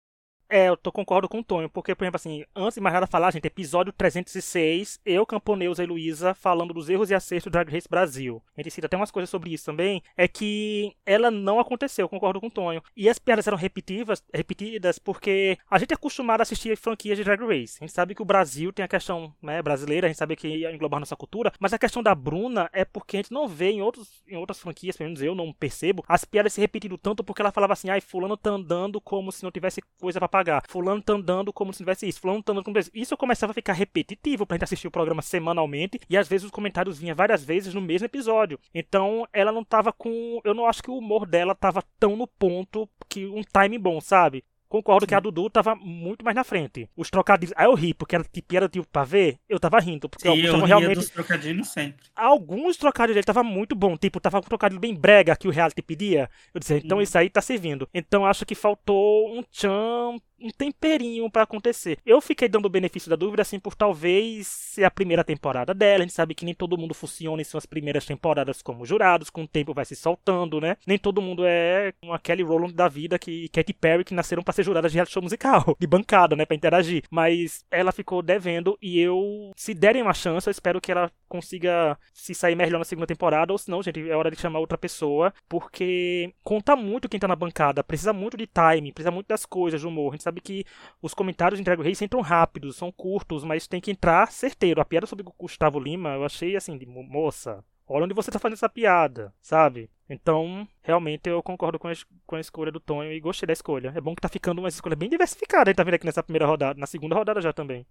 É, 0.53 0.69
eu 0.69 0.77
tô, 0.77 0.91
concordo 0.91 1.29
com 1.29 1.39
o 1.39 1.45
Tonho, 1.45 1.71
porque, 1.71 1.95
por 1.95 2.03
exemplo, 2.03 2.17
assim, 2.17 2.45
antes 2.57 2.75
de 2.75 2.81
mais 2.81 2.93
nada 2.93 3.07
falar, 3.07 3.31
gente, 3.31 3.47
episódio 3.47 3.93
306, 3.93 5.01
eu, 5.07 5.25
Camponeuza 5.25 5.85
e 5.85 5.87
Luísa 5.87 6.35
falando 6.35 6.75
dos 6.75 6.89
erros 6.89 7.09
e 7.09 7.15
acertos 7.15 7.45
do 7.45 7.53
Drag 7.53 7.71
Race 7.71 7.89
Brasil. 7.89 8.43
A 8.57 8.61
gente 8.61 8.73
cita 8.73 8.89
até 8.89 8.97
umas 8.97 9.13
coisas 9.13 9.31
sobre 9.31 9.53
isso 9.53 9.65
também, 9.65 10.03
é 10.17 10.27
que 10.27 10.93
ela 11.07 11.31
não 11.31 11.61
aconteceu, 11.61 12.09
concordo 12.09 12.41
com 12.41 12.49
o 12.49 12.51
Tonho. 12.51 12.83
E 12.97 13.09
as 13.09 13.17
piadas 13.17 13.47
eram 13.47 13.57
repetitivas, 13.57 14.25
repetidas 14.35 14.99
porque 14.99 15.57
a 15.71 15.79
gente 15.79 15.93
é 15.93 15.95
acostumado 15.95 16.41
a 16.41 16.43
assistir 16.43 16.77
franquias 16.77 17.17
de 17.17 17.23
Drag 17.23 17.41
Race. 17.43 17.79
A 17.81 17.85
gente 17.85 17.95
sabe 17.95 18.17
que 18.17 18.23
o 18.23 18.25
Brasil 18.25 18.73
tem 18.73 18.85
a 18.85 18.89
questão 18.89 19.33
né, 19.41 19.63
brasileira, 19.63 20.09
a 20.09 20.11
gente 20.11 20.19
sabe 20.19 20.35
que 20.35 20.49
ia 20.49 20.75
englobar 20.75 20.99
nossa 20.99 21.15
cultura, 21.15 21.53
mas 21.61 21.73
a 21.73 21.79
questão 21.79 22.03
da 22.03 22.13
Bruna 22.13 22.69
é 22.73 22.85
porque 22.85 23.19
a 23.19 23.21
gente 23.21 23.33
não 23.33 23.47
vê 23.47 23.71
em, 23.71 23.83
outros, 23.83 24.25
em 24.27 24.37
outras 24.37 24.59
franquias, 24.59 24.97
pelo 24.97 25.11
menos 25.11 25.23
eu 25.23 25.33
não 25.33 25.53
percebo, 25.53 26.05
as 26.09 26.25
piadas 26.25 26.53
se 26.53 26.61
repetindo 26.61 26.99
tanto 26.99 27.23
porque 27.23 27.41
ela 27.41 27.53
falava 27.53 27.73
assim, 27.73 27.89
ai, 27.89 28.01
fulano 28.01 28.37
tá 28.37 28.51
andando 28.51 29.01
como 29.01 29.31
se 29.31 29.45
não 29.45 29.53
tivesse 29.53 29.81
coisa 30.01 30.19
para 30.19 30.40
pagar. 30.41 30.63
Fulano 30.69 31.03
tá 31.03 31.13
andando 31.13 31.53
como 31.53 31.73
se 31.73 31.79
tivesse 31.79 32.09
isso. 32.09 32.21
Fulano 32.21 32.43
tá 32.43 32.53
andando 32.53 32.65
como 32.65 32.83
se 32.83 32.91
Isso 32.95 33.17
começava 33.17 33.53
a 33.53 33.55
ficar 33.55 33.75
repetitivo 33.75 34.47
pra 34.47 34.57
gente 34.57 34.65
assistir 34.65 34.89
o 34.89 34.91
programa 34.91 35.23
semanalmente. 35.23 36.01
E 36.09 36.17
às 36.17 36.29
vezes 36.29 36.47
os 36.47 36.51
comentários 36.51 36.99
vinham 36.99 37.15
várias 37.15 37.45
vezes 37.45 37.75
no 37.75 37.81
mesmo 37.81 38.07
episódio. 38.07 38.59
Então 38.75 39.27
ela 39.33 39.53
não 39.53 39.65
tava 39.65 39.93
com. 39.93 40.41
Eu 40.45 40.55
não 40.55 40.67
acho 40.67 40.83
que 40.83 40.91
o 40.91 40.99
humor 40.99 41.27
dela 41.27 41.55
tava 41.55 41.83
tão 41.99 42.17
no 42.17 42.27
ponto 42.27 42.89
que 43.09 43.27
um 43.27 43.43
time 43.43 43.79
bom, 43.79 44.01
sabe? 44.01 44.45
Concordo 44.71 45.05
Sim. 45.05 45.09
que 45.09 45.15
a 45.17 45.21
Dudu 45.21 45.51
tava 45.51 45.75
muito 45.75 46.25
mais 46.25 46.37
na 46.37 46.45
frente. 46.45 46.89
Os 46.97 47.11
trocadilhos. 47.11 47.53
Aí 47.57 47.67
eu 47.67 47.75
ri, 47.75 47.93
porque 47.93 48.15
era 48.15 48.23
tipo, 48.23 48.57
era 48.57 48.69
tipo 48.69 48.87
pra 48.87 49.03
ver, 49.03 49.37
eu 49.49 49.59
tava 49.59 49.81
rindo. 49.81 50.09
Porque 50.09 50.31
Sim, 50.31 50.41
eu 50.43 50.65
realmente. 50.65 50.95
dos 50.95 51.11
trocadilhos 51.11 51.69
sempre. 51.69 52.07
Alguns 52.15 52.77
trocadilhos 52.77 53.17
dele 53.17 53.25
tava 53.25 53.43
muito 53.43 53.75
bom. 53.75 53.97
Tipo, 53.97 54.21
tava 54.21 54.41
com 54.41 54.47
um 54.47 54.49
trocadilho 54.49 54.81
bem 54.81 54.95
brega 54.95 55.35
que 55.35 55.49
o 55.49 55.51
reality 55.51 55.83
pedia. 55.83 56.31
Eu 56.55 56.61
disse, 56.61 56.77
então 56.77 56.99
hum. 56.99 57.03
isso 57.03 57.19
aí 57.19 57.29
tá 57.29 57.41
servindo. 57.41 57.89
Então 57.93 58.25
acho 58.25 58.47
que 58.47 58.55
faltou 58.55 59.37
um 59.37 59.43
tchan 59.43 60.21
um 60.41 60.51
temperinho 60.51 61.31
para 61.31 61.43
acontecer. 61.43 61.99
Eu 62.05 62.21
fiquei 62.21 62.49
dando 62.49 62.67
o 62.67 62.71
benefício 62.71 63.11
da 63.11 63.17
dúvida, 63.17 63.43
assim, 63.43 63.59
por 63.59 63.75
talvez 63.75 64.47
ser 64.47 64.85
a 64.85 64.91
primeira 64.91 65.25
temporada 65.25 65.75
dela. 65.75 65.99
A 65.99 66.07
gente 66.07 66.15
sabe 66.15 66.35
que 66.35 66.45
nem 66.45 66.55
todo 66.55 66.79
mundo 66.79 66.95
funciona 66.95 67.43
em 67.43 67.45
suas 67.45 67.67
primeiras 67.67 68.05
temporadas 68.05 68.63
como 68.63 68.87
jurados, 68.87 69.31
com 69.31 69.43
o 69.43 69.49
tempo 69.49 69.75
vai 69.75 69.85
se 69.85 69.97
soltando, 69.97 70.61
né? 70.61 70.77
Nem 70.87 70.99
todo 70.99 71.23
mundo 71.23 71.45
é 71.47 71.93
uma 72.03 72.19
Kelly 72.19 72.43
Rowland 72.43 72.75
da 72.75 72.89
vida 72.89 73.19
que 73.19 73.49
Katy 73.49 73.73
Perry 73.73 74.05
que 74.05 74.15
nasceram 74.15 74.43
para 74.43 74.55
ser 74.55 74.65
juradas 74.65 74.93
de 74.93 74.97
reality 74.97 75.13
show 75.13 75.23
musical, 75.23 75.77
de 75.79 75.87
bancada, 75.87 76.37
né, 76.37 76.45
para 76.45 76.57
interagir. 76.57 77.03
Mas 77.11 77.65
ela 77.71 77.93
ficou 77.93 78.23
devendo 78.23 78.79
e 78.81 78.99
eu, 78.99 79.53
se 79.57 79.75
derem 79.75 80.03
uma 80.03 80.15
chance, 80.15 80.49
eu 80.49 80.53
espero 80.53 80.81
que 80.81 80.93
ela 80.93 81.11
consiga 81.29 81.97
se 82.13 82.35
sair 82.35 82.57
melhor 82.57 82.79
na 82.79 82.85
segunda 82.85 83.07
temporada, 83.07 83.53
ou 83.53 83.59
senão, 83.59 83.83
gente, 83.83 84.11
é 84.11 84.17
hora 84.17 84.31
de 84.31 84.41
chamar 84.41 84.59
outra 84.59 84.77
pessoa, 84.77 85.33
porque 85.49 86.33
conta 86.43 86.75
muito 86.75 87.09
quem 87.09 87.21
tá 87.21 87.29
na 87.29 87.37
bancada, 87.37 87.85
precisa 87.85 88.13
muito 88.13 88.37
de 88.37 88.47
time, 88.47 88.93
precisa 88.93 89.11
muito 89.13 89.29
das 89.29 89.47
coisas, 89.47 89.81
do 89.83 89.89
humor. 89.89 90.11
A 90.11 90.13
gente 90.17 90.25
sabe 90.31 90.41
que 90.41 90.65
os 91.03 91.13
comentários 91.13 91.59
de 91.59 91.65
Drag 91.65 91.83
Race 91.83 92.05
entram 92.05 92.21
rápidos, 92.21 92.77
são 92.77 92.93
curtos, 92.93 93.45
mas 93.45 93.67
tem 93.67 93.81
que 93.81 93.91
entrar 93.91 94.31
certeiro. 94.31 94.81
A 94.81 94.85
piada 94.85 95.07
sobre 95.07 95.27
o 95.27 95.35
Gustavo 95.37 95.79
Lima, 95.81 96.11
eu 96.11 96.25
achei 96.25 96.57
assim, 96.57 96.79
de 96.79 96.87
moça, 96.87 97.65
olha 97.87 98.05
onde 98.05 98.15
você 98.15 98.31
tá 98.31 98.39
fazendo 98.39 98.55
essa 98.55 98.69
piada, 98.69 99.35
sabe? 99.43 99.91
Então, 100.09 100.67
realmente 100.83 101.29
eu 101.29 101.43
concordo 101.43 101.79
com 101.79 101.89
a, 101.89 101.93
com 102.27 102.37
a 102.37 102.41
escolha 102.41 102.73
do 102.73 102.81
Tonho 102.81 103.13
e 103.13 103.21
gostei 103.21 103.47
da 103.47 103.53
escolha. 103.53 103.93
É 103.95 104.01
bom 104.01 104.15
que 104.15 104.23
tá 104.23 104.29
ficando 104.29 104.61
uma 104.61 104.69
escolha 104.69 104.97
bem 104.97 105.09
diversificada, 105.09 105.71
gente 105.71 105.77
tá 105.77 105.85
vendo 105.85 105.95
aqui 105.95 106.07
nessa 106.07 106.23
primeira 106.23 106.47
rodada, 106.47 106.79
na 106.79 106.87
segunda 106.87 107.15
rodada 107.15 107.41
já 107.41 107.53
também. 107.53 107.85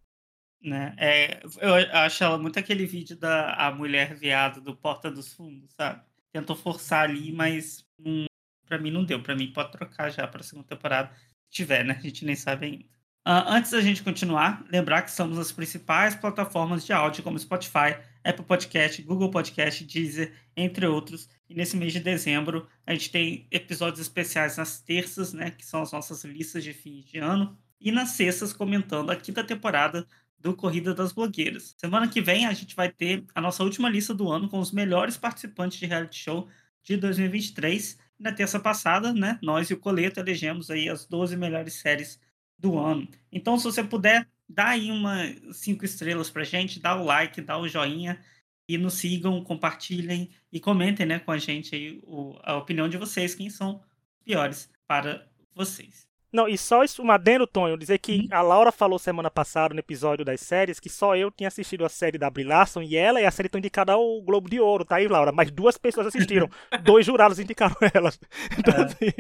Né? 0.62 0.94
É, 0.98 1.42
eu 1.62 1.74
acho 1.94 2.22
ela 2.24 2.38
muito 2.38 2.60
aquele 2.60 2.86
vídeo 2.86 3.18
da 3.18 3.54
a 3.54 3.72
mulher 3.72 4.14
viado 4.16 4.60
do 4.60 4.76
Porta 4.76 5.10
dos 5.10 5.34
Fundos, 5.34 5.72
sabe? 5.74 6.02
Tentou 6.34 6.56
forçar 6.56 7.10
ali, 7.10 7.32
mas 7.32 7.86
hum, 7.98 8.26
para 8.66 8.78
mim 8.78 8.92
não 8.92 9.06
deu. 9.06 9.22
Para 9.24 9.36
mim 9.36 9.52
pode 9.52 9.72
trocar 9.72 10.10
já 10.10 10.28
para 10.28 10.44
segunda 10.44 10.68
temporada, 10.68 11.12
tiver, 11.50 11.84
né? 11.84 11.96
A 11.98 12.02
gente 12.02 12.26
nem 12.26 12.36
sabe 12.36 12.66
ainda. 12.66 12.86
Uh, 13.28 13.46
antes 13.48 13.72
da 13.72 13.82
gente 13.82 14.02
continuar, 14.02 14.66
lembrar 14.72 15.02
que 15.02 15.10
estamos 15.10 15.38
nas 15.38 15.52
principais 15.52 16.16
plataformas 16.16 16.86
de 16.86 16.94
áudio 16.94 17.22
como 17.22 17.38
Spotify, 17.38 17.98
Apple 18.24 18.46
Podcast, 18.46 19.02
Google 19.04 19.30
Podcast, 19.30 19.84
Deezer, 19.84 20.34
entre 20.56 20.88
outros. 20.88 21.30
E 21.48 21.54
nesse 21.54 21.78
mês 21.78 21.94
de 21.94 22.00
dezembro 22.00 22.68
a 22.88 22.94
gente 22.94 23.12
tem 23.12 23.48
episódios 23.52 24.00
especiais 24.00 24.58
nas 24.58 24.82
terças, 24.82 25.34
né? 25.34 25.52
Que 25.52 25.66
são 25.66 25.82
as 25.82 25.92
nossas 25.92 26.24
listas 26.24 26.64
de 26.64 26.74
fim 26.74 27.02
de 27.02 27.20
ano. 27.20 27.58
E 27.80 27.92
nas 27.92 28.10
sextas 28.10 28.52
comentando 28.52 29.12
a 29.12 29.16
quinta 29.16 29.44
temporada 29.44 30.08
do 30.40 30.56
Corrida 30.56 30.94
das 30.94 31.12
Blogueiras. 31.12 31.76
Semana 31.78 32.08
que 32.08 32.22
vem 32.22 32.46
a 32.46 32.54
gente 32.54 32.76
vai 32.76 32.90
ter 32.90 33.26
a 33.36 33.42
nossa 33.42 33.64
última 33.64 33.90
lista 33.90 34.14
do 34.14 34.32
ano 34.32 34.50
com 34.50 34.60
os 34.60 34.72
melhores 34.72 35.18
participantes 35.18 35.78
de 35.78 35.86
reality 35.86 36.18
show 36.18 36.48
de 36.84 36.98
2023. 36.98 38.00
Na 38.20 38.32
terça 38.34 38.60
passada, 38.60 39.14
né, 39.14 39.40
nós 39.42 39.70
e 39.70 39.74
o 39.74 39.80
Coleto 39.80 40.20
elegemos 40.20 40.70
aí 40.70 40.90
as 40.90 41.06
12 41.06 41.38
melhores 41.38 41.76
séries 41.76 42.20
do 42.58 42.78
ano. 42.78 43.08
Então, 43.32 43.58
se 43.58 43.64
você 43.64 43.84
puder, 43.84 44.28
dá 44.48 44.70
aí 44.70 44.92
uma 44.92 45.24
cinco 45.54 45.86
estrelas 45.86 46.30
pra 46.30 46.44
gente, 46.44 46.80
dá 46.80 46.96
o 46.96 47.06
like, 47.06 47.40
dá 47.42 47.58
o 47.58 47.68
joinha 47.68 48.20
e 48.68 48.78
nos 48.78 48.96
sigam, 48.96 49.42
compartilhem 49.44 50.30
e 50.52 50.60
comentem, 50.60 51.06
né, 51.06 51.20
com 51.20 51.32
a 51.32 51.38
gente 51.38 51.74
aí 51.74 52.02
o, 52.04 52.38
a 52.44 52.58
opinião 52.58 52.90
de 52.90 52.98
vocês, 52.98 53.34
quem 53.34 53.50
são 53.50 53.82
piores 54.26 54.70
para 54.86 55.28
vocês. 55.56 56.09
Não, 56.32 56.48
e 56.48 56.58
só 56.58 56.84
isso, 56.84 57.02
um 57.02 57.10
adendo, 57.12 57.48
Tonho, 57.48 57.78
dizer 57.78 57.98
que 58.00 58.22
Uhum. 58.22 58.28
a 58.32 58.42
Laura 58.42 58.72
falou 58.72 59.00
semana 59.00 59.32
passada 59.32 59.74
no 59.74 59.80
episódio 59.80 60.24
das 60.24 60.42
séries 60.42 60.80
que 60.80 60.90
só 60.90 61.16
eu 61.16 61.32
tinha 61.32 61.48
assistido 61.48 61.84
a 61.84 61.90
série 61.90 62.18
da 62.20 62.30
Brie 62.30 62.44
Larson 62.46 62.82
e 62.84 62.96
ela 62.96 63.20
e 63.20 63.26
a 63.26 63.32
série 63.32 63.48
estão 63.48 63.58
indicadas 63.60 63.96
ao 63.96 64.22
Globo 64.22 64.50
de 64.50 64.60
Ouro, 64.60 64.86
tá 64.86 64.98
aí, 64.98 65.08
Laura? 65.08 65.32
Mas 65.32 65.50
duas 65.52 65.78
pessoas 65.78 66.06
assistiram, 66.08 66.48
dois 66.84 67.06
jurados 67.06 67.40
indicaram 67.40 67.76
elas. 67.94 68.20
Então, 68.58 68.76
assim, 68.84 69.12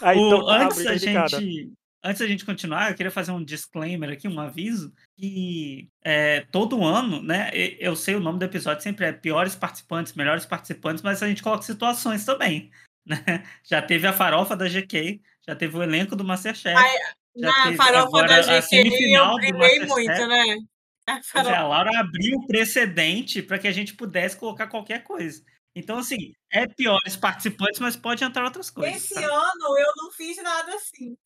aí, 0.00 0.18
O- 0.18 0.26
então, 0.26 0.48
a 0.48 0.56
antes, 0.64 0.74
Brie 0.74 0.84
tá 0.84 0.94
indicada. 0.94 1.28
gente, 1.28 1.72
antes 2.04 2.20
da 2.20 2.26
gente 2.26 2.44
continuar, 2.44 2.90
eu 2.90 2.96
queria 2.96 3.10
fazer 3.10 3.32
um 3.32 3.44
disclaimer 3.44 4.10
aqui, 4.10 4.28
um 4.28 4.40
aviso, 4.40 4.92
que 5.16 5.88
é, 6.04 6.40
todo 6.50 6.84
ano, 6.84 7.22
né, 7.22 7.50
eu 7.78 7.96
sei 7.96 8.14
o 8.14 8.20
nome 8.20 8.38
do 8.38 8.44
episódio, 8.44 8.82
sempre 8.82 9.06
é 9.06 9.12
piores 9.12 9.54
participantes, 9.56 10.12
melhores 10.14 10.44
participantes, 10.46 11.02
mas 11.02 11.22
a 11.22 11.28
gente 11.28 11.42
coloca 11.42 11.62
situações 11.62 12.24
também, 12.24 12.70
né? 13.06 13.44
Já 13.64 13.80
teve 13.82 14.06
a 14.06 14.12
farofa 14.12 14.56
da 14.56 14.68
GK, 14.68 15.20
já 15.46 15.56
teve 15.56 15.76
o 15.76 15.82
elenco 15.82 16.16
do 16.16 16.24
Masterchef, 16.24 16.76
Ai, 16.76 16.96
já 17.36 17.66
Na 17.70 17.76
farofa 17.76 18.26
da 18.26 18.42
GQ 18.42 18.76
eu 18.76 19.34
brilhei 19.34 19.80
muito, 19.86 20.26
né? 20.26 20.58
A 21.06 21.20
Pois 21.32 21.46
é, 21.46 21.54
a. 21.56 21.66
Laura 21.66 21.98
abriu 21.98 22.38
o 22.38 22.46
precedente 22.46 23.42
para 23.42 23.58
que 23.58 23.66
a 23.66 23.72
gente 23.72 23.94
pudesse 23.94 24.36
colocar 24.36 24.68
qualquer 24.68 25.02
coisa. 25.02 25.42
Então, 25.74 25.98
assim, 25.98 26.32
é 26.50 26.66
piores 26.66 27.16
participantes, 27.16 27.80
mas 27.80 27.96
pode 27.96 28.22
entrar 28.22 28.44
outras 28.44 28.70
coisas. 28.70 29.02
Esse 29.02 29.14
tá? 29.14 29.20
ano 29.22 29.78
eu 29.78 29.92
não 29.96 30.12
fiz 30.12 30.36
nada 30.36 30.74
assim. 30.76 31.16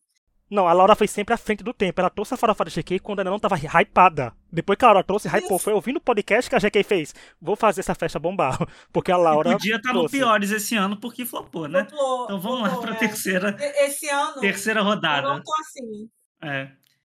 Não, 0.49 0.69
a 0.69 0.73
Laura 0.73 0.95
foi 0.95 1.09
sempre 1.09 1.35
à 1.35 1.37
frente 1.37 1.65
do 1.65 1.75
tempo. 1.75 2.01
Ela 2.01 2.09
trouxe 2.09 2.35
a 2.35 2.37
farofa 2.37 2.65
da 2.65 2.71
GK 2.71 3.01
quando 3.01 3.19
ela 3.21 3.31
não 3.31 3.39
tava 3.39 3.57
hypada. 3.57 4.33
Depois 4.53 4.79
que 4.79 4.85
a 4.85 4.89
Laura 4.89 5.03
trouxe, 5.03 5.27
hypou. 5.29 5.57
Isso. 5.57 5.65
Foi 5.65 5.73
ouvindo 5.73 5.97
o 5.97 6.01
podcast 6.01 6.49
que 6.49 6.55
a 6.55 6.59
GK 6.61 6.85
fez. 6.85 7.15
Vou 7.43 7.57
fazer 7.57 7.81
essa 7.81 7.95
festa 7.97 8.19
bombar. 8.19 8.57
Porque 8.93 9.11
a 9.11 9.17
Laura. 9.17 9.53
Podia 9.53 9.75
estar 9.77 9.93
no 9.93 10.01
trouxe. 10.01 10.17
piores 10.19 10.51
esse 10.53 10.77
ano 10.77 10.97
porque 10.99 11.25
flopou, 11.27 11.67
né? 11.67 11.85
Flopou, 11.91 12.25
Então 12.25 12.41
vamos 12.41 12.61
lá 12.63 12.69
flopou, 12.71 12.83
para 12.85 12.93
a 12.93 12.97
é. 12.97 12.99
terceira, 12.99 13.57
E- 13.59 13.87
Esse 13.87 14.09
ano 14.09 14.41
terceira 14.41 14.81
eu 14.81 14.85
rodada. 14.85 15.29
não 15.29 15.43
tô 15.43 15.53
assim. 15.61 16.09
É. 16.43 16.71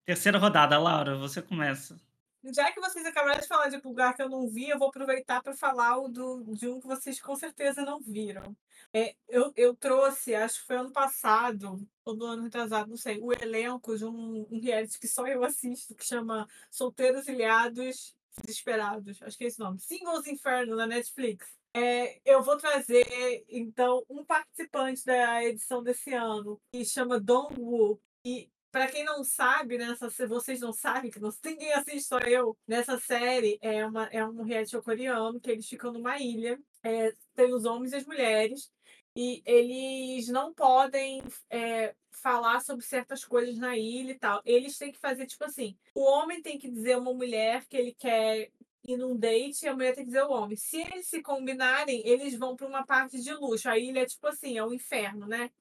Terceira 0.06 0.38
rodada, 0.38 0.78
Laura, 0.78 1.16
você 1.18 1.42
começa. 1.42 1.96
Já 2.44 2.72
que 2.72 2.80
vocês 2.80 3.06
acabaram 3.06 3.40
de 3.40 3.48
falar 3.48 3.70
de 3.70 3.78
lugar 3.78 4.16
que 4.16 4.22
eu 4.22 4.30
não 4.30 4.48
vi, 4.50 4.70
eu 4.70 4.80
vou 4.80 4.90
aproveitar 4.90 5.42
para 5.44 5.56
falar 5.56 5.98
o 6.00 6.08
do, 6.08 6.44
de 6.56 6.68
um 6.68 6.80
que 6.80 6.88
vocês 6.88 7.22
com 7.22 7.36
certeza 7.36 7.84
não 7.84 8.00
viram. 8.00 8.56
É, 8.94 9.16
eu, 9.30 9.54
eu 9.56 9.76
trouxe, 9.76 10.34
acho 10.34 10.62
que 10.62 10.68
foi 10.68 10.78
ano 10.78 10.92
passado, 10.92 11.80
ou 12.04 12.16
do 12.16 12.26
ano 12.26 12.44
retrasado, 12.44 12.90
não 12.90 12.98
sei, 12.98 13.20
o 13.22 13.32
elenco 13.32 13.96
de 13.96 14.06
um, 14.06 14.48
um 14.50 14.60
reality 14.60 15.00
que 15.00 15.08
só 15.08 15.28
eu 15.28 15.44
assisto, 15.44 15.94
que 15.96 16.06
chama 16.06 16.48
Solteiros 16.70 17.28
Ilhados 17.28 18.16
Desesperados. 18.42 19.22
Acho 19.22 19.38
que 19.38 19.44
é 19.44 19.48
esse 19.48 19.60
nome. 19.60 19.80
Singles 19.80 20.26
Inferno, 20.26 20.76
na 20.76 20.88
Netflix. 20.88 21.48
É, 21.74 22.20
eu 22.26 22.42
vou 22.42 22.58
trazer, 22.58 23.46
então, 23.48 24.04
um 24.10 24.26
participante 24.26 25.06
da 25.06 25.44
edição 25.44 25.84
desse 25.84 26.14
ano, 26.14 26.60
que 26.72 26.84
chama 26.84 27.20
Dong 27.20 27.56
Woo. 27.60 28.02
E 28.26 28.50
Pra 28.72 28.88
quem 28.88 29.04
não 29.04 29.24
sabe, 29.24 29.78
nessa, 29.78 30.10
se 30.10 30.26
vocês 30.26 30.62
não 30.62 30.72
sabem, 30.72 31.12
que 31.12 31.20
não, 31.20 31.30
ninguém 31.44 31.74
assiste, 31.74 32.08
só 32.08 32.20
eu, 32.20 32.58
nessa 32.68 32.98
série 32.98 33.60
é, 33.62 33.86
uma, 33.86 34.06
é 34.06 34.26
um 34.26 34.44
reality 34.44 34.72
show 34.72 34.82
coreano 34.82 35.40
que 35.40 35.52
eles 35.52 35.68
ficam 35.68 35.92
numa 35.92 36.18
ilha, 36.18 36.60
é, 36.82 37.14
tem 37.36 37.54
os 37.54 37.66
homens 37.66 37.92
e 37.92 37.98
as 37.98 38.06
mulheres, 38.06 38.72
e 39.16 39.42
eles 39.46 40.30
não 40.30 40.54
podem 40.54 41.22
é, 41.50 41.94
falar 42.12 42.62
sobre 42.62 42.86
certas 42.86 43.26
coisas 43.26 43.58
na 43.58 43.78
ilha 43.78 44.12
e 44.12 44.18
tal. 44.18 44.42
Eles 44.46 44.78
têm 44.78 44.92
que 44.92 45.00
fazer, 45.00 45.26
tipo 45.26 45.44
assim, 45.44 45.78
o 45.94 46.04
homem 46.04 46.42
tem 46.42 46.58
que 46.58 46.70
dizer 46.70 46.94
a 46.94 47.00
uma 47.00 47.14
mulher 47.14 47.66
que 47.68 47.76
ele 47.76 47.94
quer 47.94 48.50
ir 48.84 48.98
num 48.98 49.16
date 49.18 49.66
e 49.66 49.68
a 49.68 49.74
mulher 49.74 49.94
tem 49.94 50.04
que 50.04 50.12
dizer 50.12 50.22
ao 50.22 50.32
homem. 50.32 50.56
Se 50.56 50.82
eles 50.82 51.08
se 51.08 51.22
combinarem, 51.22 52.02
eles 52.08 52.36
vão 52.38 52.56
para 52.56 52.68
uma 52.68 52.86
parte 52.86 53.22
de 53.22 53.34
luxo. 53.34 53.70
A 53.70 53.78
ilha 53.78 54.02
é 54.02 54.06
tipo 54.06 54.26
assim, 54.28 54.58
é 54.58 54.64
o 54.64 54.74
inferno, 54.74 55.28
né? 55.28 55.52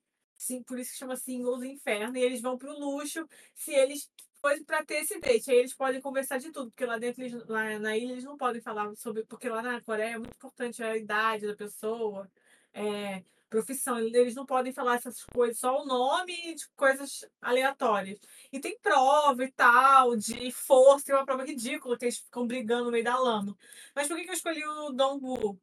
Sim, 0.41 0.63
por 0.63 0.79
isso 0.79 0.93
que 0.93 0.99
chama 0.99 1.17
Singles 1.17 1.63
Inferno, 1.63 2.17
e 2.17 2.23
eles 2.23 2.41
vão 2.41 2.57
pro 2.57 2.73
luxo 2.73 3.29
se 3.55 3.73
eles 3.75 4.11
forem 4.41 4.65
para 4.65 4.83
ter 4.83 5.03
esse 5.03 5.21
date. 5.21 5.51
Aí 5.51 5.59
eles 5.59 5.75
podem 5.75 6.01
conversar 6.01 6.39
de 6.39 6.51
tudo, 6.51 6.71
porque 6.71 6.87
lá 6.87 6.97
dentro, 6.99 7.23
eles, 7.23 7.47
lá 7.47 7.79
na 7.79 7.95
ilha, 7.95 8.13
eles 8.13 8.25
não 8.25 8.39
podem 8.39 8.61
falar 8.63 8.91
sobre. 8.97 9.23
Porque 9.27 9.51
lá 9.51 9.61
na 9.61 9.83
Coreia 9.83 10.15
é 10.15 10.19
muito 10.19 10.35
importante 10.35 10.83
a 10.83 10.97
idade 10.97 11.47
da 11.47 11.55
pessoa, 11.55 12.27
é, 12.73 13.23
profissão. 13.51 13.99
Eles 13.99 14.35
não 14.35 14.47
podem 14.47 14.73
falar 14.73 14.95
essas 14.97 15.23
coisas, 15.25 15.59
só 15.59 15.83
o 15.83 15.87
nome 15.87 16.55
de 16.55 16.67
coisas 16.71 17.29
aleatórias. 17.43 18.19
E 18.51 18.59
tem 18.59 18.79
prova 18.81 19.45
e 19.45 19.53
tal, 19.53 20.17
de 20.17 20.51
força, 20.53 21.05
tem 21.07 21.15
uma 21.15 21.27
prova 21.27 21.45
ridícula, 21.45 21.99
que 21.99 22.07
eles 22.07 22.19
ficam 22.19 22.47
brigando 22.47 22.85
no 22.87 22.91
meio 22.93 23.05
da 23.05 23.19
lama. 23.19 23.55
Mas 23.95 24.09
por 24.09 24.17
que, 24.17 24.25
que 24.25 24.31
eu 24.31 24.35
escolhi 24.35 24.65
o 24.65 24.91
Dongwoo? 24.93 25.61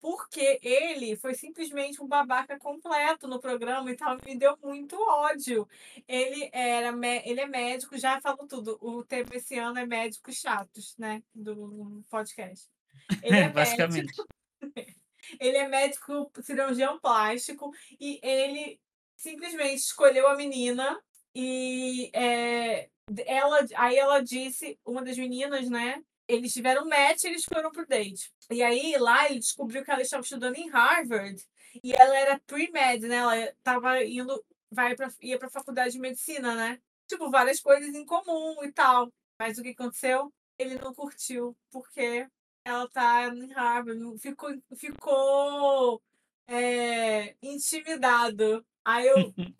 Porque 0.00 0.58
ele 0.62 1.16
foi 1.16 1.34
simplesmente 1.34 2.02
um 2.02 2.06
babaca 2.06 2.58
completo 2.58 3.28
no 3.28 3.38
programa 3.40 3.90
e 3.90 3.96
tal, 3.96 4.16
me 4.24 4.36
deu 4.36 4.56
muito 4.62 4.96
ódio. 4.96 5.68
Ele 6.08 6.48
era 6.52 6.88
ele 7.24 7.40
é 7.40 7.46
médico, 7.46 7.98
já 7.98 8.20
falou 8.20 8.46
tudo. 8.46 8.78
O 8.80 9.04
tema 9.04 9.30
esse 9.34 9.58
ano 9.58 9.78
é 9.78 9.86
médicos 9.86 10.36
chatos, 10.36 10.96
né, 10.96 11.22
do 11.34 12.02
podcast. 12.10 12.68
Ele 13.22 13.36
é, 13.36 13.40
É, 13.44 13.48
basicamente. 13.48 14.06
médico, 14.06 14.26
ele 15.40 15.56
é 15.56 15.68
médico 15.68 16.30
cirurgião 16.42 16.98
plástico 16.98 17.72
e 17.98 18.20
ele 18.22 18.80
simplesmente 19.16 19.76
escolheu 19.76 20.28
a 20.28 20.36
menina 20.36 21.00
e 21.34 22.10
é, 22.12 22.88
ela 23.26 23.66
aí 23.76 23.96
ela 23.96 24.20
disse, 24.20 24.78
uma 24.84 25.02
das 25.02 25.16
meninas, 25.16 25.68
né, 25.68 26.02
eles 26.30 26.52
tiveram 26.52 26.88
match 26.88 27.24
e 27.24 27.28
eles 27.28 27.44
foram 27.44 27.70
pro 27.70 27.86
date. 27.86 28.32
E 28.50 28.62
aí 28.62 28.96
lá 28.98 29.26
ele 29.26 29.40
descobriu 29.40 29.84
que 29.84 29.90
ela 29.90 30.02
estava 30.02 30.22
estudando 30.22 30.56
em 30.56 30.68
Harvard 30.70 31.42
e 31.82 31.92
ela 31.92 32.16
era 32.16 32.40
pre-med, 32.46 33.06
né? 33.06 33.16
Ela 33.16 33.38
estava 33.38 34.02
indo, 34.04 34.44
vai 34.70 34.94
pra, 34.96 35.10
ia 35.20 35.38
para 35.38 35.50
faculdade 35.50 35.92
de 35.92 35.98
medicina, 35.98 36.54
né? 36.54 36.80
Tipo, 37.08 37.30
várias 37.30 37.60
coisas 37.60 37.94
em 37.94 38.04
comum 38.04 38.62
e 38.64 38.72
tal. 38.72 39.12
Mas 39.38 39.58
o 39.58 39.62
que 39.62 39.70
aconteceu? 39.70 40.32
Ele 40.58 40.76
não 40.76 40.94
curtiu, 40.94 41.56
porque 41.70 42.26
ela 42.64 42.88
tá 42.88 43.28
em 43.28 43.52
Harvard, 43.52 44.18
ficou, 44.18 44.50
ficou 44.76 46.02
é, 46.46 47.34
intimidado. 47.42 48.64
Aí 48.84 49.06
eu, 49.06 49.16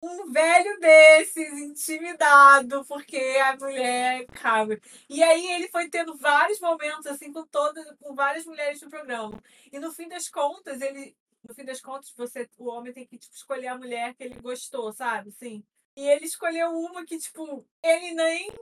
um 0.00 0.30
velho 0.30 0.78
desses, 0.78 1.52
intimidado, 1.58 2.84
porque 2.86 3.16
a 3.16 3.56
mulher 3.56 4.26
cabra. 4.26 4.80
E 5.08 5.22
aí 5.22 5.46
ele 5.52 5.68
foi 5.68 5.88
tendo 5.88 6.16
vários 6.16 6.60
momentos, 6.60 7.06
assim, 7.06 7.32
com 7.32 7.44
todas, 7.46 7.84
com 8.00 8.14
várias 8.14 8.44
mulheres 8.46 8.80
no 8.80 8.90
programa. 8.90 9.42
E 9.72 9.78
no 9.78 9.92
fim 9.92 10.08
das 10.08 10.28
contas, 10.28 10.80
ele. 10.80 11.16
No 11.42 11.54
fim 11.54 11.64
das 11.64 11.80
contas, 11.80 12.12
você, 12.16 12.48
o 12.58 12.68
homem 12.68 12.92
tem 12.92 13.06
que 13.06 13.16
tipo, 13.16 13.34
escolher 13.34 13.68
a 13.68 13.78
mulher 13.78 14.14
que 14.14 14.24
ele 14.24 14.40
gostou, 14.40 14.92
sabe? 14.92 15.30
Assim. 15.30 15.64
E 15.96 16.06
ele 16.08 16.26
escolheu 16.26 16.70
uma 16.70 17.04
que, 17.04 17.18
tipo, 17.18 17.66
ele 17.82 18.12
nem. 18.14 18.52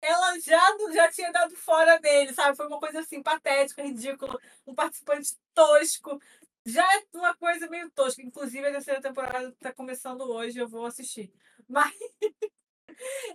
Ela 0.00 0.38
já, 0.40 0.60
já 0.92 1.10
tinha 1.10 1.32
dado 1.32 1.56
fora 1.56 1.98
dele, 1.98 2.34
sabe? 2.34 2.56
Foi 2.56 2.66
uma 2.66 2.78
coisa 2.80 3.00
assim, 3.00 3.22
patética, 3.22 3.82
ridícula. 3.82 4.38
Um 4.66 4.74
participante 4.74 5.36
tosco. 5.54 6.20
Já 6.66 6.82
é 6.96 7.04
uma 7.14 7.34
coisa 7.36 7.68
meio 7.68 7.90
tosca. 7.90 8.22
Inclusive, 8.22 8.66
a 8.66 8.72
terceira 8.72 9.00
temporada 9.00 9.52
tá 9.60 9.72
começando 9.72 10.22
hoje, 10.22 10.58
eu 10.58 10.68
vou 10.68 10.86
assistir. 10.86 11.32
Mas. 11.68 11.92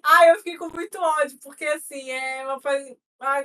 Ai, 0.04 0.32
eu 0.32 0.38
fiquei 0.38 0.58
com 0.58 0.70
muito 0.70 0.98
ódio, 1.00 1.38
porque 1.42 1.66
assim, 1.66 2.10
é 2.12 2.44
uma 2.46 2.60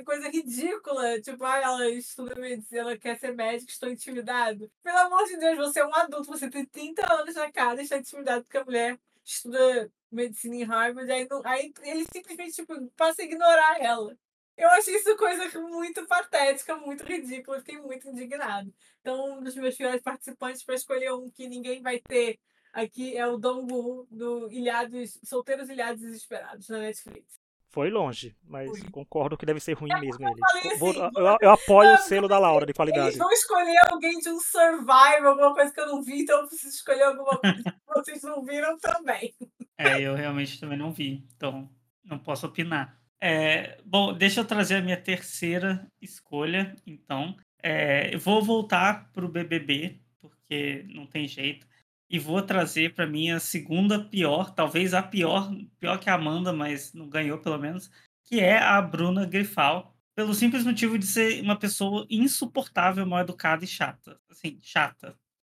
coisa, 0.03 0.29
ridícula. 0.29 1.21
Tipo, 1.21 1.43
ai, 1.43 1.63
ela 1.63 1.89
estuda 1.89 2.35
medicina, 2.35 2.81
ela 2.81 2.97
quer 2.97 3.17
ser 3.19 3.33
médica, 3.35 3.71
estou 3.71 3.89
intimidado. 3.89 4.71
Pelo 4.83 4.97
amor 4.99 5.25
de 5.25 5.37
Deus, 5.37 5.57
você 5.57 5.79
é 5.79 5.85
um 5.85 5.93
adulto, 5.95 6.27
você 6.27 6.49
tem 6.49 6.65
30 6.65 7.01
anos 7.13 7.35
na 7.35 7.51
cara 7.51 7.79
e 7.81 7.83
está 7.83 7.97
intimidado 7.97 8.43
porque 8.43 8.57
a 8.57 8.65
mulher 8.65 8.99
estuda 9.23 9.91
medicina 10.11 10.55
em 10.55 10.63
Harvard. 10.63 11.11
Aí, 11.11 11.27
não- 11.29 11.41
aí 11.45 11.73
ele 11.83 12.05
simplesmente 12.11 12.53
tipo, 12.53 12.73
passa 12.91 13.21
a 13.21 13.25
ignorar 13.25 13.81
ela. 13.81 14.17
Eu 14.57 14.69
achei 14.69 14.95
isso 14.95 15.15
coisa 15.17 15.59
muito 15.59 16.05
patética, 16.07 16.77
muito 16.77 17.03
ridícula, 17.03 17.59
fiquei 17.59 17.77
muito 17.79 18.07
indignado. 18.09 18.73
Então, 19.05 19.37
um 19.37 19.43
dos 19.43 19.55
meus 19.55 19.77
piores 19.77 20.01
participantes 20.01 20.63
para 20.63 20.73
escolher 20.73 21.13
um 21.13 21.29
que 21.29 21.47
ninguém 21.47 21.79
vai 21.79 21.99
ter 21.99 22.39
aqui 22.73 23.15
é 23.15 23.27
o 23.27 23.37
Dongwoo 23.37 24.07
do 24.09 24.51
Ilhados, 24.51 25.19
Solteiros 25.23 25.69
Ilhados 25.69 26.01
Desesperados 26.01 26.67
na 26.69 26.79
Netflix. 26.79 27.39
Foi 27.69 27.91
longe, 27.91 28.35
mas 28.43 28.67
Foi. 28.67 28.89
concordo 28.89 29.37
que 29.37 29.45
deve 29.45 29.59
ser 29.59 29.73
ruim 29.73 29.91
mesmo 29.99 30.27
ele. 30.27 30.39
falei 30.39 30.77
Vou- 30.77 30.89
assim, 30.89 31.17
eu, 31.17 31.37
eu 31.39 31.51
apoio 31.51 31.89
o 31.89 31.91
não, 31.91 31.97
selo 31.99 32.27
da 32.27 32.39
Laura 32.39 32.65
de 32.65 32.73
qualidade. 32.73 33.09
Eles 33.09 33.17
vão 33.19 33.31
escolher 33.31 33.79
alguém 33.91 34.17
de 34.17 34.29
um 34.29 34.39
survival, 34.39 35.27
alguma 35.27 35.53
coisa 35.53 35.71
que 35.71 35.79
eu 35.81 35.85
não 35.87 36.01
vi, 36.01 36.21
então 36.23 36.39
eu 36.41 36.47
preciso 36.47 36.73
escolher 36.75 37.03
alguma 37.03 37.37
coisa 37.37 37.61
que 37.61 37.63
vocês 37.85 38.23
não 38.23 38.43
viram 38.43 38.75
também. 38.79 39.35
É, 39.77 40.01
eu 40.01 40.15
realmente 40.15 40.59
também 40.59 40.79
não 40.79 40.91
vi, 40.91 41.23
então 41.35 41.69
não 42.03 42.17
posso 42.17 42.47
opinar. 42.47 42.99
É, 43.21 43.79
bom, 43.85 44.13
deixa 44.13 44.39
eu 44.39 44.45
trazer 44.45 44.75
a 44.77 44.81
minha 44.81 44.99
terceira 44.99 45.87
escolha, 46.01 46.75
então. 46.87 47.35
É, 47.67 48.13
eu 48.13 48.19
vou 48.19 48.43
voltar 48.43 49.09
para 49.11 49.25
o 49.25 49.27
BBB, 49.27 49.99
porque 50.21 50.85
não 50.93 51.07
tem 51.07 51.27
jeito, 51.27 51.65
e 52.07 52.19
vou 52.19 52.39
trazer 52.43 52.93
para 52.93 53.07
mim 53.07 53.31
a 53.31 53.39
segunda 53.39 53.97
pior, 53.97 54.53
talvez 54.53 54.93
a 54.93 55.01
pior, 55.01 55.51
pior 55.79 55.97
que 55.97 56.07
a 56.07 56.13
Amanda, 56.13 56.53
mas 56.53 56.93
não 56.93 57.09
ganhou 57.09 57.39
pelo 57.39 57.57
menos, 57.57 57.89
que 58.23 58.39
é 58.39 58.59
a 58.59 58.79
Bruna 58.79 59.25
Grifal, 59.25 59.95
pelo 60.13 60.35
simples 60.35 60.63
motivo 60.63 60.99
de 60.99 61.07
ser 61.07 61.41
uma 61.41 61.57
pessoa 61.57 62.05
insuportável, 62.07 63.03
mal 63.03 63.21
educada 63.21 63.65
e 63.65 63.67
chata. 63.67 64.19
Assim, 64.29 64.59
chata. 64.61 65.17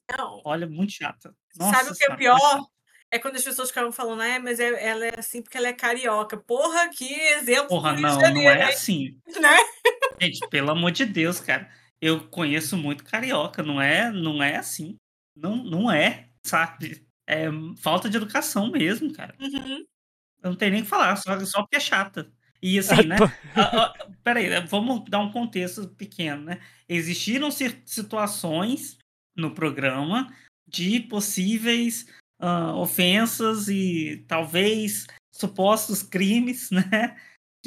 Não. 0.10 0.41
Olha, 0.45 0.66
muito 0.66 0.93
chata. 0.93 1.36
Sabe 1.51 1.91
o 1.91 1.93
que 1.93 2.05
é 2.05 2.16
pior? 2.16 2.66
É 3.12 3.20
quando 3.20 3.36
as 3.36 3.43
pessoas 3.43 3.68
ficavam 3.68 3.91
falando, 3.91 4.22
é, 4.22 4.39
mas 4.39 4.62
é, 4.62 4.82
ela 4.82 5.05
é 5.05 5.20
assim 5.20 5.41
porque 5.41 5.58
ela 5.58 5.68
é 5.68 5.74
carioca. 5.74 6.38
Porra, 6.38 6.88
que 6.88 7.14
exemplo. 7.32 7.68
Porra, 7.68 7.93
não, 7.93 8.18
não 8.18 8.41
é 8.49 8.64
assim. 8.64 9.18
Né? 9.39 9.58
Gente, 10.22 10.47
pelo 10.49 10.72
amor 10.72 10.91
de 10.91 11.05
Deus, 11.05 11.41
cara. 11.41 11.70
Eu 12.02 12.28
conheço 12.28 12.78
muito 12.78 13.04
carioca, 13.04 13.64
não 13.64 13.82
é, 13.82 14.12
não 14.12 14.41
é 14.41 14.58
assim. 14.58 14.95
Não, 15.36 15.56
não 15.56 15.91
é, 15.91 16.30
sabe? 16.43 17.06
É 17.26 17.48
falta 17.80 18.10
de 18.10 18.18
educação 18.18 18.72
mesmo, 18.72 19.12
cara. 19.14 19.36
Uhum. 19.39 19.86
Eu 20.41 20.52
não 20.52 20.56
tenho 20.56 20.72
nem 20.72 20.82
o 20.82 20.84
que 20.84 20.89
falar, 20.89 21.16
só, 21.16 21.39
só 21.45 21.62
porque 21.62 21.76
é 21.76 21.80
chata. 21.80 22.32
E 22.62 22.80
assim, 22.80 23.04
né? 23.04 23.18
ah, 23.56 23.93
ah, 23.93 24.08
peraí, 24.24 24.50
vamos 24.68 25.10
dar 25.10 25.20
um 25.20 25.32
contexto 25.32 25.88
pequeno, 25.89 26.43
né? 26.43 26.60
Existiram 26.88 27.50
situações 27.52 28.98
no 29.36 29.54
programa 29.54 30.34
de 30.68 31.00
possíveis 31.02 32.08
ah, 32.39 32.76
ofensas 32.76 33.68
e 33.68 34.24
talvez 34.28 35.06
supostos 35.32 36.02
crimes, 36.02 36.70
né? 36.72 37.16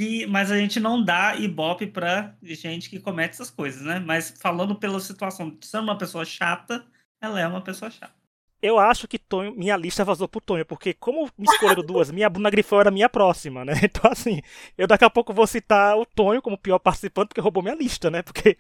Que, 0.00 0.26
mas 0.26 0.50
a 0.50 0.56
gente 0.56 0.80
não 0.80 1.04
dá 1.04 1.36
ibope 1.36 1.86
pra 1.86 2.34
gente 2.42 2.88
que 2.88 2.98
comete 2.98 3.34
essas 3.34 3.50
coisas, 3.50 3.82
né? 3.82 3.98
Mas 3.98 4.30
falando 4.40 4.74
pela 4.74 4.98
situação 4.98 5.50
de 5.50 5.66
ser 5.66 5.76
uma 5.76 5.98
pessoa 5.98 6.24
chata, 6.24 6.86
ela 7.20 7.38
é 7.38 7.46
uma 7.46 7.62
pessoa 7.62 7.90
chata. 7.90 8.14
Eu 8.62 8.78
acho 8.78 9.08
que 9.08 9.18
Tonho, 9.18 9.54
minha 9.54 9.76
lista 9.76 10.04
vazou 10.04 10.28
pro 10.28 10.40
Tonho, 10.40 10.64
porque 10.66 10.92
como 10.94 11.28
me 11.38 11.46
escolheram 11.46 11.82
duas, 11.82 12.10
minha 12.10 12.28
Bruna 12.28 12.50
Grifão 12.50 12.80
era 12.80 12.90
minha 12.90 13.08
próxima, 13.08 13.64
né? 13.64 13.74
Então, 13.90 14.10
assim, 14.10 14.40
eu 14.78 14.86
daqui 14.86 15.04
a 15.04 15.10
pouco 15.10 15.32
vou 15.32 15.46
citar 15.46 15.98
o 15.98 16.06
Tonho 16.06 16.40
como 16.40 16.56
pior 16.56 16.78
participante, 16.78 17.28
porque 17.28 17.40
roubou 17.40 17.62
minha 17.62 17.74
lista, 17.74 18.10
né? 18.10 18.22
Porque 18.22 18.56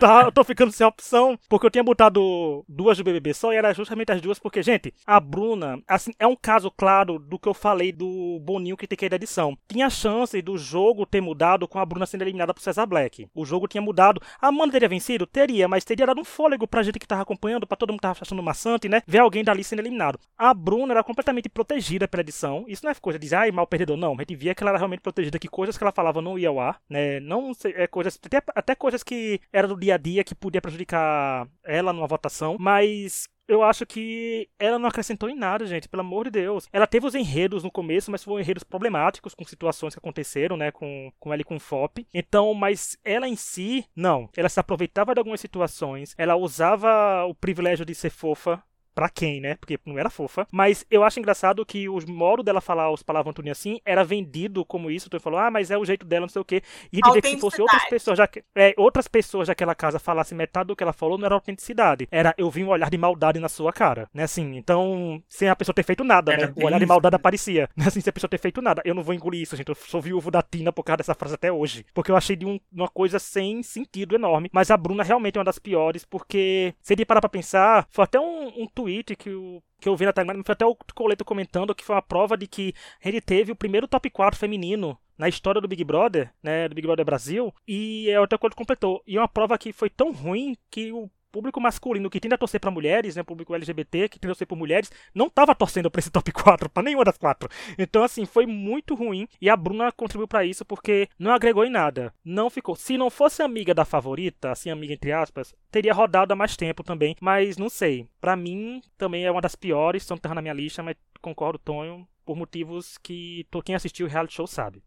tá, 0.00 0.22
eu 0.22 0.32
tô 0.32 0.42
ficando 0.42 0.72
sem 0.72 0.86
opção, 0.86 1.38
porque 1.48 1.66
eu 1.66 1.70
tinha 1.70 1.84
botado 1.84 2.64
duas 2.66 2.96
do 2.96 3.04
BBB 3.04 3.34
só, 3.34 3.52
e 3.52 3.56
era 3.56 3.74
justamente 3.74 4.10
as 4.10 4.20
duas, 4.20 4.38
porque, 4.38 4.62
gente, 4.62 4.94
a 5.06 5.20
Bruna, 5.20 5.82
assim, 5.86 6.12
é 6.18 6.26
um 6.26 6.36
caso 6.36 6.70
claro 6.70 7.18
do 7.18 7.38
que 7.38 7.48
eu 7.48 7.54
falei 7.54 7.92
do 7.92 8.38
Boninho 8.40 8.76
que 8.76 8.86
tem 8.86 8.96
que 8.96 9.04
ir 9.04 9.08
da 9.08 9.16
edição. 9.16 9.56
Tinha 9.68 9.90
chance 9.90 10.40
do 10.40 10.56
jogo 10.56 11.04
ter 11.04 11.20
mudado 11.20 11.68
com 11.68 11.78
a 11.78 11.84
Bruna 11.84 12.06
sendo 12.06 12.22
eliminada 12.22 12.54
pro 12.54 12.62
Cesar 12.62 12.86
Black. 12.86 13.28
O 13.34 13.44
jogo 13.44 13.68
tinha 13.68 13.82
mudado. 13.82 14.20
A 14.40 14.48
Amanda 14.48 14.72
teria 14.72 14.88
vencido? 14.88 15.26
Teria, 15.26 15.68
mas 15.68 15.84
teria 15.84 16.06
dado 16.06 16.20
um 16.20 16.24
fôlego 16.24 16.66
pra 16.66 16.82
gente 16.82 16.98
que 16.98 17.06
tava 17.06 17.22
acompanhando, 17.22 17.66
pra 17.66 17.76
todo 17.76 17.90
mundo 17.90 17.98
que 17.98 18.02
tava 18.02 18.18
achando 18.20 18.42
maçante, 18.42 18.88
né? 18.88 19.02
Ver 19.06 19.18
alguém 19.18 19.39
dali 19.44 19.64
sendo 19.64 19.80
eliminado. 19.80 20.18
A 20.36 20.52
Bruna 20.54 20.92
era 20.92 21.04
completamente 21.04 21.48
protegida 21.48 22.08
pela 22.08 22.22
edição. 22.22 22.64
Isso 22.68 22.84
não 22.84 22.90
é 22.90 22.94
coisa 22.94 23.18
de 23.18 23.24
dizer, 23.24 23.36
ai, 23.36 23.50
mal 23.50 23.66
perdedor. 23.66 23.96
Não, 23.96 24.14
a 24.14 24.18
gente 24.18 24.36
via 24.36 24.54
que 24.54 24.62
ela 24.62 24.70
era 24.70 24.78
realmente 24.78 25.00
protegida, 25.00 25.38
que 25.38 25.48
coisas 25.48 25.76
que 25.76 25.84
ela 25.84 25.92
falava 25.92 26.20
não 26.20 26.38
ia 26.38 26.48
ao 26.48 26.60
ar, 26.60 26.80
né? 26.88 27.20
Não 27.20 27.54
sei, 27.54 27.74
é 27.76 27.86
coisas, 27.86 28.18
até, 28.24 28.42
até 28.54 28.74
coisas 28.74 29.02
que 29.02 29.40
eram 29.52 29.68
do 29.68 29.78
dia 29.78 29.94
a 29.94 29.98
dia 29.98 30.24
que 30.24 30.34
podia 30.34 30.60
prejudicar 30.60 31.48
ela 31.64 31.92
numa 31.92 32.06
votação, 32.06 32.56
mas 32.58 33.28
eu 33.50 33.64
acho 33.64 33.84
que 33.84 34.48
ela 34.60 34.78
não 34.78 34.88
acrescentou 34.88 35.28
em 35.28 35.34
nada, 35.34 35.66
gente, 35.66 35.88
pelo 35.88 36.02
amor 36.02 36.26
de 36.26 36.30
Deus. 36.30 36.68
Ela 36.72 36.86
teve 36.86 37.04
os 37.04 37.16
enredos 37.16 37.64
no 37.64 37.70
começo, 37.70 38.08
mas 38.08 38.22
foram 38.22 38.38
enredos 38.38 38.62
problemáticos 38.62 39.34
com 39.34 39.44
situações 39.44 39.92
que 39.92 39.98
aconteceram, 39.98 40.56
né, 40.56 40.70
com, 40.70 41.12
com 41.18 41.32
ela 41.32 41.42
e 41.42 41.44
com 41.44 41.56
o 41.56 41.60
FOP. 41.60 42.06
Então, 42.14 42.54
mas 42.54 42.96
ela 43.04 43.26
em 43.26 43.34
si, 43.34 43.84
não. 43.94 44.28
Ela 44.36 44.48
se 44.48 44.60
aproveitava 44.60 45.14
de 45.14 45.18
algumas 45.18 45.40
situações, 45.40 46.14
ela 46.16 46.36
usava 46.36 47.24
o 47.24 47.34
privilégio 47.34 47.84
de 47.84 47.92
ser 47.92 48.10
fofa 48.10 48.62
Pra 49.00 49.08
quem, 49.08 49.40
né? 49.40 49.54
Porque 49.54 49.78
não 49.86 49.98
era 49.98 50.10
fofa. 50.10 50.46
Mas 50.52 50.84
eu 50.90 51.02
acho 51.02 51.18
engraçado 51.18 51.64
que 51.64 51.88
o 51.88 51.98
modo 52.06 52.42
dela 52.42 52.60
falar 52.60 52.90
os 52.90 53.02
palavrões 53.02 53.34
Tuninho 53.34 53.52
assim 53.52 53.80
era 53.82 54.04
vendido 54.04 54.62
como 54.62 54.90
isso. 54.90 55.06
Então 55.06 55.18
falou, 55.18 55.40
ah, 55.40 55.50
mas 55.50 55.70
é 55.70 55.78
o 55.78 55.86
jeito 55.86 56.04
dela, 56.04 56.26
não 56.26 56.28
sei 56.28 56.42
o 56.42 56.44
quê. 56.44 56.60
E 56.92 56.96
gente 56.96 57.10
vê 57.14 57.22
que 57.22 57.28
se 57.30 57.38
fosse 57.38 57.62
outras 57.62 57.82
pessoas, 57.88 58.18
já, 58.18 58.28
é, 58.54 58.74
outras 58.76 59.08
pessoas 59.08 59.48
daquela 59.48 59.74
casa 59.74 59.98
falassem 59.98 60.36
metade 60.36 60.66
do 60.66 60.76
que 60.76 60.82
ela 60.82 60.92
falou, 60.92 61.16
não 61.16 61.24
era 61.24 61.34
autenticidade. 61.34 62.06
Era 62.10 62.34
eu 62.36 62.50
vi 62.50 62.62
um 62.62 62.68
olhar 62.68 62.90
de 62.90 62.98
maldade 62.98 63.38
na 63.40 63.48
sua 63.48 63.72
cara. 63.72 64.06
Né? 64.12 64.24
Assim, 64.24 64.54
então, 64.54 65.22
sem 65.30 65.48
a 65.48 65.56
pessoa 65.56 65.74
ter 65.74 65.82
feito 65.82 66.04
nada, 66.04 66.34
Era 66.34 66.48
né? 66.48 66.52
O 66.54 66.66
olhar 66.66 66.78
de 66.78 66.84
maldade 66.84 67.14
né? 67.14 67.16
aparecia. 67.16 67.70
Né? 67.74 67.86
Assim, 67.86 68.02
sem 68.02 68.10
a 68.10 68.12
pessoa 68.12 68.28
ter 68.28 68.38
feito 68.38 68.60
nada. 68.60 68.82
Eu 68.84 68.94
não 68.94 69.02
vou 69.02 69.14
engolir 69.14 69.40
isso, 69.40 69.56
gente. 69.56 69.70
Eu 69.70 69.74
sou 69.74 70.02
viúvo 70.02 70.30
da 70.30 70.42
Tina 70.42 70.74
por 70.74 70.82
causa 70.82 70.98
dessa 70.98 71.14
frase 71.14 71.36
até 71.36 71.50
hoje. 71.50 71.86
Porque 71.94 72.10
eu 72.10 72.16
achei 72.18 72.36
de 72.36 72.44
um- 72.44 72.60
uma 72.70 72.88
coisa 72.88 73.18
sem 73.18 73.62
sentido 73.62 74.14
enorme. 74.14 74.50
Mas 74.52 74.70
a 74.70 74.76
Bruna 74.76 75.02
realmente 75.02 75.36
é 75.36 75.38
uma 75.38 75.44
das 75.46 75.58
piores, 75.58 76.04
porque 76.04 76.74
se 76.82 76.92
ele 76.92 77.06
parar 77.06 77.22
pra 77.22 77.30
pensar, 77.30 77.86
foi 77.88 78.04
até 78.04 78.20
um, 78.20 78.48
um 78.62 78.66
tweet 78.66 78.89
que 79.16 79.30
o 79.30 79.62
que 79.80 79.88
eu 79.88 79.96
vi 79.96 80.04
na 80.04 80.12
timeline, 80.12 80.44
foi 80.44 80.52
até 80.52 80.66
o 80.66 80.76
Coleto 80.94 81.24
comentando 81.24 81.74
que 81.74 81.84
foi 81.84 81.96
uma 81.96 82.02
prova 82.02 82.36
de 82.36 82.46
que 82.46 82.74
ele 83.02 83.20
teve 83.20 83.52
o 83.52 83.56
primeiro 83.56 83.88
top 83.88 84.10
4 84.10 84.38
feminino 84.38 84.98
na 85.16 85.28
história 85.28 85.60
do 85.60 85.68
Big 85.68 85.84
Brother, 85.84 86.32
né, 86.42 86.68
do 86.68 86.74
Big 86.74 86.86
Brother 86.86 87.04
Brasil, 87.04 87.54
e 87.68 88.08
é 88.08 88.16
coisa 88.16 88.50
que 88.50 88.56
completou. 88.56 89.02
E 89.06 89.16
é 89.16 89.20
uma 89.20 89.28
prova 89.28 89.58
que 89.58 89.72
foi 89.72 89.90
tão 89.90 90.12
ruim 90.12 90.56
que 90.70 90.90
o 90.92 91.10
público 91.30 91.60
masculino 91.60 92.10
que 92.10 92.20
tende 92.20 92.34
a 92.34 92.38
torcer 92.38 92.60
pra 92.60 92.70
mulheres, 92.70 93.16
né, 93.16 93.22
público 93.22 93.54
LGBT 93.54 94.08
que 94.08 94.18
tende 94.18 94.30
a 94.30 94.34
torcer 94.34 94.46
por 94.46 94.56
mulheres, 94.56 94.90
não 95.14 95.30
tava 95.30 95.54
torcendo 95.54 95.90
pra 95.90 95.98
esse 95.98 96.10
top 96.10 96.30
4, 96.32 96.68
pra 96.68 96.82
nenhuma 96.82 97.04
das 97.04 97.18
quatro. 97.18 97.48
Então, 97.78 98.02
assim, 98.02 98.26
foi 98.26 98.46
muito 98.46 98.94
ruim 98.94 99.28
e 99.40 99.48
a 99.48 99.56
Bruna 99.56 99.92
contribuiu 99.92 100.28
pra 100.28 100.44
isso 100.44 100.64
porque 100.64 101.08
não 101.18 101.32
agregou 101.32 101.64
em 101.64 101.70
nada. 101.70 102.12
Não 102.24 102.50
ficou. 102.50 102.76
Se 102.76 102.96
não 102.96 103.10
fosse 103.10 103.42
amiga 103.42 103.74
da 103.74 103.84
favorita, 103.84 104.50
assim, 104.50 104.70
amiga 104.70 104.92
entre 104.92 105.12
aspas, 105.12 105.54
teria 105.70 105.94
rodado 105.94 106.32
há 106.32 106.36
mais 106.36 106.56
tempo 106.56 106.82
também, 106.82 107.16
mas 107.20 107.56
não 107.56 107.68
sei. 107.68 108.08
Pra 108.20 108.36
mim, 108.36 108.82
também 108.96 109.24
é 109.24 109.30
uma 109.30 109.40
das 109.40 109.54
piores, 109.54 110.06
tá 110.06 110.34
na 110.34 110.42
minha 110.42 110.54
lista, 110.54 110.82
mas 110.82 110.96
concordo, 111.20 111.58
Tonho, 111.58 112.06
por 112.24 112.36
motivos 112.36 112.98
que 112.98 113.46
quem 113.64 113.74
assistiu 113.74 114.06
o 114.06 114.08
reality 114.08 114.34
show 114.34 114.46
sabe. 114.46 114.82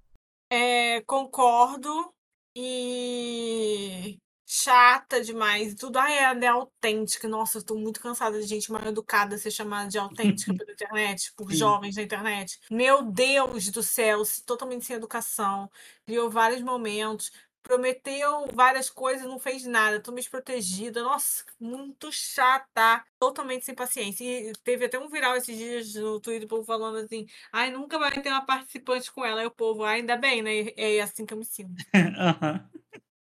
É, 0.51 1.01
concordo. 1.01 2.13
E 2.55 4.19
chata 4.53 5.19
demais. 5.21 5.73
Tudo, 5.73 5.97
ai, 5.97 6.17
ela 6.19 6.45
é 6.45 6.47
autêntica. 6.47 7.27
Nossa, 7.27 7.57
eu 7.57 7.63
tô 7.63 7.75
muito 7.75 7.99
cansada 7.99 8.39
de 8.39 8.45
gente 8.47 8.71
mal 8.71 8.83
educada 8.85 9.35
ser 9.37 9.49
chamada 9.49 9.89
de 9.89 9.97
autêntica 9.97 10.53
pela 10.55 10.71
internet, 10.71 11.33
por 11.35 11.49
Sim. 11.51 11.57
jovens 11.57 11.95
na 11.95 12.03
internet. 12.03 12.59
Meu 12.69 13.01
Deus 13.01 13.69
do 13.71 13.81
céu, 13.81 14.21
totalmente 14.45 14.85
sem 14.85 14.95
educação. 14.95 15.69
Criou 16.05 16.29
vários 16.29 16.61
momentos. 16.61 17.31
Prometeu 17.63 18.45
várias 18.53 18.89
coisas, 18.89 19.25
não 19.25 19.39
fez 19.39 19.63
nada. 19.65 19.99
Tô 19.99 20.11
desprotegida. 20.11 21.01
Nossa, 21.01 21.45
muito 21.59 22.11
chata. 22.11 23.03
Totalmente 23.17 23.63
sem 23.65 23.73
paciência. 23.73 24.23
E 24.23 24.51
teve 24.63 24.85
até 24.85 24.99
um 24.99 25.07
viral 25.07 25.35
esses 25.37 25.57
dias 25.57 25.95
no 25.95 26.19
Twitter, 26.19 26.45
o 26.45 26.49
povo 26.49 26.65
falando 26.65 26.97
assim: 26.97 27.25
ai, 27.53 27.71
nunca 27.71 27.97
vai 27.97 28.11
ter 28.21 28.29
uma 28.29 28.45
participante 28.45 29.09
com 29.11 29.23
ela. 29.25 29.39
Aí 29.41 29.47
o 29.47 29.51
povo, 29.51 29.83
"Ah, 29.85 29.91
ainda 29.91 30.17
bem, 30.17 30.41
né? 30.43 30.67
É 30.75 30.99
assim 31.01 31.25
que 31.25 31.33
eu 31.33 31.37
me 31.37 31.45
sinto. 31.45 31.73
Aham. 32.19 32.72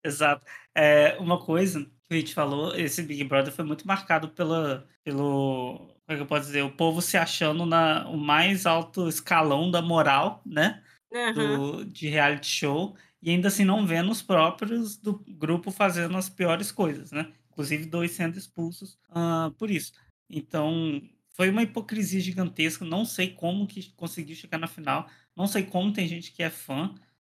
Exato. 0.06 0.46
É, 0.74 1.16
uma 1.18 1.42
coisa 1.42 1.84
que 2.04 2.14
a 2.14 2.16
gente 2.16 2.32
falou, 2.32 2.74
esse 2.76 3.02
Big 3.02 3.24
Brother 3.24 3.52
foi 3.52 3.64
muito 3.64 3.86
marcado 3.86 4.28
pela, 4.28 4.88
pelo, 5.02 5.78
como 5.78 6.02
é 6.08 6.14
que 6.14 6.22
eu 6.22 6.26
posso 6.26 6.46
dizer, 6.46 6.62
o 6.62 6.70
povo 6.70 7.02
se 7.02 7.16
achando 7.16 7.66
na 7.66 8.08
o 8.08 8.16
mais 8.16 8.66
alto 8.66 9.08
escalão 9.08 9.70
da 9.70 9.82
moral, 9.82 10.40
né, 10.46 10.82
Aham. 11.12 11.32
do, 11.34 11.84
de 11.84 12.08
reality 12.08 12.46
show, 12.46 12.96
e 13.20 13.30
ainda 13.30 13.48
assim 13.48 13.64
não 13.64 13.84
vendo 13.84 14.10
os 14.12 14.22
próprios 14.22 14.96
do 14.96 15.18
grupo 15.26 15.72
fazendo 15.72 16.16
as 16.16 16.28
piores 16.28 16.70
coisas, 16.70 17.10
né, 17.10 17.32
inclusive 17.50 17.86
dois 17.86 18.12
sendo 18.12 18.38
expulsos 18.38 18.96
ah, 19.10 19.50
por 19.58 19.70
isso. 19.70 19.92
Então, 20.30 21.02
foi 21.30 21.50
uma 21.50 21.62
hipocrisia 21.62 22.20
gigantesca, 22.20 22.84
não 22.84 23.04
sei 23.04 23.32
como 23.34 23.66
que 23.66 23.92
conseguiu 23.94 24.36
chegar 24.36 24.58
na 24.58 24.68
final, 24.68 25.08
não 25.34 25.48
sei 25.48 25.64
como 25.64 25.92
tem 25.92 26.06
gente 26.06 26.32
que 26.32 26.42
é 26.42 26.50
fã, 26.50 26.94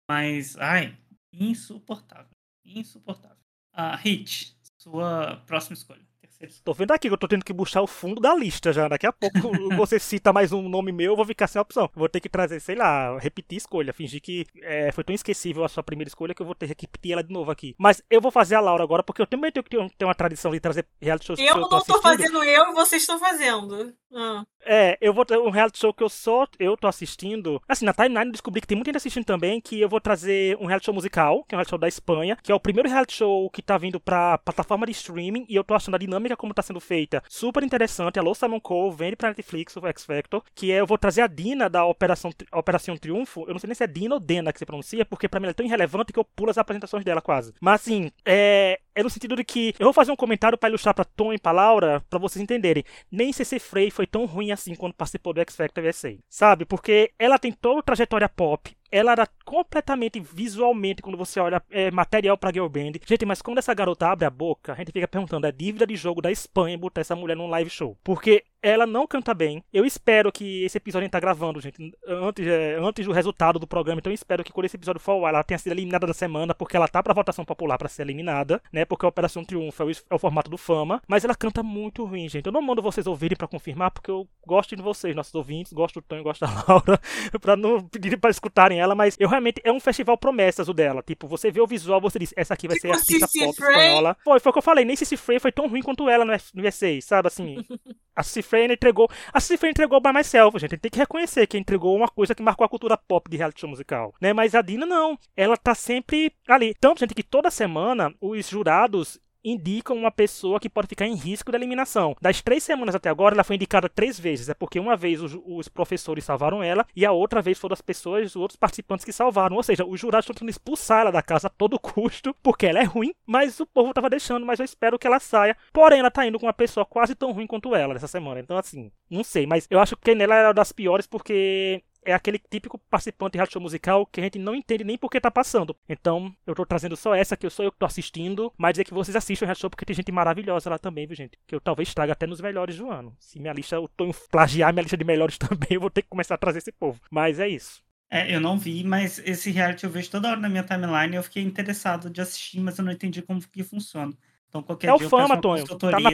mas, 0.08 0.56
ai, 0.58 0.98
insuportável. 1.34 2.39
Insuportável. 2.78 3.38
Ah, 3.74 3.96
Hit, 3.96 4.56
sua 4.78 5.38
próxima 5.48 5.74
escolha. 5.74 6.09
Tô 6.64 6.74
vendo 6.74 6.92
aqui 6.92 7.08
que 7.08 7.14
eu 7.14 7.18
tô 7.18 7.28
tendo 7.28 7.44
que 7.44 7.54
buscar 7.54 7.82
o 7.82 7.88
fundo 7.88 8.22
da 8.22 8.34
lista 8.36 8.72
já. 8.72 8.88
Daqui 8.88 9.06
a 9.06 9.12
pouco 9.12 9.40
você 9.76 10.00
cita 10.00 10.32
mais 10.32 10.52
um 10.52 10.68
nome 10.68 10.92
meu, 10.92 11.14
eu 11.14 11.16
vou 11.16 11.26
ficar 11.26 11.48
sem 11.48 11.62
opção. 11.62 11.90
Vou 11.94 12.10
ter 12.10 12.20
que 12.20 12.30
trazer, 12.30 12.60
sei 12.60 12.76
lá, 12.76 13.18
repetir 13.20 13.58
escolha. 13.58 13.94
Fingir 13.94 14.22
que 14.22 14.46
é, 14.62 14.92
foi 14.92 15.04
tão 15.04 15.14
esquecível 15.14 15.64
a 15.64 15.70
sua 15.70 15.84
primeira 15.84 16.08
escolha 16.08 16.34
que 16.34 16.42
eu 16.42 16.46
vou 16.46 16.56
ter 16.56 16.74
que 16.76 16.84
repetir 16.84 17.14
ela 17.14 17.24
de 17.24 17.34
novo 17.34 17.52
aqui. 17.52 17.76
Mas 17.78 18.02
eu 18.10 18.22
vou 18.22 18.32
fazer 18.32 18.56
a 18.56 18.62
Laura 18.62 18.84
agora, 18.84 19.04
porque 19.04 19.22
eu 19.22 19.28
também 19.28 19.52
tenho 19.52 19.64
que 19.64 19.70
ter 19.98 20.06
uma 20.06 20.16
tradição 20.16 20.52
de 20.52 20.60
trazer 20.60 20.86
reality 21.02 21.26
shows 21.26 21.40
que 21.40 21.46
Eu 21.46 21.56
eu 21.56 21.62
não 21.62 21.70
tô 21.70 21.82
tô 21.82 22.02
fazendo 22.02 22.44
eu 22.44 22.72
e 22.72 22.74
vocês 22.74 23.02
estão 23.02 23.20
fazendo. 23.20 23.94
Ah. 24.14 24.44
É, 24.66 24.98
eu 25.00 25.14
vou 25.14 25.26
ter 25.26 25.38
um 25.38 25.50
reality 25.50 25.80
show 25.80 25.94
que 25.94 26.04
eu 26.04 26.10
só 26.10 26.46
eu 26.60 26.76
tô 26.76 26.88
assistindo. 26.88 27.62
Assim, 27.68 27.86
na 27.86 27.94
timeline 27.94 28.26
eu 28.26 28.32
descobri 28.32 28.62
que 28.62 28.68
tem 28.68 28.76
muita 28.76 28.90
gente 28.90 28.98
assistindo 28.98 29.26
também, 29.26 29.62
que 29.62 29.80
eu 29.80 29.90
vou 29.90 30.02
trazer 30.02 30.58
um 30.60 30.66
reality 30.66 30.86
show 30.86 30.94
musical, 30.94 31.44
que 31.44 31.54
é 31.54 31.56
um 31.56 31.58
reality 31.58 31.70
show 31.70 31.80
da 31.80 31.88
Espanha, 31.88 32.38
que 32.42 32.52
é 32.52 32.56
o 32.56 32.60
primeiro 32.60 32.90
reality 32.90 33.14
show 33.14 33.50
que 33.50 33.62
tá 33.62 33.78
vindo 33.78 34.00
pra 34.00 34.38
plataforma 34.40 34.86
de 34.86 34.92
streaming, 34.92 35.46
e 35.48 35.56
eu 35.56 35.64
tô 35.64 35.74
achando 35.74 35.96
a 35.96 36.00
dinâmica 36.00 36.29
como 36.36 36.54
tá 36.54 36.62
sendo 36.62 36.80
feita 36.80 37.24
super 37.28 37.64
interessante. 37.64 38.20
Alô, 38.20 38.34
Simon 38.34 38.60
Cole, 38.60 38.96
vende 38.96 39.16
pra 39.16 39.30
Netflix, 39.30 39.76
o 39.76 39.88
X 39.88 40.06
Factor, 40.06 40.44
que 40.54 40.72
é, 40.72 40.80
eu 40.80 40.88
vou 40.88 40.98
trazer 40.98 41.22
a 41.22 41.28
Dina 41.28 41.70
da 41.70 41.86
Operação, 41.86 42.32
Operação 42.54 42.98
Triunfo, 42.98 43.46
eu 43.48 43.54
não 43.54 43.60
sei 43.60 43.68
nem 43.68 43.76
se 43.76 43.84
é 43.84 43.88
Dina 43.88 44.16
ou 44.16 44.20
Dena 44.20 44.52
que 44.52 44.60
se 44.60 44.66
pronuncia, 44.66 45.06
porque 45.06 45.28
pra 45.28 45.40
mim 45.40 45.46
ela 45.46 45.52
é 45.52 45.54
tão 45.54 45.66
irrelevante 45.66 46.14
que 46.14 46.20
eu 46.20 46.24
pulo 46.24 46.52
as 46.52 46.58
apresentações 46.58 47.04
dela 47.04 47.22
quase. 47.22 47.54
Mas 47.62 47.82
assim, 47.82 48.12
é, 48.26 48.80
é 48.96 49.04
no 49.04 49.10
sentido 49.10 49.36
de 49.36 49.44
que 49.44 49.74
eu 49.80 49.86
vou 49.86 49.94
fazer 49.94 50.12
um 50.12 50.16
comentário 50.16 50.58
pra 50.58 50.70
ilustrar 50.70 50.94
pra 50.94 51.06
Tom 51.06 51.34
e 51.34 51.40
pra 51.40 51.52
Laura, 51.52 52.04
pra 52.10 52.20
vocês 52.20 52.42
entenderem. 52.42 52.84
Nem 53.12 53.32
CC 53.32 53.60
Frey 53.60 53.90
foi 53.90 54.06
tão 54.06 54.26
ruim 54.26 54.52
assim 54.52 54.76
quando 54.76 54.94
participou 54.94 55.34
do 55.34 55.42
X 55.42 55.56
Factor 55.56 55.84
USA, 55.84 56.16
sabe? 56.30 56.66
Porque 56.66 57.12
ela 57.18 57.40
tem 57.40 57.52
toda 57.52 57.80
a 57.80 57.84
trajetória 57.84 58.30
pop, 58.30 58.76
ela 58.92 59.12
era 59.12 59.28
completamente 59.46 60.20
visualmente, 60.20 61.02
quando 61.02 61.18
você 61.18 61.40
olha, 61.40 61.62
é, 61.70 61.92
material 61.92 62.38
pra 62.38 62.52
girl 62.52 62.68
band. 62.68 62.94
Gente, 63.06 63.26
mas 63.26 63.42
quando 63.42 63.58
essa 63.60 63.74
garota 63.74 64.08
abre 64.08 64.26
a 64.26 64.30
boca, 64.30 64.74
a 64.74 64.76
gente 64.76 64.92
fica 64.92 65.08
perguntando, 65.08 65.48
é 65.48 65.52
dívida 65.52 65.86
de 65.86 65.96
jogo 65.96 66.22
da 66.22 66.32
Espanha 66.32 66.78
botar 66.78 67.02
essa 67.02 67.16
mulher 67.16 67.36
num 67.36 67.48
live 67.48 67.70
show. 67.70 67.98
Porque 68.04 68.44
ela 68.62 68.86
não 68.86 69.08
canta 69.08 69.34
bem. 69.34 69.64
Eu 69.74 69.86
espero 69.86 70.32
que 70.32 70.64
esse 70.64 70.78
episódio 70.78 71.04
a 71.04 71.06
gente 71.06 71.12
tá 71.12 71.20
gravando, 71.20 71.62
gente, 71.62 71.92
antes, 72.06 72.46
é, 72.46 72.76
antes 72.76 73.06
do 73.06 73.12
resultado 73.12 73.60
do 73.60 73.68
programa. 73.68 74.00
Então 74.00 74.12
eu 74.12 74.16
espero 74.16 74.44
que 74.44 74.52
quando 74.52 74.66
esse 74.66 74.76
episódio 74.76 75.02
for 75.02 75.14
ao 75.14 75.26
ar, 75.26 75.34
ela 75.34 75.44
tenha 75.44 75.58
sido 75.58 75.72
eliminada 75.72 76.06
da 76.06 76.14
semana, 76.14 76.54
porque 76.54 76.76
ela 76.76 76.88
tá 76.88 77.02
pra 77.02 77.14
votação 77.14 77.46
popular 77.46 77.78
para 77.78 77.90
ser 77.90 78.04
eliminada, 78.04 78.62
né? 78.72 78.86
Porque 78.86 79.06
a 79.06 79.10
Operação 79.10 79.44
Triunfo 79.44 79.84
é 79.84 79.86
o, 79.86 79.92
é 79.92 80.16
o, 80.16 80.20
formato 80.20 80.50
do 80.50 80.58
Fama. 80.58 81.02
Mas 81.08 81.24
ela 81.24 81.36
canta 81.36 81.64
muito 81.64 82.04
ruim, 82.06 82.28
gente. 82.28 82.46
Eu 82.46 82.52
não 82.52 82.62
mando 82.62 82.82
vocês 82.82 83.08
ouvirem 83.08 83.38
para 83.38 83.48
confirmar, 83.48 83.92
porque 83.92 84.12
eu 84.12 84.28
gosto 84.46 84.76
de 84.76 84.82
vocês, 84.82 85.16
nossos 85.16 85.34
ouvintes, 85.36 85.74
gosto 85.74 86.02
do 86.02 86.06
Tonho, 86.06 86.24
gosto 86.24 86.42
da 86.42 86.50
Laura, 86.68 87.00
pra 87.40 87.56
não 87.56 87.82
pedir 87.82 88.18
pra 88.18 88.30
escutarem 88.30 88.80
ela, 88.80 88.96
mas 88.96 89.16
eu 89.20 89.30
realmente. 89.30 89.62
É 89.64 89.72
um 89.72 89.80
festival 89.80 90.18
promessas 90.18 90.68
o 90.68 90.74
dela. 90.74 91.02
Tipo, 91.02 91.28
você 91.28 91.52
vê 91.52 91.62
o 91.62 91.68
visual, 91.68 92.02
você 92.02 92.20
diz, 92.20 92.34
essa 92.36 92.54
aqui 92.54 92.68
vai 92.68 92.78
tipo 92.78 92.88
ser 92.88 92.94
a 92.94 92.98
artista 92.98 93.28
pop 93.28 93.50
espanhola. 93.50 94.18
Foi, 94.24 94.40
foi 94.40 94.50
o 94.50 94.54
que 94.54 94.60
eu 94.60 94.64
falei, 94.64 94.86
nem 94.86 94.96
Cici 94.96 95.18
Frey 95.18 95.40
foi 95.40 95.52
tão 95.52 95.68
ruim 95.68 95.82
quanto 95.82 96.10
ela 96.10 96.26
no, 96.26 96.32
no 96.32 96.64
V6, 96.64 97.02
sabe? 97.02 97.28
Assim, 97.28 97.58
a 98.16 98.24
Cici 98.24 98.49
Frey 98.50 98.72
entregou. 98.72 99.08
A 99.32 99.40
Cici 99.40 99.58
Frey 99.58 99.72
entregou 99.72 100.02
By 100.02 100.12
Myself, 100.12 100.58
gente. 100.60 100.78
Tem 100.78 100.90
que 100.90 100.98
reconhecer 100.98 101.46
que 101.48 101.58
entregou 101.58 101.96
uma 101.96 102.08
coisa 102.08 102.34
que 102.34 102.42
marcou 102.42 102.66
a 102.66 102.70
cultura 102.70 102.98
pop 102.98 103.30
de 103.30 103.38
reality 103.38 103.62
show 103.62 103.70
musical, 103.70 104.14
né? 104.20 104.34
Mas 104.34 104.56
a 104.56 104.62
Dina 104.62 104.86
não. 104.86 105.18
Ela 105.38 105.56
tá 105.56 105.76
sempre 105.76 106.34
ali. 106.48 106.74
Tanto, 106.80 107.00
gente, 107.00 107.14
que 107.14 107.24
toda 107.24 107.52
semana 107.52 108.14
os 108.20 108.50
jurados 108.50 109.20
indicam 109.52 109.96
uma 109.96 110.12
pessoa 110.12 110.60
que 110.60 110.70
pode 110.70 110.88
ficar 110.88 111.06
em 111.06 111.16
risco 111.16 111.52
de 111.52 111.58
eliminação. 111.58 112.16
Das 112.22 112.42
três 112.42 112.64
semanas 112.64 112.96
até 112.96 113.10
agora, 113.10 113.36
ela 113.36 113.44
foi 113.44 113.56
indicada 113.56 113.90
três 113.90 114.20
vezes. 114.20 114.50
É 114.50 114.54
porque 114.54 114.80
uma 114.80 114.96
vez 114.96 115.22
os, 115.22 115.38
os 115.46 115.68
professores 115.68 116.24
salvaram 116.24 116.64
ela 116.64 116.86
e 116.96 117.06
a 117.06 117.12
outra 117.12 117.42
vez 117.42 117.58
foram 117.58 117.74
as 117.74 117.82
pessoas, 117.82 118.32
os 118.32 118.36
outros 118.36 118.58
participantes 118.58 119.06
que 119.06 119.12
salvaram. 119.12 119.56
Ou 119.56 119.64
seja, 119.64 119.86
os 119.86 120.00
jurados 120.00 120.26
estão 120.26 120.34
tentando 120.34 120.50
expulsar 120.50 121.02
ela 121.02 121.12
da 121.12 121.22
casa 121.22 121.48
a 121.48 121.50
todo 121.50 121.80
custo, 121.80 122.36
porque 122.42 122.66
ela 122.66 122.80
é 122.80 122.84
ruim, 122.84 123.14
mas 123.26 123.60
o 123.60 123.66
povo 123.66 123.90
estava 123.90 124.10
deixando, 124.10 124.46
mas 124.46 124.60
eu 124.60 124.66
espero 124.66 124.98
que 125.00 125.08
ela 125.08 125.20
saia. 125.20 125.56
Porém, 125.74 126.00
ela 126.00 126.08
está 126.10 126.26
indo 126.26 126.40
com 126.40 126.46
uma 126.46 126.54
pessoa 126.54 126.86
quase 126.86 127.16
tão 127.16 127.32
ruim 127.32 127.48
quanto 127.48 127.76
ela 127.76 127.94
nessa 127.94 128.08
semana. 128.08 128.40
Então, 128.40 128.58
assim, 128.58 128.92
não 129.10 129.24
sei, 129.24 129.46
mas 129.46 129.68
eu 129.70 129.80
acho 129.80 129.96
que 129.98 130.16
nela 130.16 130.36
era 130.36 130.54
das 130.54 130.72
piores 130.72 131.08
porque 131.08 131.84
é 132.06 132.14
aquele 132.14 132.40
típico 132.40 132.78
participante 132.90 133.34
de 133.34 133.38
reality 133.38 133.54
show 133.54 133.62
musical 133.62 134.06
que 134.06 134.20
a 134.20 134.24
gente 134.24 134.40
não 134.40 134.56
entende 134.56 134.84
nem 134.84 134.98
por 134.98 135.10
que 135.10 135.20
tá 135.20 135.32
passando. 135.32 135.76
Então, 135.88 136.34
eu 136.46 136.56
tô 136.56 136.66
trazendo 136.66 136.96
só 136.96 137.14
essa, 137.14 137.38
que 137.38 137.46
eu 137.46 137.50
sou 137.50 137.66
eu 137.66 137.72
que 137.72 137.80
tô 137.80 137.86
assistindo, 137.86 138.52
mas 138.58 138.78
é 138.80 138.84
que 138.84 138.94
vocês 138.94 139.16
assistam 139.16 139.46
o 139.46 139.48
reality 139.48 139.62
show 139.62 139.70
porque 139.70 139.86
tem 139.86 139.96
gente 139.96 140.12
maravilhosa 140.12 140.70
lá 140.70 140.78
também, 140.78 141.06
viu, 141.06 141.16
gente? 141.16 141.38
Que 141.48 141.56
eu 141.56 141.62
talvez 141.62 141.94
traga 141.94 142.14
até 142.14 142.26
nos 142.26 142.42
melhores 142.42 142.78
do 142.78 142.90
ano. 142.90 143.16
Se 143.20 143.40
minha 143.40 143.54
lista, 143.54 143.76
eu 143.76 143.88
tô 143.88 144.10
plagiar 144.32 144.74
minha 144.74 144.84
lista 144.84 144.98
de 144.98 145.04
melhores 145.04 145.38
também, 145.40 145.70
eu 145.72 145.82
vou 145.82 145.90
ter 145.90 146.02
que 146.02 146.10
começar 146.10 146.36
a 146.36 146.38
trazer 146.38 146.60
esse 146.60 146.72
povo. 146.72 147.00
Mas 147.12 147.40
é 147.40 147.48
isso. 147.48 147.84
É, 148.12 148.34
eu 148.34 148.40
não 148.40 148.58
vi, 148.58 148.84
mas 148.84 149.20
esse 149.20 149.52
reality 149.52 149.84
eu 149.84 149.90
vejo 149.90 150.10
toda 150.10 150.30
hora 150.30 150.40
na 150.40 150.50
minha 150.50 150.64
timeline 150.64 151.14
e 151.14 151.16
eu 151.16 151.24
fiquei 151.24 151.44
interessado 151.44 152.10
de 152.10 152.20
assistir, 152.20 152.60
mas 152.60 152.78
eu 152.78 152.84
não 152.84 152.92
entendi 152.92 153.22
como 153.22 153.40
que 153.40 153.64
funciona. 153.64 154.12
Então, 154.50 154.64
qualquer 154.64 154.88
é 154.88 154.94
o 154.94 155.00
fama, 155.00 155.40
Tonho. 155.40 155.66
Tá 155.78 156.00
na, 156.00 156.10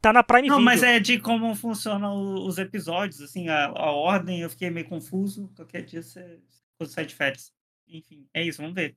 tá 0.00 0.12
na 0.12 0.22
Prime 0.22 0.48
Não, 0.48 0.56
Video. 0.56 0.64
mas 0.64 0.82
é 0.82 1.00
de 1.00 1.18
como 1.18 1.54
funcionam 1.54 2.34
os 2.46 2.58
episódios, 2.58 3.20
assim, 3.22 3.48
a, 3.48 3.66
a 3.66 3.90
ordem, 3.90 4.40
eu 4.40 4.50
fiquei 4.50 4.68
meio 4.68 4.86
confuso. 4.86 5.50
Qualquer 5.56 5.82
dia 5.82 6.02
você, 6.02 6.38
você 6.78 6.92
sai 6.92 7.06
de 7.06 7.14
férias. 7.14 7.50
Enfim, 7.88 8.28
é 8.34 8.42
isso, 8.42 8.60
vamos 8.60 8.74
ver. 8.74 8.94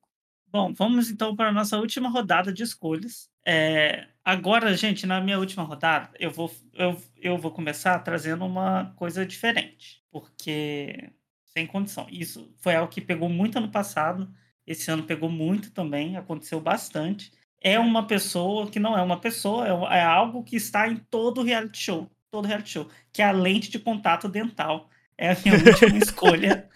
Bom, 0.48 0.74
vamos 0.74 1.10
então 1.10 1.34
para 1.34 1.48
a 1.48 1.54
nossa 1.54 1.78
última 1.78 2.10
rodada 2.10 2.52
de 2.52 2.64
escolhas. 2.64 3.30
É, 3.48 4.10
agora, 4.26 4.76
gente, 4.76 5.08
na 5.08 5.22
minha 5.22 5.40
última 5.40 5.64
rodada, 5.64 6.12
eu 6.20 6.30
vou, 6.30 6.54
eu, 6.74 7.02
eu 7.16 7.38
vou 7.38 7.52
começar 7.52 7.98
trazendo 8.00 8.46
uma 8.46 8.94
coisa 8.98 9.26
diferente. 9.26 10.04
Porque, 10.12 11.10
sem 11.46 11.66
condição. 11.66 12.06
Isso 12.12 12.54
foi 12.58 12.76
algo 12.76 12.92
que 12.92 13.00
pegou 13.00 13.30
muito 13.30 13.58
ano 13.58 13.72
passado. 13.72 14.30
Esse 14.68 14.92
ano 14.92 15.04
pegou 15.04 15.30
muito 15.30 15.72
também, 15.72 16.18
aconteceu 16.18 16.60
bastante 16.60 17.32
é 17.62 17.80
uma 17.80 18.08
pessoa 18.08 18.68
que 18.68 18.80
não 18.80 18.98
é 18.98 19.02
uma 19.02 19.20
pessoa, 19.20 19.68
é, 19.68 20.00
é 20.00 20.04
algo 20.04 20.44
que 20.44 20.56
está 20.56 20.88
em 20.88 20.98
todo 20.98 21.44
reality 21.44 21.78
show. 21.78 22.12
Todo 22.32 22.48
reality 22.48 22.72
show. 22.72 22.88
Que 23.14 23.22
é 23.22 23.26
a 23.26 23.32
lente 23.32 23.70
de 23.70 23.78
contato 23.78 24.28
dental. 24.28 24.90
É 25.16 25.32
a 25.32 25.38
minha 25.46 25.56
última 25.56 25.98
escolha 26.04 26.68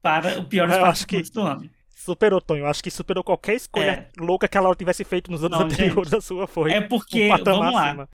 para 0.00 0.38
o 0.38 0.44
pior 0.44 0.70
acho 0.70 1.06
que 1.06 1.20
do 1.22 1.42
ano. 1.42 1.68
Superou, 1.88 2.40
Tonho. 2.40 2.64
Acho 2.64 2.82
que 2.82 2.90
superou 2.90 3.24
qualquer 3.24 3.56
escolha 3.56 4.08
é. 4.16 4.22
louca 4.22 4.48
que 4.48 4.56
ela 4.56 4.74
tivesse 4.74 5.04
feito 5.04 5.30
nos 5.30 5.44
anos 5.44 5.58
não, 5.58 5.66
anteriores 5.66 6.10
da 6.10 6.20
sua 6.20 6.46
foi. 6.46 6.72
É 6.72 6.80
porque, 6.80 7.30
um 7.30 7.44
vamos 7.44 7.74
lá, 7.74 7.88
acima. 7.88 8.08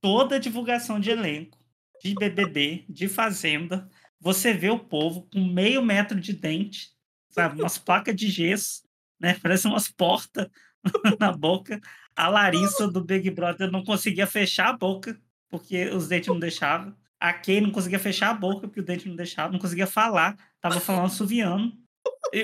toda 0.00 0.40
divulgação 0.40 0.98
de 0.98 1.10
elenco, 1.10 1.58
de 2.02 2.14
BBB, 2.14 2.86
de 2.88 3.06
Fazenda, 3.06 3.88
você 4.18 4.52
vê 4.52 4.70
o 4.70 4.78
povo 4.78 5.28
com 5.32 5.44
meio 5.44 5.82
metro 5.82 6.18
de 6.18 6.32
dente, 6.32 6.88
sabe? 7.28 7.60
Umas 7.60 7.78
placas 7.78 8.16
de 8.16 8.28
gesso, 8.28 8.82
né? 9.20 9.36
Parece 9.40 9.66
umas 9.66 9.88
portas 9.88 10.48
na 11.18 11.32
boca. 11.32 11.80
A 12.14 12.28
Larissa 12.28 12.88
do 12.88 13.02
Big 13.02 13.30
Brother 13.30 13.70
não 13.70 13.84
conseguia 13.84 14.26
fechar 14.26 14.68
a 14.68 14.76
boca, 14.76 15.18
porque 15.48 15.88
os 15.88 16.08
dentes 16.08 16.28
não 16.28 16.38
deixavam. 16.38 16.94
A 17.18 17.32
Kay 17.32 17.60
não 17.60 17.70
conseguia 17.70 17.98
fechar 17.98 18.30
a 18.30 18.34
boca, 18.34 18.66
porque 18.66 18.80
o 18.80 18.84
dente 18.84 19.08
não 19.08 19.16
deixava. 19.16 19.52
Não 19.52 19.58
conseguia 19.58 19.86
falar. 19.86 20.36
Tava 20.60 20.80
falando 20.80 21.10
suviano. 21.10 21.72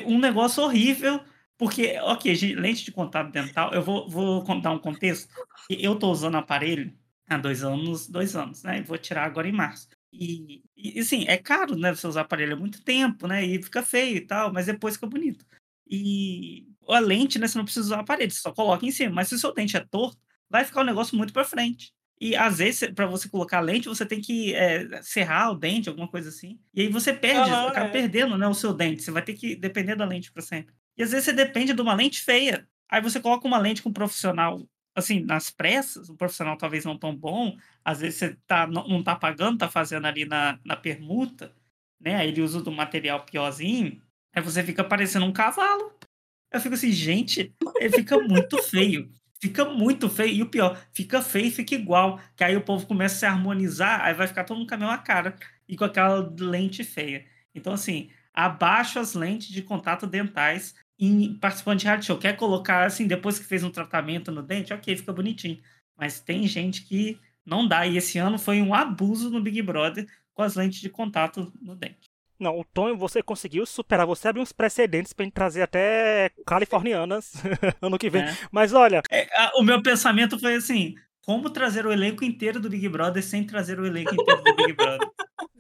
Um 0.05 0.19
negócio 0.19 0.63
horrível. 0.63 1.21
Porque, 1.59 1.99
ok, 2.01 2.55
lente 2.55 2.85
de 2.85 2.93
contato 2.93 3.31
dental, 3.31 3.73
eu 3.73 3.83
vou, 3.83 4.09
vou 4.09 4.45
contar 4.45 4.73
um 4.73 4.79
contexto. 4.79 5.33
Eu 5.71 5.99
tô 5.99 6.11
usando 6.11 6.37
aparelho 6.37 6.93
há 7.27 7.39
dois 7.39 7.65
anos, 7.65 8.07
dois 8.07 8.37
anos, 8.37 8.63
né? 8.63 8.83
Vou 8.83 8.99
tirar 8.99 9.25
agora 9.25 9.49
em 9.49 9.53
março. 9.53 9.89
E, 10.13 10.63
e 10.77 11.01
assim, 11.01 11.25
é 11.27 11.39
caro, 11.39 11.75
né? 11.77 11.95
Você 11.95 12.07
usar 12.07 12.23
aparelho 12.23 12.55
há 12.55 12.59
muito 12.59 12.83
tempo, 12.83 13.27
né? 13.27 13.45
E 13.45 13.63
fica 13.63 13.83
feio 13.83 14.17
e 14.17 14.21
tal, 14.21 14.53
mas 14.53 14.67
depois 14.67 14.95
fica 14.95 15.07
bonito. 15.07 15.47
E 15.89 16.69
a 16.89 16.99
lente, 16.99 17.39
né, 17.39 17.47
você 17.47 17.59
não 17.59 17.65
precisa 17.65 17.87
usar 17.87 18.01
a 18.01 18.05
parede, 18.05 18.35
você 18.35 18.41
só 18.41 18.53
coloca 18.53 18.85
em 18.87 18.91
cima. 18.91 19.15
Mas 19.15 19.29
se 19.29 19.35
o 19.35 19.39
seu 19.39 19.53
dente 19.53 19.77
é 19.77 19.81
torto, 19.81 20.19
vai 20.49 20.65
ficar 20.65 20.83
um 20.83 20.85
negócio 20.85 21.17
muito 21.17 21.33
para 21.33 21.45
frente. 21.45 21.93
E 22.19 22.35
às 22.35 22.59
vezes, 22.59 22.91
para 22.93 23.07
você 23.07 23.29
colocar 23.29 23.59
a 23.59 23.61
lente, 23.61 23.89
você 23.89 24.07
tem 24.07 24.21
que 24.21 24.55
é, 24.55 25.03
serrar 25.03 25.53
o 25.53 25.55
dente, 25.55 25.89
alguma 25.89 26.09
coisa 26.09 26.31
assim. 26.31 26.59
E 26.75 26.83
aí 26.83 26.89
você 26.89 27.13
perde, 27.13 27.51
uhum, 27.51 27.67
acaba 27.67 27.87
é. 27.87 27.91
perdendo 27.91 28.39
né, 28.39 28.49
o 28.49 28.55
seu 28.55 28.73
dente. 28.73 29.03
Você 29.03 29.11
vai 29.11 29.23
ter 29.23 29.35
que 29.35 29.55
depender 29.55 29.97
da 29.97 30.07
lente 30.07 30.33
para 30.33 30.43
sempre. 30.43 30.75
E 30.97 31.03
às 31.03 31.11
vezes 31.11 31.27
você 31.27 31.33
depende 31.33 31.75
de 31.75 31.83
uma 31.83 31.93
lente 31.93 32.23
feia. 32.23 32.67
Aí 32.89 33.03
você 33.03 33.21
coloca 33.21 33.47
uma 33.47 33.59
lente 33.59 33.83
com 33.83 33.91
um 33.91 33.93
profissional, 33.93 34.67
assim, 34.95 35.21
nas 35.21 35.51
pressas, 35.51 36.09
um 36.09 36.17
profissional 36.17 36.57
talvez 36.57 36.87
não 36.87 36.97
tão 36.97 37.15
bom. 37.15 37.55
Às 37.85 38.01
vezes 38.01 38.19
você 38.19 38.37
tá, 38.47 38.67
não, 38.67 38.89
não 38.89 39.03
tá 39.03 39.15
pagando, 39.15 39.59
tá 39.59 39.69
fazendo 39.69 40.07
ali 40.07 40.25
na, 40.25 40.59
na 40.65 40.75
permuta, 40.77 41.53
né? 42.01 42.17
Aí 42.17 42.29
ele 42.29 42.41
usa 42.41 42.63
do 42.63 42.73
material 42.73 43.27
piorzinho. 43.27 44.01
Aí 44.35 44.43
você 44.43 44.63
fica 44.63 44.83
parecendo 44.83 45.27
um 45.27 45.33
cavalo. 45.33 45.93
Eu 46.53 46.61
fico 46.61 46.75
assim, 46.75 46.93
gente, 46.93 47.55
ele 47.77 47.91
fica 47.91 48.19
muito 48.19 48.63
feio. 48.63 49.11
Fica 49.41 49.65
muito 49.65 50.09
feio. 50.09 50.35
E 50.35 50.43
o 50.43 50.49
pior, 50.51 50.81
fica 50.93 51.21
feio 51.23 51.47
e 51.47 51.51
fica 51.51 51.75
igual. 51.75 52.21
Que 52.37 52.45
aí 52.45 52.57
o 52.57 52.63
povo 52.63 52.87
começa 52.87 53.17
a 53.17 53.19
se 53.19 53.27
harmonizar, 53.27 54.01
aí 54.03 54.15
vai 54.15 54.27
ficar 54.27 54.45
todo 54.45 54.57
mundo 54.59 54.69
com 54.69 54.75
a 54.75 54.79
mesma 54.79 54.99
cara 54.99 55.37
e 55.69 55.77
com 55.77 55.85
aquela 55.85 56.33
lente 56.39 56.85
feia. 56.85 57.25
Então, 57.55 57.73
assim, 57.73 58.11
abaixo 58.33 58.99
as 58.99 59.15
lentes 59.15 59.49
de 59.49 59.63
contato 59.63 60.07
dentais 60.07 60.75
em 60.99 61.35
participante 61.39 61.81
de 61.81 61.87
reality 61.87 62.07
show. 62.07 62.19
Quer 62.19 62.37
colocar 62.37 62.85
assim, 62.87 63.07
depois 63.07 63.39
que 63.39 63.45
fez 63.45 63.63
um 63.65 63.71
tratamento 63.71 64.31
no 64.33 64.43
dente, 64.43 64.73
ok, 64.73 64.97
fica 64.97 65.13
bonitinho. 65.13 65.61
Mas 65.97 66.21
tem 66.21 66.47
gente 66.47 66.85
que 66.85 67.21
não 67.45 67.67
dá. 67.67 67.87
E 67.87 67.97
esse 67.97 68.19
ano 68.19 68.39
foi 68.39 68.61
um 68.61 68.75
abuso 68.75 69.31
no 69.31 69.43
Big 69.43 69.61
Brother 69.63 70.07
com 70.35 70.43
as 70.43 70.55
lentes 70.55 70.81
de 70.81 70.91
contato 70.91 71.53
no 71.61 71.75
dente. 71.75 72.06
Não, 72.39 72.59
o 72.59 72.65
Tonho, 72.65 72.97
você 72.97 73.23
conseguiu 73.23 73.65
superar. 73.65 74.07
Você 74.07 74.29
abriu 74.29 74.43
uns 74.43 74.53
precedentes 74.53 75.13
pra 75.13 75.25
gente 75.25 75.35
trazer 75.35 75.63
até 75.63 76.31
californianas 76.47 77.33
ano 77.81 77.99
que 77.99 78.11
vem. 78.11 78.23
É. 78.23 78.37
Mas 78.51 78.73
olha. 78.73 79.03
É, 79.11 79.27
a, 79.35 79.53
o 79.57 79.63
meu 79.63 79.83
pensamento 79.83 80.39
foi 80.39 80.57
assim: 80.57 80.95
como 81.25 81.51
trazer 81.51 81.87
o 81.87 81.93
elenco 81.93 82.25
inteiro 82.25 82.61
do 82.61 82.71
Big 82.71 82.89
Brother 82.89 83.23
sem 83.23 83.45
trazer 83.45 83.81
o 83.81 83.87
elenco 83.87 84.15
inteiro 84.15 84.43
do 84.43 84.57
Big 84.57 84.73
Brother? 84.73 85.09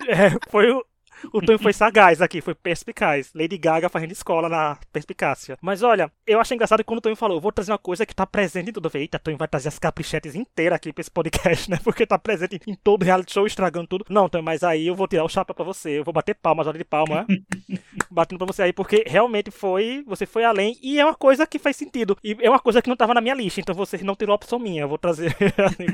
É, 0.08 0.30
foi 0.50 0.70
o, 0.70 0.84
o 1.32 1.40
Tonho 1.40 1.58
foi 1.58 1.72
sagaz 1.74 2.20
aqui, 2.20 2.40
foi 2.40 2.54
perspicaz. 2.54 3.30
Lady 3.34 3.58
Gaga 3.58 3.88
fazendo 3.88 4.12
escola 4.12 4.48
na 4.48 4.78
perspicácia. 4.92 5.56
Mas 5.60 5.82
olha, 5.82 6.10
eu 6.26 6.40
acho 6.40 6.54
engraçado 6.54 6.84
quando 6.84 6.98
o 6.98 7.02
Tonho 7.02 7.16
falou, 7.16 7.40
vou 7.40 7.52
trazer 7.52 7.72
uma 7.72 7.78
coisa 7.78 8.06
que 8.06 8.14
tá 8.14 8.26
presente 8.26 8.70
em 8.70 8.72
tudo. 8.72 8.86
Eu 8.86 8.90
falei, 8.90 9.04
eita, 9.04 9.18
Tonho 9.18 9.36
vai 9.36 9.48
trazer 9.48 9.68
as 9.68 9.78
caprichetes 9.78 10.34
inteiras 10.34 10.76
aqui 10.76 10.92
pra 10.92 11.00
esse 11.00 11.10
podcast, 11.10 11.68
né? 11.70 11.78
Porque 11.82 12.06
tá 12.06 12.18
presente 12.18 12.60
em 12.66 12.74
todo 12.74 13.04
reality 13.04 13.32
show, 13.32 13.46
estragando 13.46 13.86
tudo. 13.86 14.04
Não, 14.08 14.28
Tonho, 14.28 14.44
mas 14.44 14.62
aí 14.62 14.86
eu 14.86 14.94
vou 14.94 15.08
tirar 15.08 15.24
o 15.24 15.28
chapéu 15.28 15.54
pra 15.54 15.64
você. 15.64 15.98
Eu 15.98 16.04
vou 16.04 16.14
bater 16.14 16.34
palmas, 16.34 16.66
hora 16.66 16.78
de 16.78 16.84
palma, 16.84 17.26
né? 17.28 17.38
Batendo 18.10 18.38
pra 18.38 18.46
você 18.46 18.62
aí, 18.62 18.72
porque 18.72 19.04
realmente 19.06 19.50
foi, 19.50 20.02
você 20.06 20.26
foi 20.26 20.44
além. 20.44 20.76
E 20.82 20.98
é 20.98 21.04
uma 21.04 21.14
coisa 21.14 21.46
que 21.46 21.58
faz 21.58 21.76
sentido. 21.76 22.16
E 22.22 22.36
é 22.40 22.48
uma 22.48 22.58
coisa 22.58 22.80
que 22.80 22.88
não 22.88 22.96
tava 22.96 23.14
na 23.14 23.20
minha 23.20 23.34
lista, 23.34 23.60
então 23.60 23.74
você 23.74 23.98
não 23.98 24.14
tirou 24.14 24.32
a 24.32 24.36
opção 24.36 24.58
minha. 24.58 24.82
Eu 24.82 24.88
vou 24.88 24.98
trazer, 24.98 25.34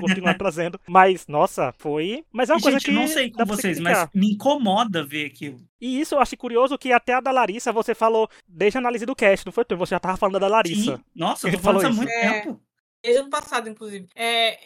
continuar 0.01 0.35
trazendo. 0.35 0.81
Mas, 0.87 1.27
nossa, 1.27 1.75
foi. 1.79 2.25
Mas 2.33 2.51
é 2.51 2.55
uma 2.55 2.61
e, 2.61 2.63
coisa 2.63 2.79
gente, 2.79 2.91
que. 2.91 2.93
não 2.93 3.07
sei 3.09 3.31
com 3.31 3.45
vocês, 3.45 3.79
mas 3.81 4.09
me 4.15 4.33
incomoda 4.33 5.05
ver 5.05 5.22
aquilo. 5.27 5.61
E 5.81 6.01
isso 6.01 6.15
eu 6.15 6.21
achei 6.21 6.37
curioso 6.37 6.79
que 6.79 6.93
até 6.93 7.15
a 7.15 7.21
da 7.21 7.31
Larissa 7.31 7.73
você 7.73 7.95
falou 7.95 8.29
desde 8.47 8.79
a 8.79 8.81
análise 8.81 9.07
do 9.07 9.17
cast, 9.17 9.45
não 9.45 9.53
foi? 9.53 9.65
Você 9.69 9.95
já 9.95 10.01
tava 10.01 10.17
falando 10.17 10.41
da 10.41 10.49
Larissa. 10.49 10.97
Sim. 10.97 11.05
Nossa, 11.15 11.49
eu 11.49 11.53
tô 11.53 11.59
falando 11.59 11.83
isso 11.83 11.93
há 11.93 11.93
muito 11.93 12.11
é, 12.11 12.41
tempo. 12.41 12.63
Desde 13.03 13.21
ano 13.21 13.31
passado, 13.31 13.69
inclusive. 13.69 14.09
É, 14.15 14.59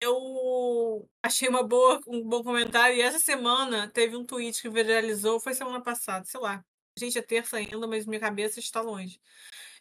eu 0.00 1.08
achei 1.22 1.48
uma 1.48 1.62
boa, 1.62 2.00
um 2.06 2.22
bom 2.22 2.42
comentário. 2.42 2.96
E 2.96 3.00
essa 3.00 3.18
semana 3.18 3.88
teve 3.88 4.16
um 4.16 4.24
tweet 4.24 4.60
que 4.60 4.68
viralizou, 4.68 5.40
foi 5.40 5.54
semana 5.54 5.80
passada, 5.80 6.24
sei 6.26 6.40
lá. 6.40 6.64
Gente, 6.96 7.18
é 7.18 7.22
terça 7.22 7.56
ainda, 7.56 7.86
mas 7.86 8.06
minha 8.06 8.20
cabeça 8.20 8.60
está 8.60 8.80
longe. 8.80 9.20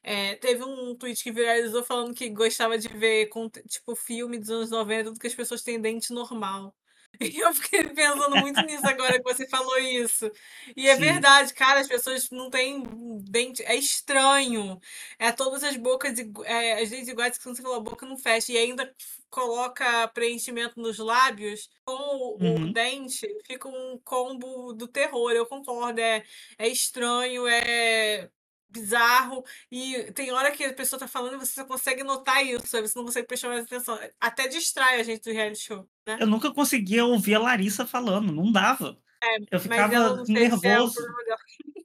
É, 0.02 0.36
teve 0.36 0.64
um 0.64 0.96
tweet 0.96 1.24
que 1.24 1.32
viralizou 1.32 1.84
falando 1.84 2.14
que 2.14 2.30
gostava 2.30 2.78
de 2.78 2.88
ver, 2.90 3.30
tipo, 3.68 3.96
filme 3.96 4.38
dos 4.38 4.50
anos 4.50 4.70
90, 4.70 5.12
do 5.12 5.20
que 5.20 5.28
as 5.28 5.36
pessoas 5.36 5.62
têm 5.62 5.80
dente 5.80 6.12
normal. 6.12 6.76
E 7.20 7.40
eu 7.40 7.54
fiquei 7.54 7.84
pensando 7.90 8.38
muito 8.38 8.62
nisso 8.62 8.88
agora 8.88 9.18
que 9.22 9.24
você 9.24 9.48
falou 9.48 9.78
isso. 9.78 10.30
E 10.76 10.88
é 10.90 10.96
Sim. 10.96 11.02
verdade, 11.02 11.54
cara, 11.54 11.80
as 11.80 11.88
pessoas 11.88 12.30
não 12.32 12.50
têm 12.50 12.84
dente. 13.24 13.64
É 13.64 13.76
estranho. 13.76 14.80
É 15.20 15.32
todas 15.32 15.64
as 15.64 15.76
bocas, 15.78 16.18
igu- 16.20 16.44
é, 16.46 16.82
as 16.82 16.90
dentes 16.90 17.08
iguais 17.08 17.38
que 17.38 17.44
você 17.44 17.62
falou, 17.62 17.78
a 17.78 17.82
boca 17.82 18.06
não 18.06 18.18
fecha. 18.18 18.52
E 18.52 18.58
ainda 18.58 18.94
coloca 19.30 20.08
preenchimento 20.10 20.80
nos 20.80 20.98
lábios 21.00 21.70
com 21.86 21.94
o, 21.94 22.36
o 22.36 22.40
Uhum. 22.44 22.72
dente, 22.72 23.28
fica 23.46 23.68
um 23.68 24.00
combo 24.04 24.74
do 24.74 24.88
terror. 24.88 25.32
Eu 25.32 25.46
concordo. 25.46 26.00
É, 26.02 26.24
é 26.58 26.68
estranho, 26.68 27.48
é 27.48 28.30
bizarro. 28.74 29.46
E 29.72 30.12
tem 30.14 30.32
hora 30.32 30.52
que 30.52 30.64
a 30.64 30.74
pessoa 30.74 31.00
tá 31.00 31.08
falando 31.08 31.36
e 31.36 31.40
você 31.46 31.54
só 31.54 31.66
consegue 31.66 32.04
notar 32.04 32.46
isso, 32.46 32.68
sabe? 32.68 32.88
Você 32.88 32.98
não 32.98 33.06
consegue 33.06 33.28
prestar 33.28 33.48
mais 33.50 33.64
atenção. 33.66 33.98
Até 34.20 34.48
distrai 34.48 35.00
a 35.00 35.04
gente 35.04 35.22
do 35.24 35.32
reality 35.32 35.62
show, 35.62 35.88
né? 36.08 36.18
Eu 36.20 36.28
nunca 36.28 36.52
conseguia 36.54 37.06
ouvir 37.06 37.36
a 37.36 37.40
Larissa 37.40 37.86
falando, 37.86 38.34
não 38.34 38.52
dava. 38.52 38.98
É, 39.24 39.38
Eu 39.52 39.60
ficava 39.60 39.94
é 39.96 40.32
nervoso. 40.32 40.96
dela. 40.96 41.38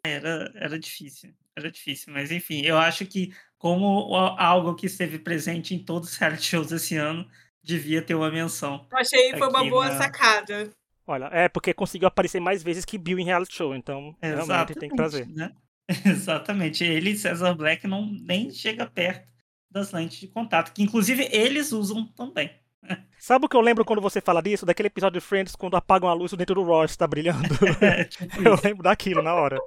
Era, 0.04 0.50
era 0.54 0.78
difícil, 0.78 1.32
era 1.56 1.70
difícil. 1.70 2.12
Mas 2.12 2.30
enfim, 2.32 2.62
eu 2.62 2.76
acho 2.78 3.04
que 3.06 3.32
como 3.58 4.14
algo 4.16 4.74
que 4.74 4.86
esteve 4.86 5.18
presente 5.18 5.74
em 5.74 5.84
todos 5.84 6.10
os 6.10 6.16
reality 6.16 6.44
shows 6.44 6.72
esse 6.72 6.96
ano, 6.96 7.28
devia 7.62 8.00
ter 8.00 8.14
uma 8.14 8.30
menção. 8.30 8.86
Eu 8.90 8.98
achei 8.98 9.32
que 9.32 9.38
foi 9.38 9.48
uma 9.48 9.64
boa 9.68 9.88
na- 9.88 9.98
sacada. 9.98 10.70
Olha, 11.06 11.24
é 11.32 11.48
porque 11.48 11.72
conseguiu 11.72 12.06
aparecer 12.06 12.38
mais 12.40 12.62
vezes 12.62 12.84
que 12.84 12.98
Bill 12.98 13.18
em 13.18 13.24
reality 13.24 13.54
show, 13.54 13.74
então 13.74 14.14
realmente 14.22 14.74
tem 14.74 14.88
que 14.90 14.96
trazer. 14.96 15.26
né? 15.28 15.52
Exatamente. 16.04 16.84
Ele 16.84 17.10
e 17.10 17.16
Cesar 17.16 17.54
Black 17.54 17.86
não 17.86 18.06
nem 18.06 18.50
chega 18.50 18.86
perto 18.86 19.32
das 19.70 19.92
lentes 19.92 20.18
de 20.18 20.28
contato, 20.28 20.72
que 20.72 20.82
inclusive 20.82 21.28
eles 21.30 21.72
usam 21.72 22.06
também. 22.06 22.50
Sabe 23.18 23.46
o 23.46 23.48
que 23.48 23.56
eu 23.56 23.60
lembro 23.60 23.84
quando 23.84 24.00
você 24.00 24.20
fala 24.20 24.42
disso? 24.42 24.64
Daquele 24.64 24.86
episódio 24.88 25.20
de 25.20 25.26
Friends 25.26 25.56
quando 25.56 25.76
apagam 25.76 26.08
a 26.08 26.14
luz 26.14 26.32
dentro 26.32 26.54
do 26.54 26.62
Ross 26.62 26.96
tá 26.96 27.06
brilhando. 27.06 27.48
É, 27.80 28.04
tipo 28.04 28.42
eu 28.42 28.58
lembro 28.62 28.82
daquilo 28.82 29.22
na 29.22 29.34
hora. 29.34 29.58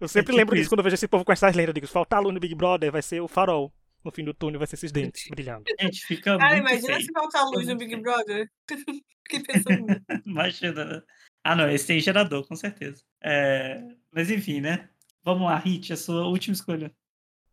Eu 0.00 0.08
sempre 0.08 0.26
tipo 0.32 0.36
lembro 0.36 0.54
disso 0.54 0.62
isso. 0.62 0.70
quando 0.70 0.80
eu 0.80 0.84
vejo 0.84 0.94
esse 0.94 1.08
povo 1.08 1.24
com 1.24 1.32
essas 1.32 1.54
lendas. 1.54 1.68
Eu 1.68 1.74
digo, 1.74 1.86
se 1.86 1.92
faltar 1.92 2.22
luz 2.22 2.34
no 2.34 2.40
Big 2.40 2.54
Brother, 2.54 2.90
vai 2.92 3.02
ser 3.02 3.20
o 3.20 3.28
farol. 3.28 3.72
No 4.04 4.12
fim 4.12 4.24
do 4.24 4.32
túnel 4.32 4.58
vai 4.58 4.66
ser 4.68 4.76
esses 4.76 4.92
dentes 4.92 5.28
brilhando. 5.28 5.64
Gente, 5.80 6.06
fica 6.06 6.38
Cara, 6.38 6.56
muito 6.56 6.68
imagina 6.68 6.94
feio. 6.94 7.06
se 7.06 7.12
faltar 7.12 7.44
luz 7.46 7.66
no 7.66 7.76
Big. 7.76 7.96
Brother. 7.96 8.48
Fiquei 8.68 9.42
pensando. 9.42 9.86
Imagina, 10.24 10.84
né? 10.84 11.02
Ah, 11.42 11.56
não, 11.56 11.68
esse 11.70 11.86
tem 11.86 11.98
gerador, 12.00 12.46
com 12.46 12.54
certeza. 12.54 13.02
É, 13.22 13.82
Mas 14.12 14.30
enfim, 14.30 14.60
né? 14.60 14.88
Vamos 15.26 15.42
lá, 15.48 15.58
Hit, 15.58 15.92
a 15.92 15.96
sua 15.96 16.24
última 16.28 16.54
escolha. 16.54 16.94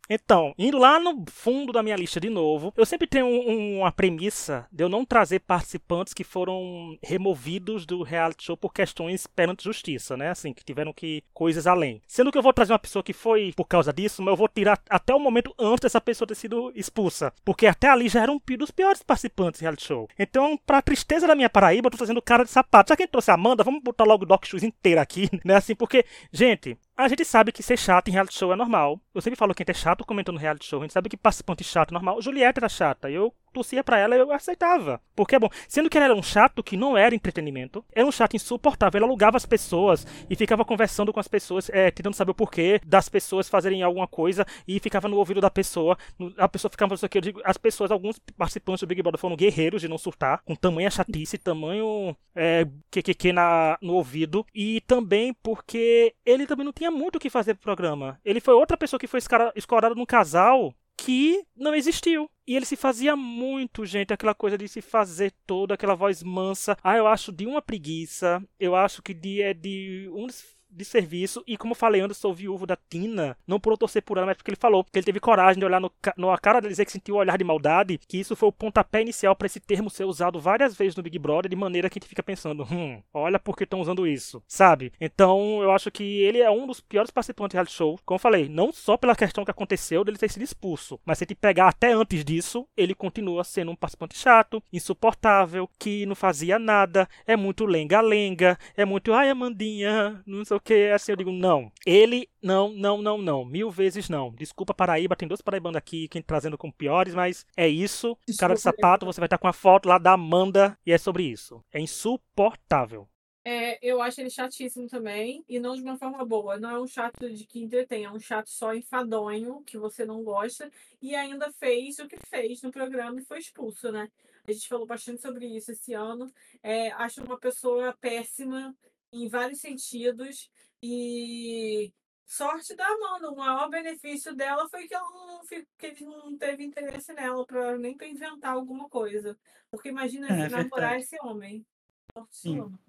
Então, 0.10 0.54
indo 0.58 0.78
lá 0.78 1.00
no 1.00 1.24
fundo 1.32 1.72
da 1.72 1.82
minha 1.82 1.96
lista 1.96 2.20
de 2.20 2.30
novo, 2.30 2.74
eu 2.76 2.86
sempre 2.86 3.08
tenho 3.08 3.26
um- 3.26 3.80
uma 3.80 3.92
premissa 3.92 4.68
de 4.70 4.84
eu 4.84 4.90
não 4.90 5.06
trazer 5.06 5.40
participantes 5.40 6.14
que 6.14 6.26
foram 6.26 6.98
removidos 7.02 7.86
do 7.86 8.04
reality 8.04 8.44
show 8.44 8.58
por 8.58 8.74
questões 8.74 9.26
perante 9.26 9.64
justiça, 9.64 10.18
né? 10.18 10.30
Assim, 10.30 10.54
que 10.54 10.64
tiveram 10.64 10.92
que 10.92 11.24
coisas 11.34 11.66
além. 11.66 12.02
Sendo 12.06 12.34
que 12.34 12.38
eu 12.38 12.42
vou 12.44 12.52
trazer 12.52 12.74
uma 12.74 12.80
pessoa 12.80 13.02
que 13.02 13.14
foi 13.14 13.54
por 13.56 13.66
causa 13.66 13.94
disso, 13.94 14.22
mas 14.22 14.34
eu 14.34 14.38
vou 14.38 14.50
tirar 14.50 14.78
até 14.90 15.16
o 15.16 15.20
momento 15.20 15.56
antes 15.58 15.84
dessa 15.84 16.02
pessoa 16.02 16.28
ter 16.28 16.36
sido 16.36 16.72
expulsa. 16.76 17.32
Porque 17.46 17.66
até 17.66 17.88
ali 17.88 18.10
já 18.10 18.22
era 18.22 18.32
um 18.32 18.42
dos 18.58 18.72
piores 18.72 19.02
participantes 19.02 19.62
do 19.62 19.64
reality 19.64 19.86
show. 19.86 20.10
Então, 20.20 20.60
pra 20.66 20.82
tristeza 20.82 21.26
da 21.26 21.34
minha 21.34 21.50
Paraíba, 21.50 21.88
eu 21.88 21.92
tô 21.92 21.98
trazendo 21.98 22.22
cara 22.22 22.44
de 22.44 22.52
sapato. 22.52 22.90
Já 22.90 22.98
que 22.98 23.08
trouxe 23.08 23.32
a 23.32 23.36
Amanda, 23.36 23.64
vamos 23.64 23.82
botar 23.82 24.04
logo 24.04 24.24
o 24.26 24.28
Doc 24.28 24.46
Shoes 24.46 24.64
inteira 24.64 25.02
aqui, 25.02 25.30
né? 25.46 25.56
Assim, 25.56 25.76
porque, 25.76 26.04
gente, 26.32 26.78
a 27.04 27.08
gente 27.10 27.26
sabe 27.26 27.52
que 27.52 27.62
ser 27.62 27.78
chato 27.78 28.08
em 28.08 28.12
reality 28.12 28.38
show 28.38 28.52
é 28.54 28.56
normal. 28.56 29.00
Eu 29.14 29.22
sempre 29.22 29.38
falo 29.38 29.54
que 29.54 29.64
gente 29.64 29.72
é 29.72 29.74
chato 29.74 30.06
comentando 30.06 30.38
reality 30.38 30.66
show. 30.66 30.80
A 30.80 30.84
gente 30.84 30.94
sabe 30.94 31.10
que 31.10 31.18
participante 31.18 31.64
chato 31.64 31.92
é 31.92 31.94
normal. 31.94 32.22
Juliette 32.22 32.60
era 32.60 32.70
chata. 32.70 33.10
E 33.10 33.16
eu 33.16 33.34
torcia 33.54 33.84
pra 33.84 33.98
ela 33.98 34.16
eu 34.16 34.32
aceitava. 34.32 35.02
Porque 35.16 35.36
é 35.36 35.40
bom. 35.40 35.50
Sendo 35.68 35.90
que 35.90 35.98
ela 35.98 36.06
era 36.06 36.16
um 36.16 36.24
chato 36.24 36.64
que 36.64 36.76
não 36.76 36.98
era 36.98 37.16
entretenimento. 37.16 37.86
Era 37.94 38.06
um 38.06 38.12
chato 38.12 38.36
insuportável. 38.36 38.98
Ele 38.98 39.06
alugava 39.06 39.38
as 39.38 39.46
pessoas 39.46 40.06
e 40.30 40.36
ficava 40.36 40.66
conversando 40.66 41.14
com 41.14 41.20
as 41.20 41.28
pessoas, 41.28 41.70
é, 41.70 41.92
tentando 41.92 42.16
saber 42.16 42.32
o 42.32 42.36
porquê 42.36 42.82
das 42.86 43.08
pessoas 43.10 43.48
fazerem 43.48 43.84
alguma 43.84 44.08
coisa 44.08 44.46
e 44.68 44.80
ficava 44.80 45.08
no 45.08 45.18
ouvido 45.18 45.40
da 45.40 45.50
pessoa. 45.50 45.98
A 46.38 46.48
pessoa 46.50 46.72
ficava 46.72 46.96
isso 46.96 47.06
aqui. 47.06 47.18
Eu 47.18 47.22
digo, 47.22 47.42
as 47.44 47.58
pessoas, 47.58 47.92
alguns 47.92 48.20
participantes 48.38 48.82
do 48.82 48.88
Big 48.88 49.02
Brother 49.02 49.20
foram 49.20 49.36
guerreiros 49.36 49.82
de 49.82 49.88
não 49.88 49.98
surtar, 49.98 50.42
com 50.44 50.56
tamanha 50.56 50.90
chatice, 50.90 51.38
tamanho 51.38 52.16
é, 52.36 52.66
QQQ 52.92 53.34
na, 53.34 53.78
no 53.82 53.94
ouvido. 53.94 54.46
E 54.54 54.82
também 54.82 55.34
porque 55.34 56.14
ele 56.26 56.48
também 56.48 56.66
não 56.66 56.74
tinha 56.74 56.92
muito 56.92 57.18
o 57.18 57.20
que 57.20 57.30
fazer 57.30 57.54
pro 57.56 57.64
programa. 57.64 58.20
Ele 58.26 58.40
foi 58.40 58.54
outra 58.54 58.78
pessoa 58.78 59.00
que 59.00 59.08
foi 59.08 59.20
escorada 59.56 59.96
num 59.96 60.06
casal 60.06 60.74
que 60.98 61.44
não 61.56 61.76
existiu. 61.76 62.30
E 62.46 62.56
ele 62.56 62.66
se 62.66 62.76
fazia 62.76 63.16
muito, 63.16 63.86
gente, 63.86 64.14
aquela 64.14 64.36
coisa 64.36 64.58
de 64.58 64.68
se 64.68 64.82
fazer 64.82 65.32
toda, 65.48 65.76
aquela 65.76 65.96
voz 65.96 66.22
mansa. 66.22 66.78
Ah, 66.84 66.98
eu 66.98 67.08
acho 67.08 67.32
de 67.32 67.46
uma 67.46 67.62
preguiça. 67.62 68.44
Eu 68.60 68.76
acho 68.76 69.02
que 69.02 69.14
de, 69.14 69.42
é 69.42 69.54
de 69.54 70.10
um 70.14 70.28
de 70.76 70.86
serviço. 70.86 71.44
E 71.48 71.58
como 71.58 71.76
falei 71.76 72.02
antes, 72.02 72.18
sou 72.18 72.34
viúvo 72.34 72.66
da 72.66 72.78
Tina. 72.90 73.38
Não 73.48 73.60
por 73.60 73.74
eu 73.74 73.78
torcer 73.78 74.02
por 74.02 74.18
ela, 74.18 74.28
mas 74.28 74.38
porque 74.38 74.52
ele 74.52 74.58
falou. 74.60 74.84
Porque 74.84 75.00
ele 75.00 75.06
teve 75.06 75.20
coragem 75.20 75.60
de 75.60 75.66
olhar 75.66 75.80
no, 75.80 75.92
na 76.18 76.38
cara 76.38 76.60
dele 76.60 76.74
dizer 76.74 76.86
que 76.86 76.92
sentiu 76.92 77.16
o 77.16 77.18
olhar 77.18 77.38
de 77.38 77.44
maldade. 77.44 78.00
Que 78.08 78.20
isso 78.20 78.36
foi 78.36 78.50
o 78.50 78.54
pontapé 78.54 79.02
inicial 79.02 79.36
para 79.36 79.46
esse 79.46 79.60
termo 79.60 79.90
ser 79.90 80.06
usado 80.06 80.40
várias 80.40 80.76
vezes 80.76 80.96
no 80.96 81.04
Big 81.04 81.18
Brother. 81.20 81.50
De 81.50 81.56
maneira 81.56 81.90
que 81.90 81.98
a 81.98 82.00
gente 82.00 82.10
fica 82.10 82.24
pensando, 82.24 82.68
hum, 82.72 83.02
olha 83.14 83.40
por 83.40 83.56
que 83.56 83.64
estão 83.64 83.82
usando 83.82 84.08
isso, 84.08 84.42
sabe? 84.48 84.92
Então 85.00 85.62
eu 85.62 85.72
acho 85.72 85.92
que 85.92 86.22
ele 86.22 86.40
é 86.40 86.50
um 86.50 86.66
dos 86.66 86.80
piores 86.80 87.12
participantes 87.12 87.54
do 87.54 87.56
reality 87.56 87.74
show. 87.76 88.00
Como 88.06 88.16
eu 88.16 88.20
falei, 88.20 88.50
não 88.50 88.72
só 88.72 88.98
pela 88.98 89.16
questão 89.16 89.46
que 89.46 89.52
aconteceu 89.52 90.04
dele 90.04 90.18
ter 90.18 90.30
sido 90.30 90.44
expulso, 90.44 91.00
mas 91.06 91.18
se 91.18 91.24
a 91.24 91.26
gente 91.26 91.36
pegar 91.36 91.68
até 91.68 91.92
antes 91.92 92.24
disso, 92.24 92.68
ele 92.76 92.96
continua 92.96 93.44
sendo 93.44 93.72
um 93.72 93.76
participante 93.76 94.18
chato, 94.18 94.64
insuportável, 94.72 95.70
que 95.78 96.06
não 96.06 96.16
fazia 96.16 96.58
nada, 96.58 97.08
é 97.26 97.36
muito 97.36 97.66
lenga-lenga, 97.66 98.58
é 98.76 98.86
muito, 98.86 99.14
ai, 99.14 99.30
Amandinha, 99.30 100.22
não 100.26 100.44
sei 100.46 100.58
o 100.58 100.60
que, 100.64 100.90
assim, 100.92 101.12
eu 101.12 101.16
digo, 101.16 101.32
não. 101.32 101.72
Ele, 101.86 102.30
não, 102.42 102.70
não, 102.70 103.02
não, 103.02 103.18
não, 103.18 103.46
mil 103.46 103.70
vezes 103.70 104.10
não. 104.10 104.32
Desculpa, 104.34 104.74
Paraíba, 104.74 105.16
tem 105.16 105.28
dois 105.28 105.42
paraibanos 105.42 105.78
aqui, 105.78 106.08
quem 106.08 106.22
trazendo 106.22 106.58
como 106.58 106.74
piores, 106.74 107.14
mas 107.14 107.46
é 107.56 107.68
isso. 107.68 108.16
Cara 108.38 108.54
de 108.54 108.60
Desculpa, 108.60 108.78
sapato, 108.78 109.06
você 109.06 109.20
vai 109.20 109.28
estar 109.28 109.38
com 109.38 109.48
a 109.48 109.54
foto 109.54 109.88
lá 109.88 109.98
da 109.98 110.14
Amanda, 110.14 110.78
e 110.86 110.92
é 110.92 110.98
sobre 110.98 111.24
isso. 111.24 111.64
É 111.72 111.80
insuportável. 111.80 113.08
É, 113.46 113.78
eu 113.86 114.02
acho 114.02 114.22
ele 114.22 114.30
chatíssimo 114.30 114.88
também, 114.88 115.44
e 115.50 115.60
não 115.60 115.76
de 115.76 115.82
uma 115.82 115.98
forma 115.98 116.24
boa. 116.26 116.58
Não 116.58 116.70
é 116.70 116.80
um 116.80 116.88
chato 116.88 117.30
de 117.30 117.46
que 117.46 117.62
entretém, 117.62 118.06
é 118.06 118.12
um 118.12 118.20
chato 118.20 118.50
só 118.50 118.74
enfadonho, 118.74 119.62
que 119.66 119.78
você 119.78 120.06
não 120.06 120.24
gosta, 120.24 120.72
e 121.02 121.14
ainda 121.14 121.52
fez 121.52 122.00
o 122.00 122.08
que 122.08 122.18
fez 122.30 122.62
no 122.62 122.72
programa 122.72 123.20
e 123.20 123.26
foi 123.26 123.40
expulso, 123.40 123.92
né? 123.92 124.10
A 124.48 124.52
gente 124.52 124.68
falou 124.68 124.86
bastante 124.86 125.22
sobre 125.22 125.46
isso 125.46 125.72
esse 125.72 125.94
ano. 125.94 126.32
É, 126.62 126.92
acho 126.92 127.24
uma 127.24 127.38
pessoa 127.38 127.96
péssima 128.00 128.76
em 129.14 129.28
vários 129.30 129.60
sentidos, 129.62 130.50
e 130.82 131.94
sorte 132.26 132.76
da 132.76 132.86
Amanda. 132.88 133.30
O 133.32 133.36
maior 133.38 133.70
benefício 133.70 134.36
dela 134.36 134.68
foi 134.70 134.88
que, 134.88 134.94
ela 134.96 135.10
não, 135.10 135.42
que 135.78 135.86
ele 135.86 136.06
não 136.06 136.38
teve 136.38 136.64
interesse 136.64 137.14
nela, 137.14 137.46
pra, 137.46 137.78
nem 137.78 137.96
para 137.96 138.08
inventar 138.08 138.54
alguma 138.54 138.90
coisa. 138.90 139.38
Porque 139.72 139.90
imagina 139.90 140.28
É, 140.28 140.50
se 140.50 140.50
namorar 140.50 140.98
verdade. 140.98 141.04
esse 141.04 141.18
homem. 141.22 141.66
Sorte 142.14 142.38
Sim. 142.38 142.56
sua. 142.58 142.80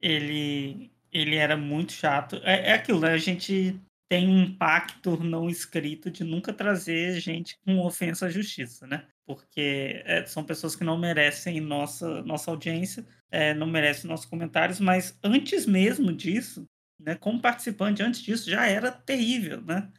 ele, 0.00 0.92
ele 1.12 1.36
era 1.36 1.56
muito 1.56 1.92
chato. 1.92 2.36
É, 2.36 2.70
é 2.70 2.72
aquilo, 2.74 3.00
né? 3.00 3.12
A 3.12 3.18
gente 3.18 3.80
tem 4.08 4.28
um 4.28 4.56
pacto 4.56 5.16
não 5.22 5.48
escrito 5.48 6.10
de 6.10 6.24
nunca 6.24 6.52
trazer 6.52 7.20
gente 7.20 7.58
com 7.64 7.80
ofensa 7.80 8.26
à 8.26 8.30
justiça, 8.30 8.86
né? 8.86 9.08
Porque 9.26 10.02
é, 10.04 10.24
são 10.26 10.44
pessoas 10.44 10.76
que 10.76 10.84
não 10.84 10.98
merecem 10.98 11.60
nossa, 11.60 12.22
nossa 12.22 12.50
audiência, 12.50 13.06
é, 13.30 13.54
não 13.54 13.66
merecem 13.66 14.08
nossos 14.08 14.26
comentários, 14.26 14.78
mas 14.80 15.18
antes 15.22 15.66
mesmo 15.66 16.12
disso, 16.12 16.66
né, 16.98 17.14
como 17.14 17.40
participante, 17.40 18.02
antes 18.02 18.20
disso, 18.22 18.50
já 18.50 18.66
era 18.66 18.92
terrível, 18.92 19.62
né? 19.62 19.90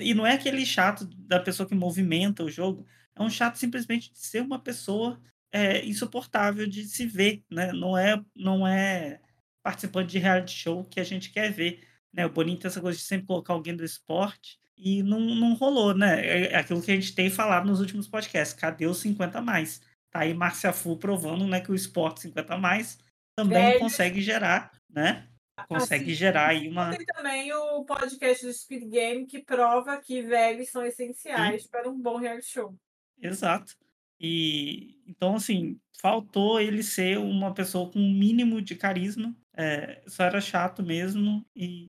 E 0.00 0.12
não 0.14 0.26
é 0.26 0.34
aquele 0.34 0.66
chato 0.66 1.04
da 1.04 1.38
pessoa 1.38 1.68
que 1.68 1.74
movimenta 1.74 2.42
o 2.42 2.50
jogo, 2.50 2.86
é 3.14 3.22
um 3.22 3.30
chato 3.30 3.56
simplesmente 3.56 4.12
de 4.12 4.18
ser 4.18 4.40
uma 4.42 4.58
pessoa 4.58 5.20
é, 5.52 5.84
insuportável 5.84 6.66
de 6.66 6.84
se 6.84 7.06
ver, 7.06 7.44
né? 7.50 7.72
Não 7.72 7.96
é, 7.96 8.20
não 8.34 8.66
é 8.66 9.20
participante 9.62 10.10
de 10.12 10.18
reality 10.18 10.52
show 10.52 10.84
que 10.84 10.98
a 10.98 11.04
gente 11.04 11.30
quer 11.30 11.52
ver. 11.52 11.86
Né? 12.12 12.26
O 12.26 12.30
Boninho 12.30 12.58
tem 12.58 12.68
essa 12.68 12.80
coisa 12.80 12.98
de 12.98 13.04
sempre 13.04 13.26
colocar 13.26 13.52
alguém 13.52 13.76
do 13.76 13.84
esporte 13.84 14.58
e 14.84 15.00
não, 15.00 15.20
não 15.20 15.54
rolou, 15.54 15.94
né? 15.94 16.26
É 16.50 16.56
aquilo 16.56 16.82
que 16.82 16.90
a 16.90 16.94
gente 16.94 17.14
tem 17.14 17.30
falado 17.30 17.66
nos 17.66 17.78
últimos 17.78 18.08
podcasts. 18.08 18.58
Cadê 18.58 18.86
os 18.86 18.98
50 18.98 19.38
a 19.38 19.42
mais? 19.42 19.80
Tá 20.10 20.20
aí 20.20 20.34
Márcia 20.34 20.72
Fu 20.72 20.96
provando 20.96 21.46
né, 21.46 21.60
que 21.60 21.70
o 21.70 21.74
esporte 21.74 22.22
50 22.22 22.54
a 22.54 22.58
mais 22.58 22.98
também 23.36 23.62
Velhos. 23.62 23.80
consegue 23.80 24.20
gerar, 24.20 24.72
né? 24.90 25.28
Consegue 25.68 26.04
Assim, 26.04 26.14
gerar 26.14 26.48
aí 26.48 26.68
uma. 26.68 26.90
Tem 26.96 27.06
também 27.06 27.52
o 27.52 27.84
podcast 27.84 28.44
do 28.44 28.52
Squid 28.52 28.86
Game 28.86 29.26
que 29.26 29.38
prova 29.40 29.96
que 29.98 30.20
velhos 30.20 30.70
são 30.70 30.84
essenciais 30.84 31.66
para 31.68 31.88
um 31.88 32.00
bom 32.00 32.16
reality 32.16 32.48
show. 32.48 32.74
Exato. 33.20 33.76
E 34.18 35.00
então, 35.06 35.36
assim, 35.36 35.78
faltou 36.00 36.60
ele 36.60 36.82
ser 36.82 37.18
uma 37.18 37.54
pessoa 37.54 37.88
com 37.88 38.00
um 38.00 38.12
mínimo 38.12 38.60
de 38.60 38.74
carisma. 38.74 39.32
É, 39.54 40.02
só 40.08 40.24
era 40.24 40.40
chato 40.40 40.82
mesmo. 40.82 41.46
E 41.54 41.86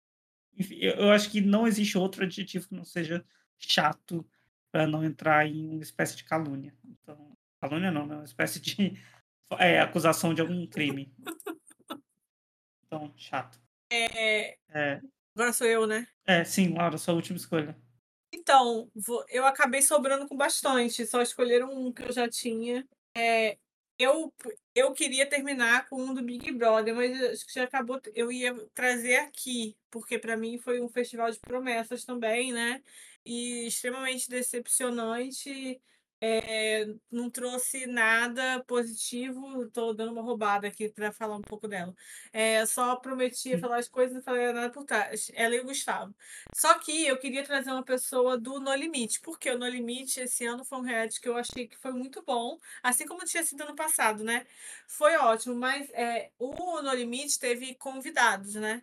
enfim, 0.57 0.75
eu, 0.79 1.11
acho 1.11 1.29
que 1.31 1.41
não 1.41 1.67
existe 1.67 1.97
outro 1.97 2.23
adjetivo 2.23 2.67
que 2.67 2.75
não 2.75 2.85
seja 2.85 3.25
chato 3.57 4.27
para 4.71 4.87
não 4.87 5.03
entrar 5.03 5.47
em 5.47 5.69
uma 5.71 5.83
espécie 5.83 6.15
de 6.15 6.23
calúnia. 6.23 6.73
Então, 6.83 7.37
calúnia 7.61 7.91
não, 7.91 8.05
né? 8.05 8.15
Uma 8.15 8.23
espécie 8.23 8.59
de 8.59 8.99
é, 9.59 9.79
acusação 9.79 10.33
de 10.33 10.41
algum 10.41 10.65
crime. 10.67 11.13
Então, 12.85 13.13
chato. 13.17 13.59
É, 13.91 14.57
É, 14.69 15.01
agora 15.35 15.53
sou 15.53 15.67
eu, 15.67 15.85
né? 15.87 16.07
é 16.25 16.43
sim, 16.43 16.73
Laura, 16.73 16.97
sua 16.97 17.13
última 17.13 17.37
escolha. 17.37 17.77
Então, 18.33 18.89
vou- 18.95 19.23
eu 19.29 19.45
acabei 19.45 19.81
sobrando 19.81 20.27
com 20.27 20.35
bastante, 20.35 21.05
só 21.05 21.21
escolheram 21.21 21.69
um 21.71 21.91
que 21.91 22.03
eu 22.03 22.11
já 22.11 22.27
tinha. 22.27 22.87
É, 23.15 23.57
eu, 23.97 24.33
eu 24.75 24.93
queria 24.93 25.27
terminar 25.29 25.87
com 25.89 26.01
um 26.01 26.13
do 26.13 26.23
Big 26.23 26.51
Brother, 26.51 26.95
mas 26.95 27.21
acho 27.23 27.45
que 27.45 27.53
já 27.53 27.63
acabou. 27.63 28.01
Eu 28.15 28.31
ia 28.31 28.53
trazer 28.73 29.15
aqui, 29.17 29.77
porque 29.91 30.17
para 30.19 30.35
mim 30.37 30.57
foi 30.57 30.81
um 30.81 30.89
festival 30.89 31.31
de 31.31 31.39
promessas 31.39 32.03
também, 32.05 32.51
né? 32.51 32.81
E 33.25 33.67
extremamente 33.67 34.29
decepcionante. 34.29 35.81
É, 36.25 36.85
não 37.11 37.29
trouxe 37.29 37.85
nada 37.85 38.63
positivo. 38.65 39.63
Estou 39.63 39.93
dando 39.93 40.13
uma 40.13 40.21
roubada 40.21 40.67
aqui 40.67 40.87
para 40.87 41.11
falar 41.11 41.35
um 41.35 41.41
pouco 41.41 41.67
dela. 41.67 41.93
É, 42.31 42.65
só 42.65 42.95
prometia 42.95 43.59
falar 43.59 43.77
as 43.79 43.89
coisas 43.89 44.13
e 44.13 44.15
não 44.15 44.23
falei 44.23 44.53
nada 44.53 44.69
por 44.69 44.85
trás. 44.85 45.29
Ela 45.33 45.55
e 45.55 45.59
o 45.59 45.65
Gustavo. 45.65 46.15
Só 46.55 46.79
que 46.79 47.05
eu 47.05 47.17
queria 47.19 47.43
trazer 47.43 47.71
uma 47.71 47.83
pessoa 47.83 48.37
do 48.37 48.59
No 48.61 48.73
Limite, 48.73 49.19
porque 49.19 49.49
o 49.51 49.57
No 49.59 49.67
Limite 49.67 50.21
esse 50.21 50.45
ano 50.45 50.63
foi 50.63 50.77
um 50.77 50.81
reality 50.81 51.19
que 51.19 51.27
eu 51.27 51.35
achei 51.35 51.67
que 51.67 51.77
foi 51.77 51.91
muito 51.91 52.23
bom, 52.23 52.57
assim 52.81 53.05
como 53.05 53.25
tinha 53.25 53.43
sido 53.43 53.61
ano 53.63 53.75
passado, 53.75 54.23
né? 54.23 54.45
Foi 54.87 55.15
ótimo, 55.17 55.55
mas 55.55 55.89
é, 55.91 56.31
o 56.39 56.81
No 56.81 56.93
Limite 56.93 57.37
teve 57.37 57.75
convidados, 57.75 58.55
né? 58.55 58.81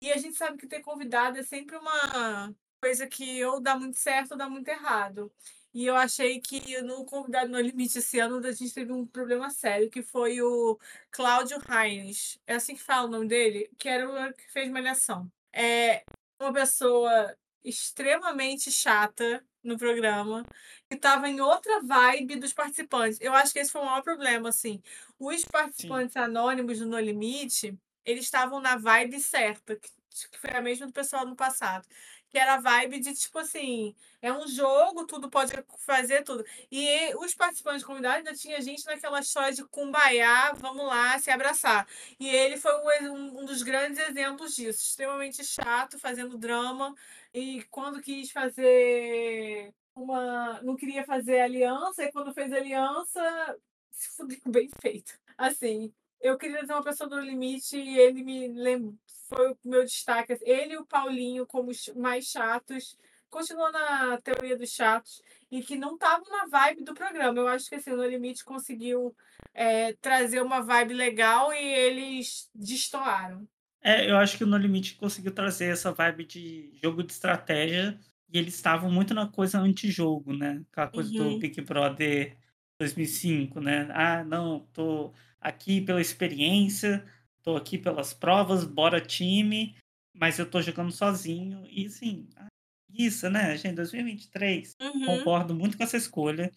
E 0.00 0.10
a 0.10 0.16
gente 0.16 0.36
sabe 0.36 0.58
que 0.58 0.66
ter 0.66 0.80
convidado 0.80 1.38
é 1.38 1.42
sempre 1.44 1.76
uma 1.76 2.52
coisa 2.80 3.06
que 3.06 3.44
ou 3.44 3.60
dá 3.60 3.76
muito 3.76 3.98
certo 3.98 4.32
ou 4.32 4.38
dá 4.38 4.48
muito 4.48 4.68
errado. 4.68 5.32
E 5.72 5.86
eu 5.86 5.94
achei 5.94 6.40
que 6.40 6.82
no 6.82 7.04
Convidado 7.04 7.50
No 7.50 7.60
Limite 7.60 7.98
esse 7.98 8.18
ano 8.18 8.44
a 8.44 8.52
gente 8.52 8.74
teve 8.74 8.92
um 8.92 9.06
problema 9.06 9.50
sério, 9.50 9.88
que 9.88 10.02
foi 10.02 10.42
o 10.42 10.78
Cláudio 11.10 11.58
Reines. 11.60 12.38
É 12.46 12.54
assim 12.54 12.74
que 12.74 12.82
fala 12.82 13.06
o 13.06 13.10
nome 13.10 13.28
dele? 13.28 13.70
Que 13.78 13.88
era 13.88 14.08
o 14.08 14.34
que 14.34 14.50
fez 14.50 14.68
Malhação. 14.70 15.30
É 15.52 16.02
uma 16.40 16.52
pessoa 16.52 17.36
extremamente 17.64 18.70
chata 18.70 19.44
no 19.62 19.76
programa, 19.76 20.42
que 20.88 20.96
estava 20.96 21.28
em 21.28 21.40
outra 21.40 21.80
vibe 21.82 22.36
dos 22.36 22.52
participantes. 22.52 23.18
Eu 23.20 23.34
acho 23.34 23.52
que 23.52 23.58
esse 23.58 23.70
foi 23.70 23.82
o 23.82 23.84
maior 23.84 24.02
problema, 24.02 24.48
assim. 24.48 24.82
Os 25.18 25.44
participantes 25.44 26.16
anônimos 26.16 26.78
do 26.78 26.86
No 26.86 26.98
Limite, 26.98 27.78
eles 28.04 28.24
estavam 28.24 28.60
na 28.60 28.76
vibe 28.76 29.20
certa, 29.20 29.76
que 29.76 30.38
foi 30.38 30.50
a 30.50 30.62
mesma 30.62 30.86
do 30.86 30.92
pessoal 30.92 31.26
no 31.26 31.36
passado. 31.36 31.86
Que 32.30 32.38
era 32.38 32.54
a 32.54 32.60
vibe 32.60 33.00
de, 33.00 33.12
tipo 33.14 33.38
assim, 33.40 33.94
é 34.22 34.32
um 34.32 34.46
jogo, 34.46 35.04
tudo 35.06 35.28
pode 35.28 35.52
fazer 35.78 36.22
tudo. 36.22 36.44
E 36.70 37.12
os 37.16 37.34
participantes 37.34 37.84
convidados 37.84 38.18
ainda 38.18 38.34
tinha 38.34 38.60
gente 38.62 38.86
naquela 38.86 39.18
história 39.20 39.52
de 39.52 39.64
cumbaiá, 39.64 40.52
vamos 40.54 40.86
lá, 40.86 41.18
se 41.18 41.30
abraçar. 41.30 41.86
E 42.20 42.28
ele 42.28 42.56
foi 42.56 42.72
um, 43.08 43.40
um- 43.40 43.44
dos 43.44 43.62
grandes 43.62 43.98
exemplos 44.08 44.54
disso. 44.54 44.80
Extremamente 44.82 45.44
chato, 45.44 45.98
fazendo 45.98 46.38
drama. 46.38 46.94
E 47.34 47.62
quando 47.70 48.00
quis 48.00 48.30
fazer 48.30 49.74
uma. 49.94 50.60
Não 50.62 50.76
queria 50.76 51.04
fazer 51.04 51.40
aliança, 51.40 52.04
e 52.04 52.12
quando 52.12 52.32
fez 52.34 52.52
aliança, 52.52 53.58
se 53.90 54.08
fudeu 54.16 54.38
bem 54.46 54.68
feito. 54.80 55.18
Assim, 55.36 55.92
eu 56.20 56.36
queria 56.38 56.66
ter 56.66 56.72
uma 56.72 56.82
pessoa 56.84 57.08
do 57.08 57.20
limite 57.20 57.76
e 57.76 57.98
ele 57.98 58.22
me 58.22 58.48
lembra. 58.48 58.94
Foi 59.32 59.52
o 59.52 59.58
meu 59.64 59.84
destaque. 59.84 60.36
Ele 60.42 60.74
e 60.74 60.78
o 60.78 60.84
Paulinho 60.84 61.46
como 61.46 61.70
os 61.70 61.88
mais 61.96 62.26
chatos. 62.26 62.98
Continuou 63.30 63.70
na 63.70 64.18
teoria 64.20 64.56
dos 64.58 64.70
chatos 64.70 65.22
e 65.50 65.62
que 65.62 65.76
não 65.76 65.94
estavam 65.94 66.28
na 66.28 66.46
vibe 66.46 66.82
do 66.82 66.94
programa. 66.94 67.38
Eu 67.38 67.46
acho 67.46 67.68
que 67.68 67.76
assim, 67.76 67.92
o 67.92 67.96
No 67.96 68.04
Limite 68.04 68.44
conseguiu 68.44 69.14
é, 69.54 69.92
trazer 69.94 70.42
uma 70.42 70.60
vibe 70.60 70.94
legal 70.94 71.52
e 71.52 71.64
eles 71.64 72.50
destoaram. 72.52 73.46
É, 73.80 74.10
eu 74.10 74.16
acho 74.16 74.36
que 74.36 74.42
o 74.42 74.46
No 74.48 74.56
Limite 74.56 74.96
conseguiu 74.96 75.32
trazer 75.32 75.66
essa 75.66 75.92
vibe 75.92 76.24
de 76.24 76.70
jogo 76.82 77.04
de 77.04 77.12
estratégia 77.12 77.98
e 78.32 78.36
eles 78.36 78.54
estavam 78.54 78.90
muito 78.90 79.14
na 79.14 79.28
coisa 79.28 79.58
antijogo, 79.60 80.36
né? 80.36 80.62
Aquela 80.72 80.88
coisa 80.88 81.10
do 81.12 81.22
Uhum. 81.22 81.38
Big 81.38 81.60
Brother 81.60 82.36
2005, 82.80 83.60
né? 83.60 83.88
Ah, 83.92 84.24
não, 84.24 84.60
tô 84.72 85.12
aqui 85.40 85.80
pela 85.80 86.00
experiência, 86.00 87.04
tô 87.42 87.56
aqui 87.56 87.78
pelas 87.78 88.12
provas, 88.12 88.64
bora 88.64 89.00
time, 89.00 89.76
mas 90.14 90.38
eu 90.38 90.48
tô 90.48 90.60
jogando 90.60 90.92
sozinho. 90.92 91.64
E 91.68 91.86
assim, 91.86 92.28
ah, 92.36 92.46
isso, 92.92 93.28
né, 93.30 93.56
gente? 93.56 93.76
2023. 93.76 94.76
Uhum. 94.80 95.06
Concordo 95.06 95.54
muito 95.54 95.76
com 95.76 95.84
essa 95.84 95.96
escolha. 95.96 96.50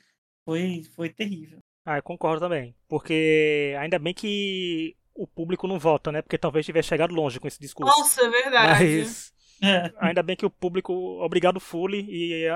Foi, 0.45 0.83
foi 0.95 1.09
terrível. 1.09 1.59
Ah, 1.85 1.97
eu 1.97 2.03
concordo 2.03 2.41
também. 2.41 2.75
Porque 2.87 3.75
ainda 3.79 3.99
bem 3.99 4.13
que 4.13 4.95
o 5.13 5.27
público 5.27 5.67
não 5.67 5.79
vota, 5.79 6.11
né? 6.11 6.21
Porque 6.21 6.37
talvez 6.37 6.65
tivesse 6.65 6.89
chegado 6.89 7.13
longe 7.13 7.39
com 7.39 7.47
esse 7.47 7.59
discurso. 7.59 7.97
Nossa, 7.97 8.21
é 8.21 8.29
verdade. 8.29 8.67
Mas 8.67 9.32
É, 9.63 9.93
ainda 9.97 10.21
bem 10.21 10.35
que 10.35 10.45
o 10.45 10.49
público, 10.49 10.93
obrigado 11.23 11.59
Fully 11.59 12.05
e 12.09 12.47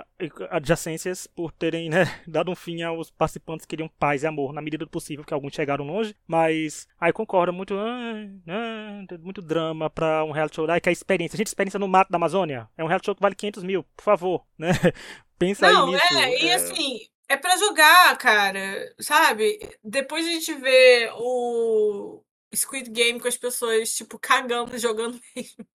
adjacências 0.49 1.25
por 1.25 1.51
terem 1.53 1.89
né, 1.89 2.03
dado 2.27 2.51
um 2.51 2.55
fim 2.55 2.81
aos 2.81 3.09
participantes 3.09 3.65
que 3.65 3.69
queriam 3.69 3.89
paz 3.97 4.23
e 4.23 4.27
amor 4.27 4.51
na 4.51 4.61
medida 4.61 4.83
do 4.83 4.91
possível, 4.91 5.23
que 5.23 5.33
alguns 5.33 5.53
chegaram 5.53 5.85
longe. 5.85 6.13
Mas 6.27 6.87
aí 6.99 7.13
concordo, 7.13 7.53
muito, 7.53 7.73
ah, 7.75 8.13
ah, 8.49 9.17
muito 9.21 9.41
drama 9.41 9.89
pra 9.89 10.25
um 10.25 10.31
reality 10.31 10.55
show. 10.57 10.69
Ai, 10.69 10.81
que 10.81 10.89
é 10.89 10.91
a 10.91 10.93
experiência. 10.93 11.37
Gente, 11.37 11.47
experiência 11.47 11.79
no 11.79 11.87
mato 11.87 12.09
da 12.11 12.17
Amazônia. 12.17 12.67
É 12.77 12.83
um 12.83 12.87
reality 12.87 13.05
show 13.05 13.15
que 13.15 13.21
vale 13.21 13.35
500 13.35 13.63
mil, 13.63 13.83
por 13.95 14.03
favor, 14.03 14.45
né? 14.59 14.71
Pensa 15.39 15.71
Não, 15.71 15.87
aí 15.87 15.93
nisso. 15.93 16.13
é, 16.17 16.43
e 16.43 16.49
É, 16.49 16.53
assim, 16.55 16.99
é 17.29 17.37
pra 17.37 17.55
jogar, 17.57 18.17
cara, 18.17 18.93
sabe? 18.99 19.57
Depois 19.83 20.25
de 20.25 20.31
a 20.31 20.33
gente 20.33 20.53
ver 20.55 21.11
o 21.15 22.23
Squid 22.53 22.89
Game 22.89 23.19
com 23.19 23.27
as 23.27 23.37
pessoas, 23.37 23.93
tipo, 23.93 24.17
cagando 24.19 24.77
jogando 24.77 25.19
mesmo. 25.35 25.65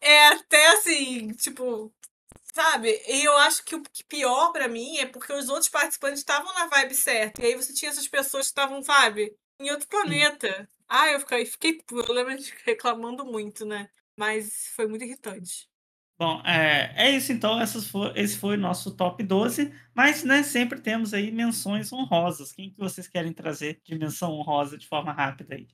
É 0.00 0.28
até 0.28 0.68
assim, 0.68 1.28
tipo, 1.34 1.92
sabe? 2.54 2.90
E 3.08 3.24
eu 3.24 3.36
acho 3.38 3.64
que 3.64 3.76
o 3.76 3.82
pior 4.08 4.52
pra 4.52 4.68
mim 4.68 4.98
é 4.98 5.06
porque 5.06 5.32
os 5.32 5.48
outros 5.48 5.68
participantes 5.68 6.20
estavam 6.20 6.52
na 6.54 6.66
vibe 6.68 6.94
certa. 6.94 7.42
E 7.42 7.46
aí 7.46 7.56
você 7.56 7.72
tinha 7.74 7.90
essas 7.90 8.08
pessoas 8.08 8.44
que 8.46 8.50
estavam, 8.52 8.82
sabe, 8.82 9.36
em 9.60 9.70
outro 9.70 9.88
planeta. 9.88 10.68
Ah, 10.88 11.08
eu 11.12 11.20
fiquei, 11.20 11.46
fiquei, 11.46 11.78
de 12.38 12.54
reclamando 12.64 13.24
muito, 13.24 13.64
né? 13.66 13.90
Mas 14.16 14.68
foi 14.74 14.86
muito 14.88 15.04
irritante. 15.04 15.68
Bom, 16.18 16.40
é, 16.44 16.92
é 16.96 17.10
isso 17.16 17.32
então. 17.32 17.60
Essas 17.60 17.86
fo- 17.86 18.12
esse 18.16 18.36
foi 18.38 18.56
o 18.56 18.60
nosso 18.60 18.96
top 18.96 19.22
12. 19.22 19.72
Mas, 19.94 20.24
né, 20.24 20.42
sempre 20.42 20.80
temos 20.80 21.14
aí 21.14 21.30
menções 21.30 21.92
honrosas. 21.92 22.52
Quem 22.52 22.70
que 22.72 22.78
vocês 22.78 23.06
querem 23.08 23.32
trazer 23.32 23.80
de 23.84 23.96
menção 23.96 24.32
honrosa 24.32 24.76
de 24.76 24.86
forma 24.88 25.12
rápida 25.12 25.54
aí? 25.54 25.68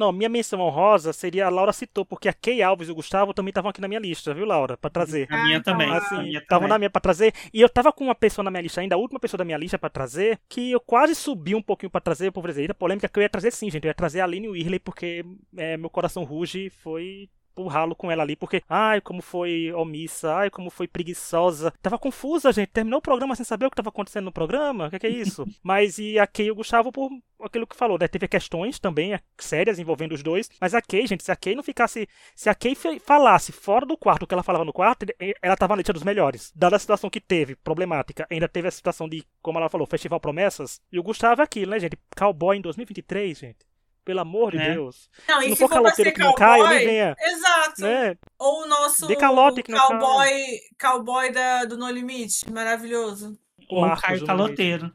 Não, 0.00 0.10
minha 0.12 0.30
menção 0.30 0.60
honrosa 0.60 1.12
seria 1.12 1.44
a 1.46 1.50
Laura 1.50 1.74
citou, 1.74 2.06
porque 2.06 2.26
a 2.26 2.32
Kay 2.32 2.62
Alves 2.62 2.88
e 2.88 2.90
o 2.90 2.94
Gustavo 2.94 3.34
também 3.34 3.50
estavam 3.50 3.68
aqui 3.70 3.82
na 3.82 3.86
minha 3.86 4.00
lista, 4.00 4.32
viu, 4.32 4.46
Laura? 4.46 4.78
Pra 4.78 4.88
trazer. 4.88 5.26
A 5.30 5.44
minha 5.44 5.58
Ah, 5.58 5.62
também. 5.62 5.88
então, 5.88 5.98
Assim, 5.98 6.40
também. 6.48 6.68
na 6.68 6.78
minha 6.78 6.88
pra 6.88 7.00
trazer. 7.02 7.34
E 7.52 7.60
eu 7.60 7.68
tava 7.68 7.92
com 7.92 8.04
uma 8.04 8.14
pessoa 8.14 8.42
na 8.42 8.50
minha 8.50 8.62
lista 8.62 8.80
ainda, 8.80 8.94
a 8.94 8.98
última 8.98 9.20
pessoa 9.20 9.36
da 9.36 9.44
minha 9.44 9.58
lista 9.58 9.78
pra 9.78 9.90
trazer, 9.90 10.40
que 10.48 10.70
eu 10.72 10.80
quase 10.80 11.14
subi 11.14 11.54
um 11.54 11.60
pouquinho 11.60 11.90
pra 11.90 12.00
trazer, 12.00 12.30
por 12.32 12.48
exemplo, 12.48 12.74
polêmica 12.74 13.08
que 13.10 13.18
eu 13.18 13.22
ia 13.22 13.28
trazer 13.28 13.50
sim, 13.52 13.70
gente. 13.70 13.84
Eu 13.84 13.90
ia 13.90 13.94
trazer 13.94 14.20
a 14.20 14.24
Aline 14.24 14.48
Whirley, 14.48 14.78
porque 14.78 15.22
é, 15.54 15.76
meu 15.76 15.90
coração 15.90 16.24
ruge 16.24 16.70
foi 16.70 17.28
pro 17.60 17.68
ralo 17.68 17.94
com 17.94 18.10
ela 18.10 18.22
ali, 18.22 18.34
porque, 18.34 18.62
ai, 18.68 19.00
como 19.00 19.20
foi 19.20 19.72
omissa, 19.72 20.34
ai, 20.34 20.50
como 20.50 20.70
foi 20.70 20.88
preguiçosa. 20.88 21.72
Tava 21.82 21.98
confusa, 21.98 22.52
gente. 22.52 22.68
Terminou 22.68 22.98
o 22.98 23.02
programa 23.02 23.36
sem 23.36 23.44
saber 23.44 23.66
o 23.66 23.70
que 23.70 23.76
tava 23.76 23.90
acontecendo 23.90 24.24
no 24.24 24.32
programa. 24.32 24.86
O 24.86 24.90
que, 24.90 24.98
que 24.98 25.06
é 25.06 25.10
isso? 25.10 25.44
Mas 25.62 25.98
e 25.98 26.18
a 26.18 26.26
Kay 26.26 26.46
e 26.46 26.50
o 26.50 26.54
Gustavo, 26.54 26.90
por 26.90 27.10
aquilo 27.42 27.66
que 27.66 27.76
falou, 27.76 27.98
né? 27.98 28.08
Teve 28.08 28.28
questões 28.28 28.78
também 28.78 29.14
é, 29.14 29.20
sérias 29.38 29.78
envolvendo 29.78 30.12
os 30.12 30.22
dois. 30.22 30.48
Mas 30.60 30.74
a 30.74 30.80
Kay, 30.80 31.06
gente, 31.06 31.24
se 31.24 31.30
a 31.30 31.36
Kay 31.36 31.54
não 31.54 31.62
ficasse. 31.62 32.08
Se 32.34 32.48
a 32.48 32.54
Kay 32.54 32.74
falasse 33.00 33.52
fora 33.52 33.84
do 33.84 33.96
quarto 33.96 34.22
o 34.22 34.26
que 34.26 34.34
ela 34.34 34.42
falava 34.42 34.64
no 34.64 34.72
quarto, 34.72 35.06
ela 35.42 35.56
tava 35.56 35.74
na 35.74 35.78
lista 35.78 35.92
dos 35.92 36.02
melhores. 36.02 36.52
Dada 36.54 36.76
a 36.76 36.78
situação 36.78 37.10
que 37.10 37.20
teve, 37.20 37.56
problemática, 37.56 38.26
ainda 38.30 38.48
teve 38.48 38.68
a 38.68 38.70
situação 38.70 39.08
de, 39.08 39.24
como 39.42 39.58
ela 39.58 39.68
falou, 39.68 39.86
Festival 39.86 40.20
Promessas. 40.20 40.80
E 40.90 40.98
o 40.98 41.02
Gustavo 41.02 41.40
é 41.40 41.44
aquilo, 41.44 41.72
né, 41.72 41.78
gente? 41.78 41.98
Cowboy 42.16 42.56
em 42.56 42.60
2023, 42.60 43.38
gente. 43.38 43.69
Pelo 44.10 44.20
amor 44.22 44.50
de 44.50 44.58
É. 44.58 44.72
Deus. 44.74 45.08
Não, 45.28 45.38
Se 45.40 45.46
e 45.46 45.48
não 45.50 45.54
se 45.56 45.60
for 45.62 45.68
for 45.68 45.74
caloteiro 45.74 46.12
que 46.12 46.18
não 46.18 46.34
cai, 46.34 46.58
nem 46.58 46.62
cowboy, 46.68 46.84
venha. 46.84 47.16
exato. 47.20 47.82
Né? 47.82 48.16
Ou 48.40 48.62
o 48.64 48.66
nosso 48.66 49.06
Dê 49.06 49.14
calote 49.14 49.62
que 49.62 49.70
não 49.70 49.78
cowboy, 49.86 50.32
cowboy 50.80 51.30
da, 51.32 51.64
do 51.64 51.76
No 51.76 51.88
Limite, 51.88 52.50
maravilhoso. 52.50 53.38
Ou 53.68 53.82
Marcos 53.82 54.00
Caio 54.04 54.26
Caloteiro. 54.26 54.92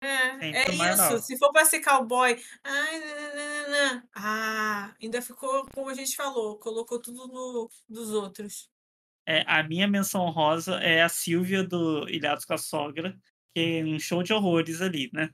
É, 0.00 0.60
é 0.60 0.70
isso. 0.70 0.78
nova. 0.78 1.18
Se 1.18 1.36
for 1.38 1.50
pra 1.50 1.64
ser 1.64 1.80
cowboy, 1.80 2.40
ai, 2.62 3.00
nananana. 3.00 4.08
ah, 4.14 4.94
ainda 5.02 5.20
ficou 5.20 5.66
como 5.74 5.88
a 5.90 5.94
gente 5.94 6.14
falou, 6.14 6.56
colocou 6.58 7.00
tudo 7.00 7.26
no 7.26 7.68
dos 7.88 8.10
outros. 8.12 8.70
É, 9.26 9.42
a 9.46 9.62
minha 9.64 9.88
menção 9.88 10.20
honrosa 10.22 10.76
é 10.76 11.02
a 11.02 11.08
Silvia 11.08 11.64
do 11.64 12.08
Ilhados 12.08 12.44
com 12.44 12.54
a 12.54 12.58
Sogra, 12.58 13.18
que 13.52 13.80
é 13.80 13.84
um 13.84 13.98
show 13.98 14.22
de 14.22 14.32
horrores 14.32 14.80
ali, 14.80 15.10
né? 15.12 15.30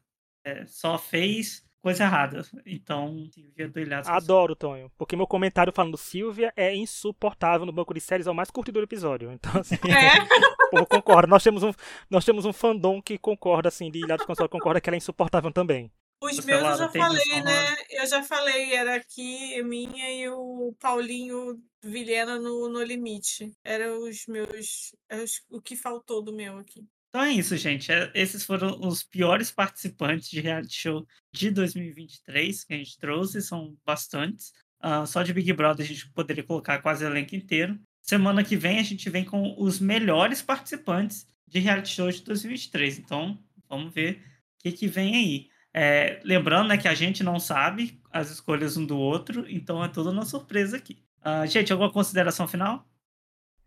É, 0.46 0.64
só 0.66 0.96
fez 0.98 1.63
coisa 1.84 2.04
errada. 2.04 2.40
Então, 2.64 3.28
Silvia 3.30 3.68
do 3.68 3.78
Sogra. 3.78 4.16
Adoro, 4.16 4.56
Tonho. 4.56 4.90
Porque 4.96 5.14
meu 5.14 5.26
comentário 5.26 5.70
falando 5.72 5.98
Silvia 5.98 6.50
é 6.56 6.74
insuportável 6.74 7.66
no 7.66 7.72
banco 7.72 7.92
de 7.92 8.00
séries, 8.00 8.26
é 8.26 8.30
o 8.30 8.34
mais 8.34 8.50
curtido 8.50 8.80
do 8.80 8.84
episódio. 8.84 9.30
Então, 9.30 9.60
assim, 9.60 9.76
É, 9.84 10.16
eu 10.80 10.86
concordo. 10.86 11.28
Nós 11.28 11.42
temos 11.44 11.62
um, 11.62 11.72
nós 12.08 12.24
temos 12.24 12.46
um 12.46 12.52
fandom 12.52 13.02
que 13.02 13.18
concorda, 13.18 13.68
assim, 13.68 13.90
de 13.90 13.98
Ilhados 13.98 14.24
Console 14.24 14.48
concorda 14.48 14.80
que 14.80 14.88
ela 14.88 14.96
é 14.96 14.98
insuportável 14.98 15.52
também. 15.52 15.92
Os 16.22 16.42
meus 16.42 16.62
eu 16.62 16.76
já 16.78 16.88
falei, 16.88 17.42
né? 17.42 17.76
Eu 17.90 18.06
já 18.06 18.22
falei, 18.22 18.72
era 18.72 18.94
aqui, 18.94 19.62
minha 19.62 20.10
e 20.10 20.26
o 20.30 20.74
Paulinho 20.80 21.60
Vilhena 21.82 22.38
no, 22.38 22.66
no 22.70 22.82
limite. 22.82 23.52
Eram 23.62 24.08
os 24.08 24.24
meus. 24.26 24.94
é 25.10 25.18
os- 25.22 25.42
o 25.50 25.60
que 25.60 25.76
faltou 25.76 26.22
do 26.22 26.32
meu 26.34 26.56
aqui. 26.56 26.82
Então 27.14 27.22
é 27.22 27.30
isso, 27.30 27.56
gente. 27.56 27.92
É- 27.92 28.10
Esses 28.12 28.44
foram 28.44 28.76
os 28.80 29.04
piores 29.04 29.48
participantes 29.48 30.28
de 30.28 30.40
reality 30.40 30.74
show 30.74 31.06
de 31.32 31.48
2023 31.48 32.64
que 32.64 32.74
a 32.74 32.76
gente 32.76 32.98
trouxe, 32.98 33.40
são 33.40 33.76
bastantes. 33.86 34.52
Ah, 34.80 35.06
só 35.06 35.22
de 35.22 35.32
Big 35.32 35.52
Brother 35.52 35.86
a 35.86 35.88
gente 35.88 36.10
poderia 36.10 36.42
colocar 36.42 36.82
quase 36.82 37.04
o 37.04 37.06
elenco 37.06 37.36
inteiro. 37.36 37.78
Semana 38.02 38.42
que 38.42 38.56
vem 38.56 38.80
a 38.80 38.82
gente 38.82 39.08
vem 39.08 39.24
com 39.24 39.54
os 39.56 39.78
melhores 39.78 40.42
participantes 40.42 41.24
de 41.46 41.60
reality 41.60 41.90
show 41.90 42.10
de 42.10 42.20
2023. 42.24 42.98
Então 42.98 43.38
vamos 43.68 43.94
ver 43.94 44.16
o 44.58 44.64
que, 44.64 44.72
que 44.72 44.88
vem 44.88 45.14
aí. 45.14 45.48
É, 45.72 46.20
lembrando 46.24 46.66
né, 46.70 46.76
que 46.76 46.88
a 46.88 46.94
gente 46.94 47.22
não 47.22 47.38
sabe 47.38 48.00
as 48.10 48.28
escolhas 48.28 48.76
um 48.76 48.84
do 48.84 48.98
outro, 48.98 49.46
então 49.48 49.84
é 49.84 49.88
tudo 49.88 50.10
uma 50.10 50.24
surpresa 50.24 50.78
aqui. 50.78 51.00
Ah, 51.22 51.46
gente, 51.46 51.72
alguma 51.72 51.92
consideração 51.92 52.48
final? 52.48 52.84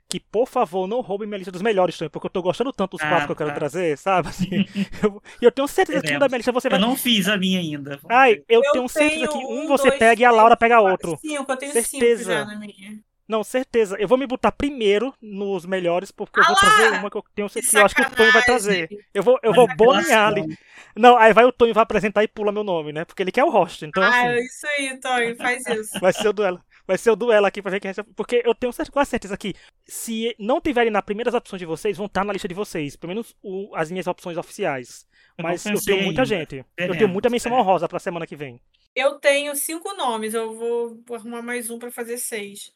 Que, 0.09 0.21
por 0.21 0.47
favor, 0.47 0.87
não 0.87 1.01
roubem 1.01 1.27
minha 1.27 1.37
lista 1.37 1.51
dos 1.51 1.61
melhores, 1.61 1.97
Tonho, 1.97 2.09
porque 2.09 2.27
eu 2.27 2.31
tô 2.31 2.41
gostando 2.41 2.71
tanto 2.71 2.91
dos 2.95 3.01
Ah, 3.05 3.09
quatro 3.09 3.25
que 3.27 3.31
eu 3.33 3.35
quero 3.35 3.49
tá. 3.49 3.55
trazer, 3.55 3.97
sabe? 3.97 4.29
Assim, 4.29 4.47
eu- 5.03 5.21
E 5.41 5.45
eu, 5.45 5.51
tenho 5.51 5.67
certeza 5.67 6.01
que 6.01 6.15
um 6.15 6.19
da 6.19 6.27
minha 6.29 6.37
lista 6.37 6.51
você 6.51 6.69
vai. 6.69 6.77
Eu 6.77 6.81
não 6.81 6.95
fiz 6.95 7.27
a 7.27 7.35
minha 7.37 7.59
ainda. 7.59 7.99
Ai, 8.09 8.41
eu, 8.47 8.61
Eu 8.63 8.71
tenho 8.71 8.87
certeza 8.87 9.27
que 9.27 9.33
tenho 9.33 9.49
um 9.49 9.63
um, 9.63 9.67
você 9.67 9.87
dois, 9.89 9.99
pega 9.99 10.21
e 10.21 10.25
a 10.25 10.29
três, 10.29 10.37
Laura 10.37 10.55
pega 10.55 10.79
outro. 10.79 11.17
Cinco, 11.17 11.51
eu 11.51 11.57
tenho 11.57 11.71
cinco 11.73 11.83
Certeza. 11.83 12.23
já 12.33 12.45
na 12.45 12.55
minha. 12.57 13.03
Não, 13.27 13.43
certeza. 13.43 13.97
Eu 13.99 14.07
vou 14.07 14.17
me 14.17 14.25
botar 14.25 14.53
primeiro 14.53 15.13
nos 15.21 15.65
melhores, 15.65 16.11
porque 16.11 16.39
eu 16.39 16.45
vou 16.45 16.55
lá! 16.55 16.61
trazer 16.61 16.93
uma 16.93 17.09
que 17.11 17.17
eu 17.17 17.23
tenho 17.35 17.49
certeza 17.49 17.71
que 17.73 17.77
eu 17.77 17.85
acho 17.85 17.95
que 17.95 18.01
o 18.01 18.15
Tonho 18.15 18.31
vai 18.31 18.41
trazer. 18.41 18.89
Eu 19.13 19.21
vou, 19.21 19.37
eu 19.43 19.53
vou 19.53 19.67
Manipulação. 19.67 20.07
bonear 20.07 20.27
ali. 20.29 20.57
Não, 20.95 21.17
aí 21.17 21.33
vai 21.33 21.43
o 21.43 21.51
Tonho 21.51 21.73
vai 21.73 21.83
apresentar 21.83 22.23
e 22.23 22.27
pula 22.29 22.53
meu 22.53 22.63
nome, 22.63 22.93
né? 22.93 23.03
Porque 23.03 23.21
ele 23.21 23.31
quer 23.33 23.43
o 23.43 23.49
host. 23.49 23.85
Então, 23.85 24.01
Ah, 24.03 24.07
assim, 24.07 24.37
isso 24.37 24.65
aí, 24.67 24.99
Tonho, 24.99 25.35
faz 25.35 25.67
isso. 25.67 25.99
vai 25.99 26.13
ser 26.13 26.29
o 26.29 26.33
duelo. 26.33 26.61
Vai 26.87 26.97
ser 26.97 27.11
o 27.11 27.15
duelo 27.17 27.45
aqui 27.45 27.61
pra 27.61 27.69
ver 27.71 27.79
quem 27.81 27.89
recebe. 27.89 28.09
Porque 28.15 28.41
eu 28.45 28.55
tenho 28.55 28.71
certeza, 28.71 28.91
quase 28.93 29.09
certeza 29.09 29.37
que 29.37 29.53
se 29.85 30.33
não 30.39 30.61
tiverem 30.61 30.89
nas 30.91 31.03
primeiras 31.03 31.33
opções 31.33 31.59
de 31.59 31.65
vocês, 31.65 31.97
vão 31.97 32.05
estar 32.05 32.23
na 32.23 32.31
lista 32.31 32.47
de 32.47 32.53
vocês. 32.53 32.95
Pelo 32.95 33.09
menos 33.09 33.35
o- 33.43 33.75
as 33.75 33.91
minhas 33.91 34.07
opções 34.07 34.37
oficiais. 34.37 35.05
Eu 35.37 35.43
Mas 35.43 35.65
eu 35.65 35.73
pensei 35.73 35.93
tenho 35.93 36.05
muita 36.05 36.21
ainda. 36.21 36.35
gente. 36.37 36.65
Eu 36.77 36.97
tenho 36.97 37.09
muita 37.09 37.29
menção 37.29 37.51
honrosa 37.51 37.87
pra 37.89 37.99
semana 37.99 38.25
que 38.25 38.35
vem. 38.37 38.61
Eu 38.95 39.19
tenho 39.19 39.53
cinco 39.55 39.93
nomes, 39.95 40.33
eu 40.33 40.55
vou 40.55 41.03
arrumar 41.13 41.41
mais 41.41 41.69
um 41.69 41.77
para 41.77 41.91
fazer 41.91 42.17
seis. 42.17 42.71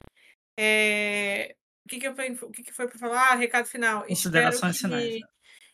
É, 0.59 1.55
O 1.86 1.89
que, 1.89 1.99
que, 1.99 2.07
eu, 2.07 2.12
o 2.14 2.51
que, 2.51 2.64
que 2.64 2.72
foi 2.74 2.88
para 2.88 2.99
falar? 2.99 3.32
Ah, 3.32 3.36
recado 3.36 3.66
final. 3.68 4.03
Considerações 4.05 4.76
espero 4.76 4.93
que, 4.93 5.07
finais. 5.09 5.24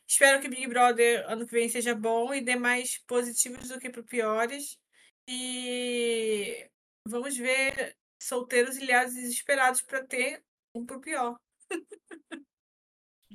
espero 0.07 0.41
que 0.41 0.47
Big 0.47 0.67
Brother 0.67 1.25
ano 1.29 1.45
que 1.45 1.51
vem 1.51 1.67
seja 1.67 1.93
bom 1.93 2.33
e 2.33 2.39
dê 2.41 2.55
mais 2.55 2.97
positivos 3.05 3.67
do 3.67 3.77
que 3.79 3.89
para 3.89 4.03
piores. 4.03 4.77
E 5.27 6.65
vamos 7.05 7.35
ver 7.37 7.95
solteiros 8.19 8.77
ilhados 8.77 9.13
desesperados 9.13 9.81
para 9.81 10.03
ter 10.05 10.41
um 10.73 10.85
pro 10.85 10.99
pior. 11.01 11.35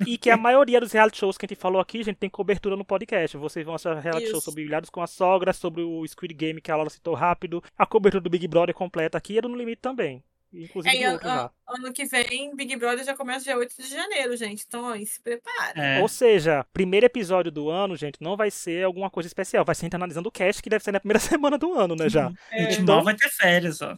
E 0.07 0.16
que 0.16 0.30
a 0.30 0.37
maioria 0.39 0.80
dos 0.80 0.93
reality 0.93 1.18
shows 1.18 1.37
que 1.37 1.45
a 1.47 1.49
gente 1.49 1.59
falou 1.59 1.80
aqui, 1.80 2.01
a 2.01 2.05
gente 2.05 2.16
tem 2.16 2.30
cobertura 2.30 2.76
no 2.76 2.85
podcast. 2.85 3.37
Vocês 3.37 3.64
vão 3.64 3.74
achar 3.74 3.99
reality 3.99 4.28
show 4.28 4.39
Isso. 4.39 4.45
sobre 4.45 4.62
Ilhados 4.64 4.91
com 4.91 5.03
a 5.03 5.07
Sogra, 5.07 5.53
sobre 5.53 5.83
o 5.83 6.07
Squid 6.07 6.35
Game 6.35 6.61
que 6.61 6.70
a 6.70 6.76
Laura 6.76 6.91
citou 6.91 7.14
rápido. 7.14 7.62
A 7.76 7.87
cobertura 7.87 8.20
do 8.22 8.30
Big 8.30 8.47
Brother 8.49 8.74
completa 8.74 9.18
aqui 9.18 9.35
e 9.35 9.39
a 9.39 9.41
do 9.43 9.49
No 9.49 9.57
Limite 9.57 9.80
também. 9.83 10.24
Inclusive 10.55 10.95
É, 11.03 11.12
outro 11.12 11.28
an- 11.28 11.35
lá. 11.35 11.53
ano 11.66 11.93
que 11.95 12.05
vem, 12.05 12.55
Big 12.55 12.76
Brother 12.76 13.03
já 13.05 13.16
começa 13.16 13.43
dia 13.45 13.57
8 13.57 13.74
de 13.74 13.89
janeiro, 13.89 14.37
gente. 14.37 14.64
Então, 14.66 14.87
aí, 14.87 15.07
se 15.07 15.18
prepare. 15.22 15.80
É, 15.80 16.01
Ou 16.03 16.09
seja, 16.09 16.62
primeiro 16.74 17.07
episódio 17.07 17.51
do 17.51 17.70
ano, 17.70 17.97
gente, 17.97 18.20
não 18.20 18.37
vai 18.37 18.51
ser 18.51 18.85
alguma 18.85 19.09
coisa 19.09 19.26
especial. 19.26 19.64
Vai 19.64 19.74
ser 19.74 19.85
a 19.85 19.87
gente 19.87 19.97
analisando 19.97 20.28
o 20.28 20.33
cast, 20.33 20.62
que 20.62 20.68
deve 20.68 20.85
ser 20.85 20.93
na 20.93 21.01
primeira 21.01 21.18
semana 21.41 21.57
do 21.57 21.72
ano, 21.72 21.97
né, 21.97 22.07
já. 22.11 22.30
a 22.51 22.59
gente 22.59 22.80
É. 22.80 22.83
mal 22.83 23.03
vai 23.03 23.16
ter 23.16 23.30
férias, 23.30 23.80
ó. 23.80 23.97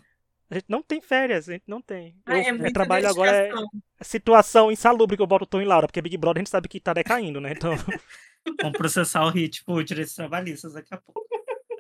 A 0.55 0.59
gente 0.59 0.67
não 0.69 0.83
tem 0.83 1.01
férias, 1.01 1.49
a 1.49 1.53
gente 1.53 1.65
não 1.67 1.83
tem. 1.83 2.15
Ah, 2.25 2.39
Eu, 2.39 2.65
é 2.65 2.69
eu 2.69 2.73
trabalho 2.73 3.09
agora 3.09 3.49
é 3.49 4.05
situação 4.05 4.71
insalubre 4.71 5.17
que 5.17 5.23
eu 5.23 5.27
boto 5.27 5.45
o 5.45 5.47
Tom 5.47 5.61
e 5.61 5.65
Laura, 5.65 5.87
porque 5.89 6.01
Big 6.01 6.17
Brother 6.17 6.41
a 6.41 6.43
gente 6.45 6.51
sabe 6.51 6.69
que 6.69 6.79
tá 6.79 6.93
decaindo, 6.93 7.41
né? 7.41 7.53
Então, 7.53 7.73
Vamos 8.63 8.79
processar 8.79 9.25
o 9.25 9.31
ritmo 9.31 9.67
por 9.67 9.83
direitos 9.83 10.15
trabalhistas 10.15 10.75
daqui 10.75 10.95
a 10.95 10.99
pouco. 10.99 11.27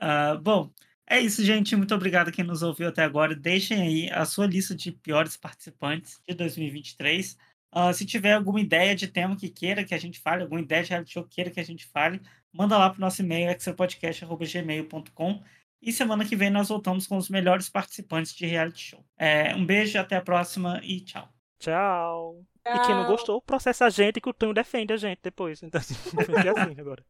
Ah, 0.00 0.34
bom, 0.42 0.70
é 1.06 1.20
isso, 1.20 1.44
gente. 1.44 1.76
Muito 1.76 1.94
obrigado 1.94 2.28
a 2.28 2.32
quem 2.32 2.44
nos 2.44 2.62
ouviu 2.62 2.88
até 2.88 3.04
agora. 3.04 3.34
Deixem 3.34 3.80
aí 3.80 4.10
a 4.10 4.24
sua 4.24 4.46
lista 4.46 4.74
de 4.74 4.90
piores 4.90 5.36
participantes 5.36 6.20
de 6.26 6.34
2023. 6.34 7.36
Ah, 7.70 7.92
se 7.92 8.06
tiver 8.06 8.32
alguma 8.32 8.60
ideia 8.60 8.94
de 8.94 9.06
tema 9.08 9.36
que 9.36 9.48
queira 9.48 9.84
que 9.84 9.94
a 9.94 9.98
gente 9.98 10.18
fale, 10.20 10.42
alguma 10.42 10.60
ideia 10.60 10.82
de 10.82 10.90
reality 10.90 11.12
show 11.12 11.24
que 11.24 11.34
queira 11.36 11.50
que 11.50 11.60
a 11.60 11.64
gente 11.64 11.86
fale, 11.86 12.20
manda 12.52 12.78
lá 12.78 12.88
pro 12.90 13.00
nosso 13.00 13.22
e-mail, 13.22 13.50
extrapodcast.gmail.com. 13.50 15.42
E 15.85 15.93
semana 15.93 16.24
que 16.24 16.35
vem 16.37 16.51
nós 16.51 16.68
voltamos 16.68 17.07
com 17.07 17.16
os 17.16 17.28
melhores 17.28 17.68
participantes 17.68 18.35
de 18.35 18.47
reality 18.47 18.80
show. 18.80 19.07
É, 19.18 19.55
um 19.55 19.64
beijo, 19.66 19.99
até 19.99 20.16
a 20.16 20.22
próxima 20.22 20.80
e 20.82 21.01
tchau. 21.03 21.28
tchau. 21.59 22.45
E 22.66 22.80
quem 22.80 22.95
não 22.95 23.05
Tchau. 23.05 23.07
gostou, 23.07 23.43
processa 23.43 23.85
a 23.87 23.91
gente 23.91 24.20
que 24.20 24.28
o 24.28 24.32
Tonho 24.32 24.55
defende 24.55 24.93
a 24.93 24.97
gente 24.97 25.20
depois. 25.22 25.62
Então, 25.62 25.78
assim, 25.80 25.95
ser 25.95 26.49
assim 26.49 26.80
agora. 26.80 27.05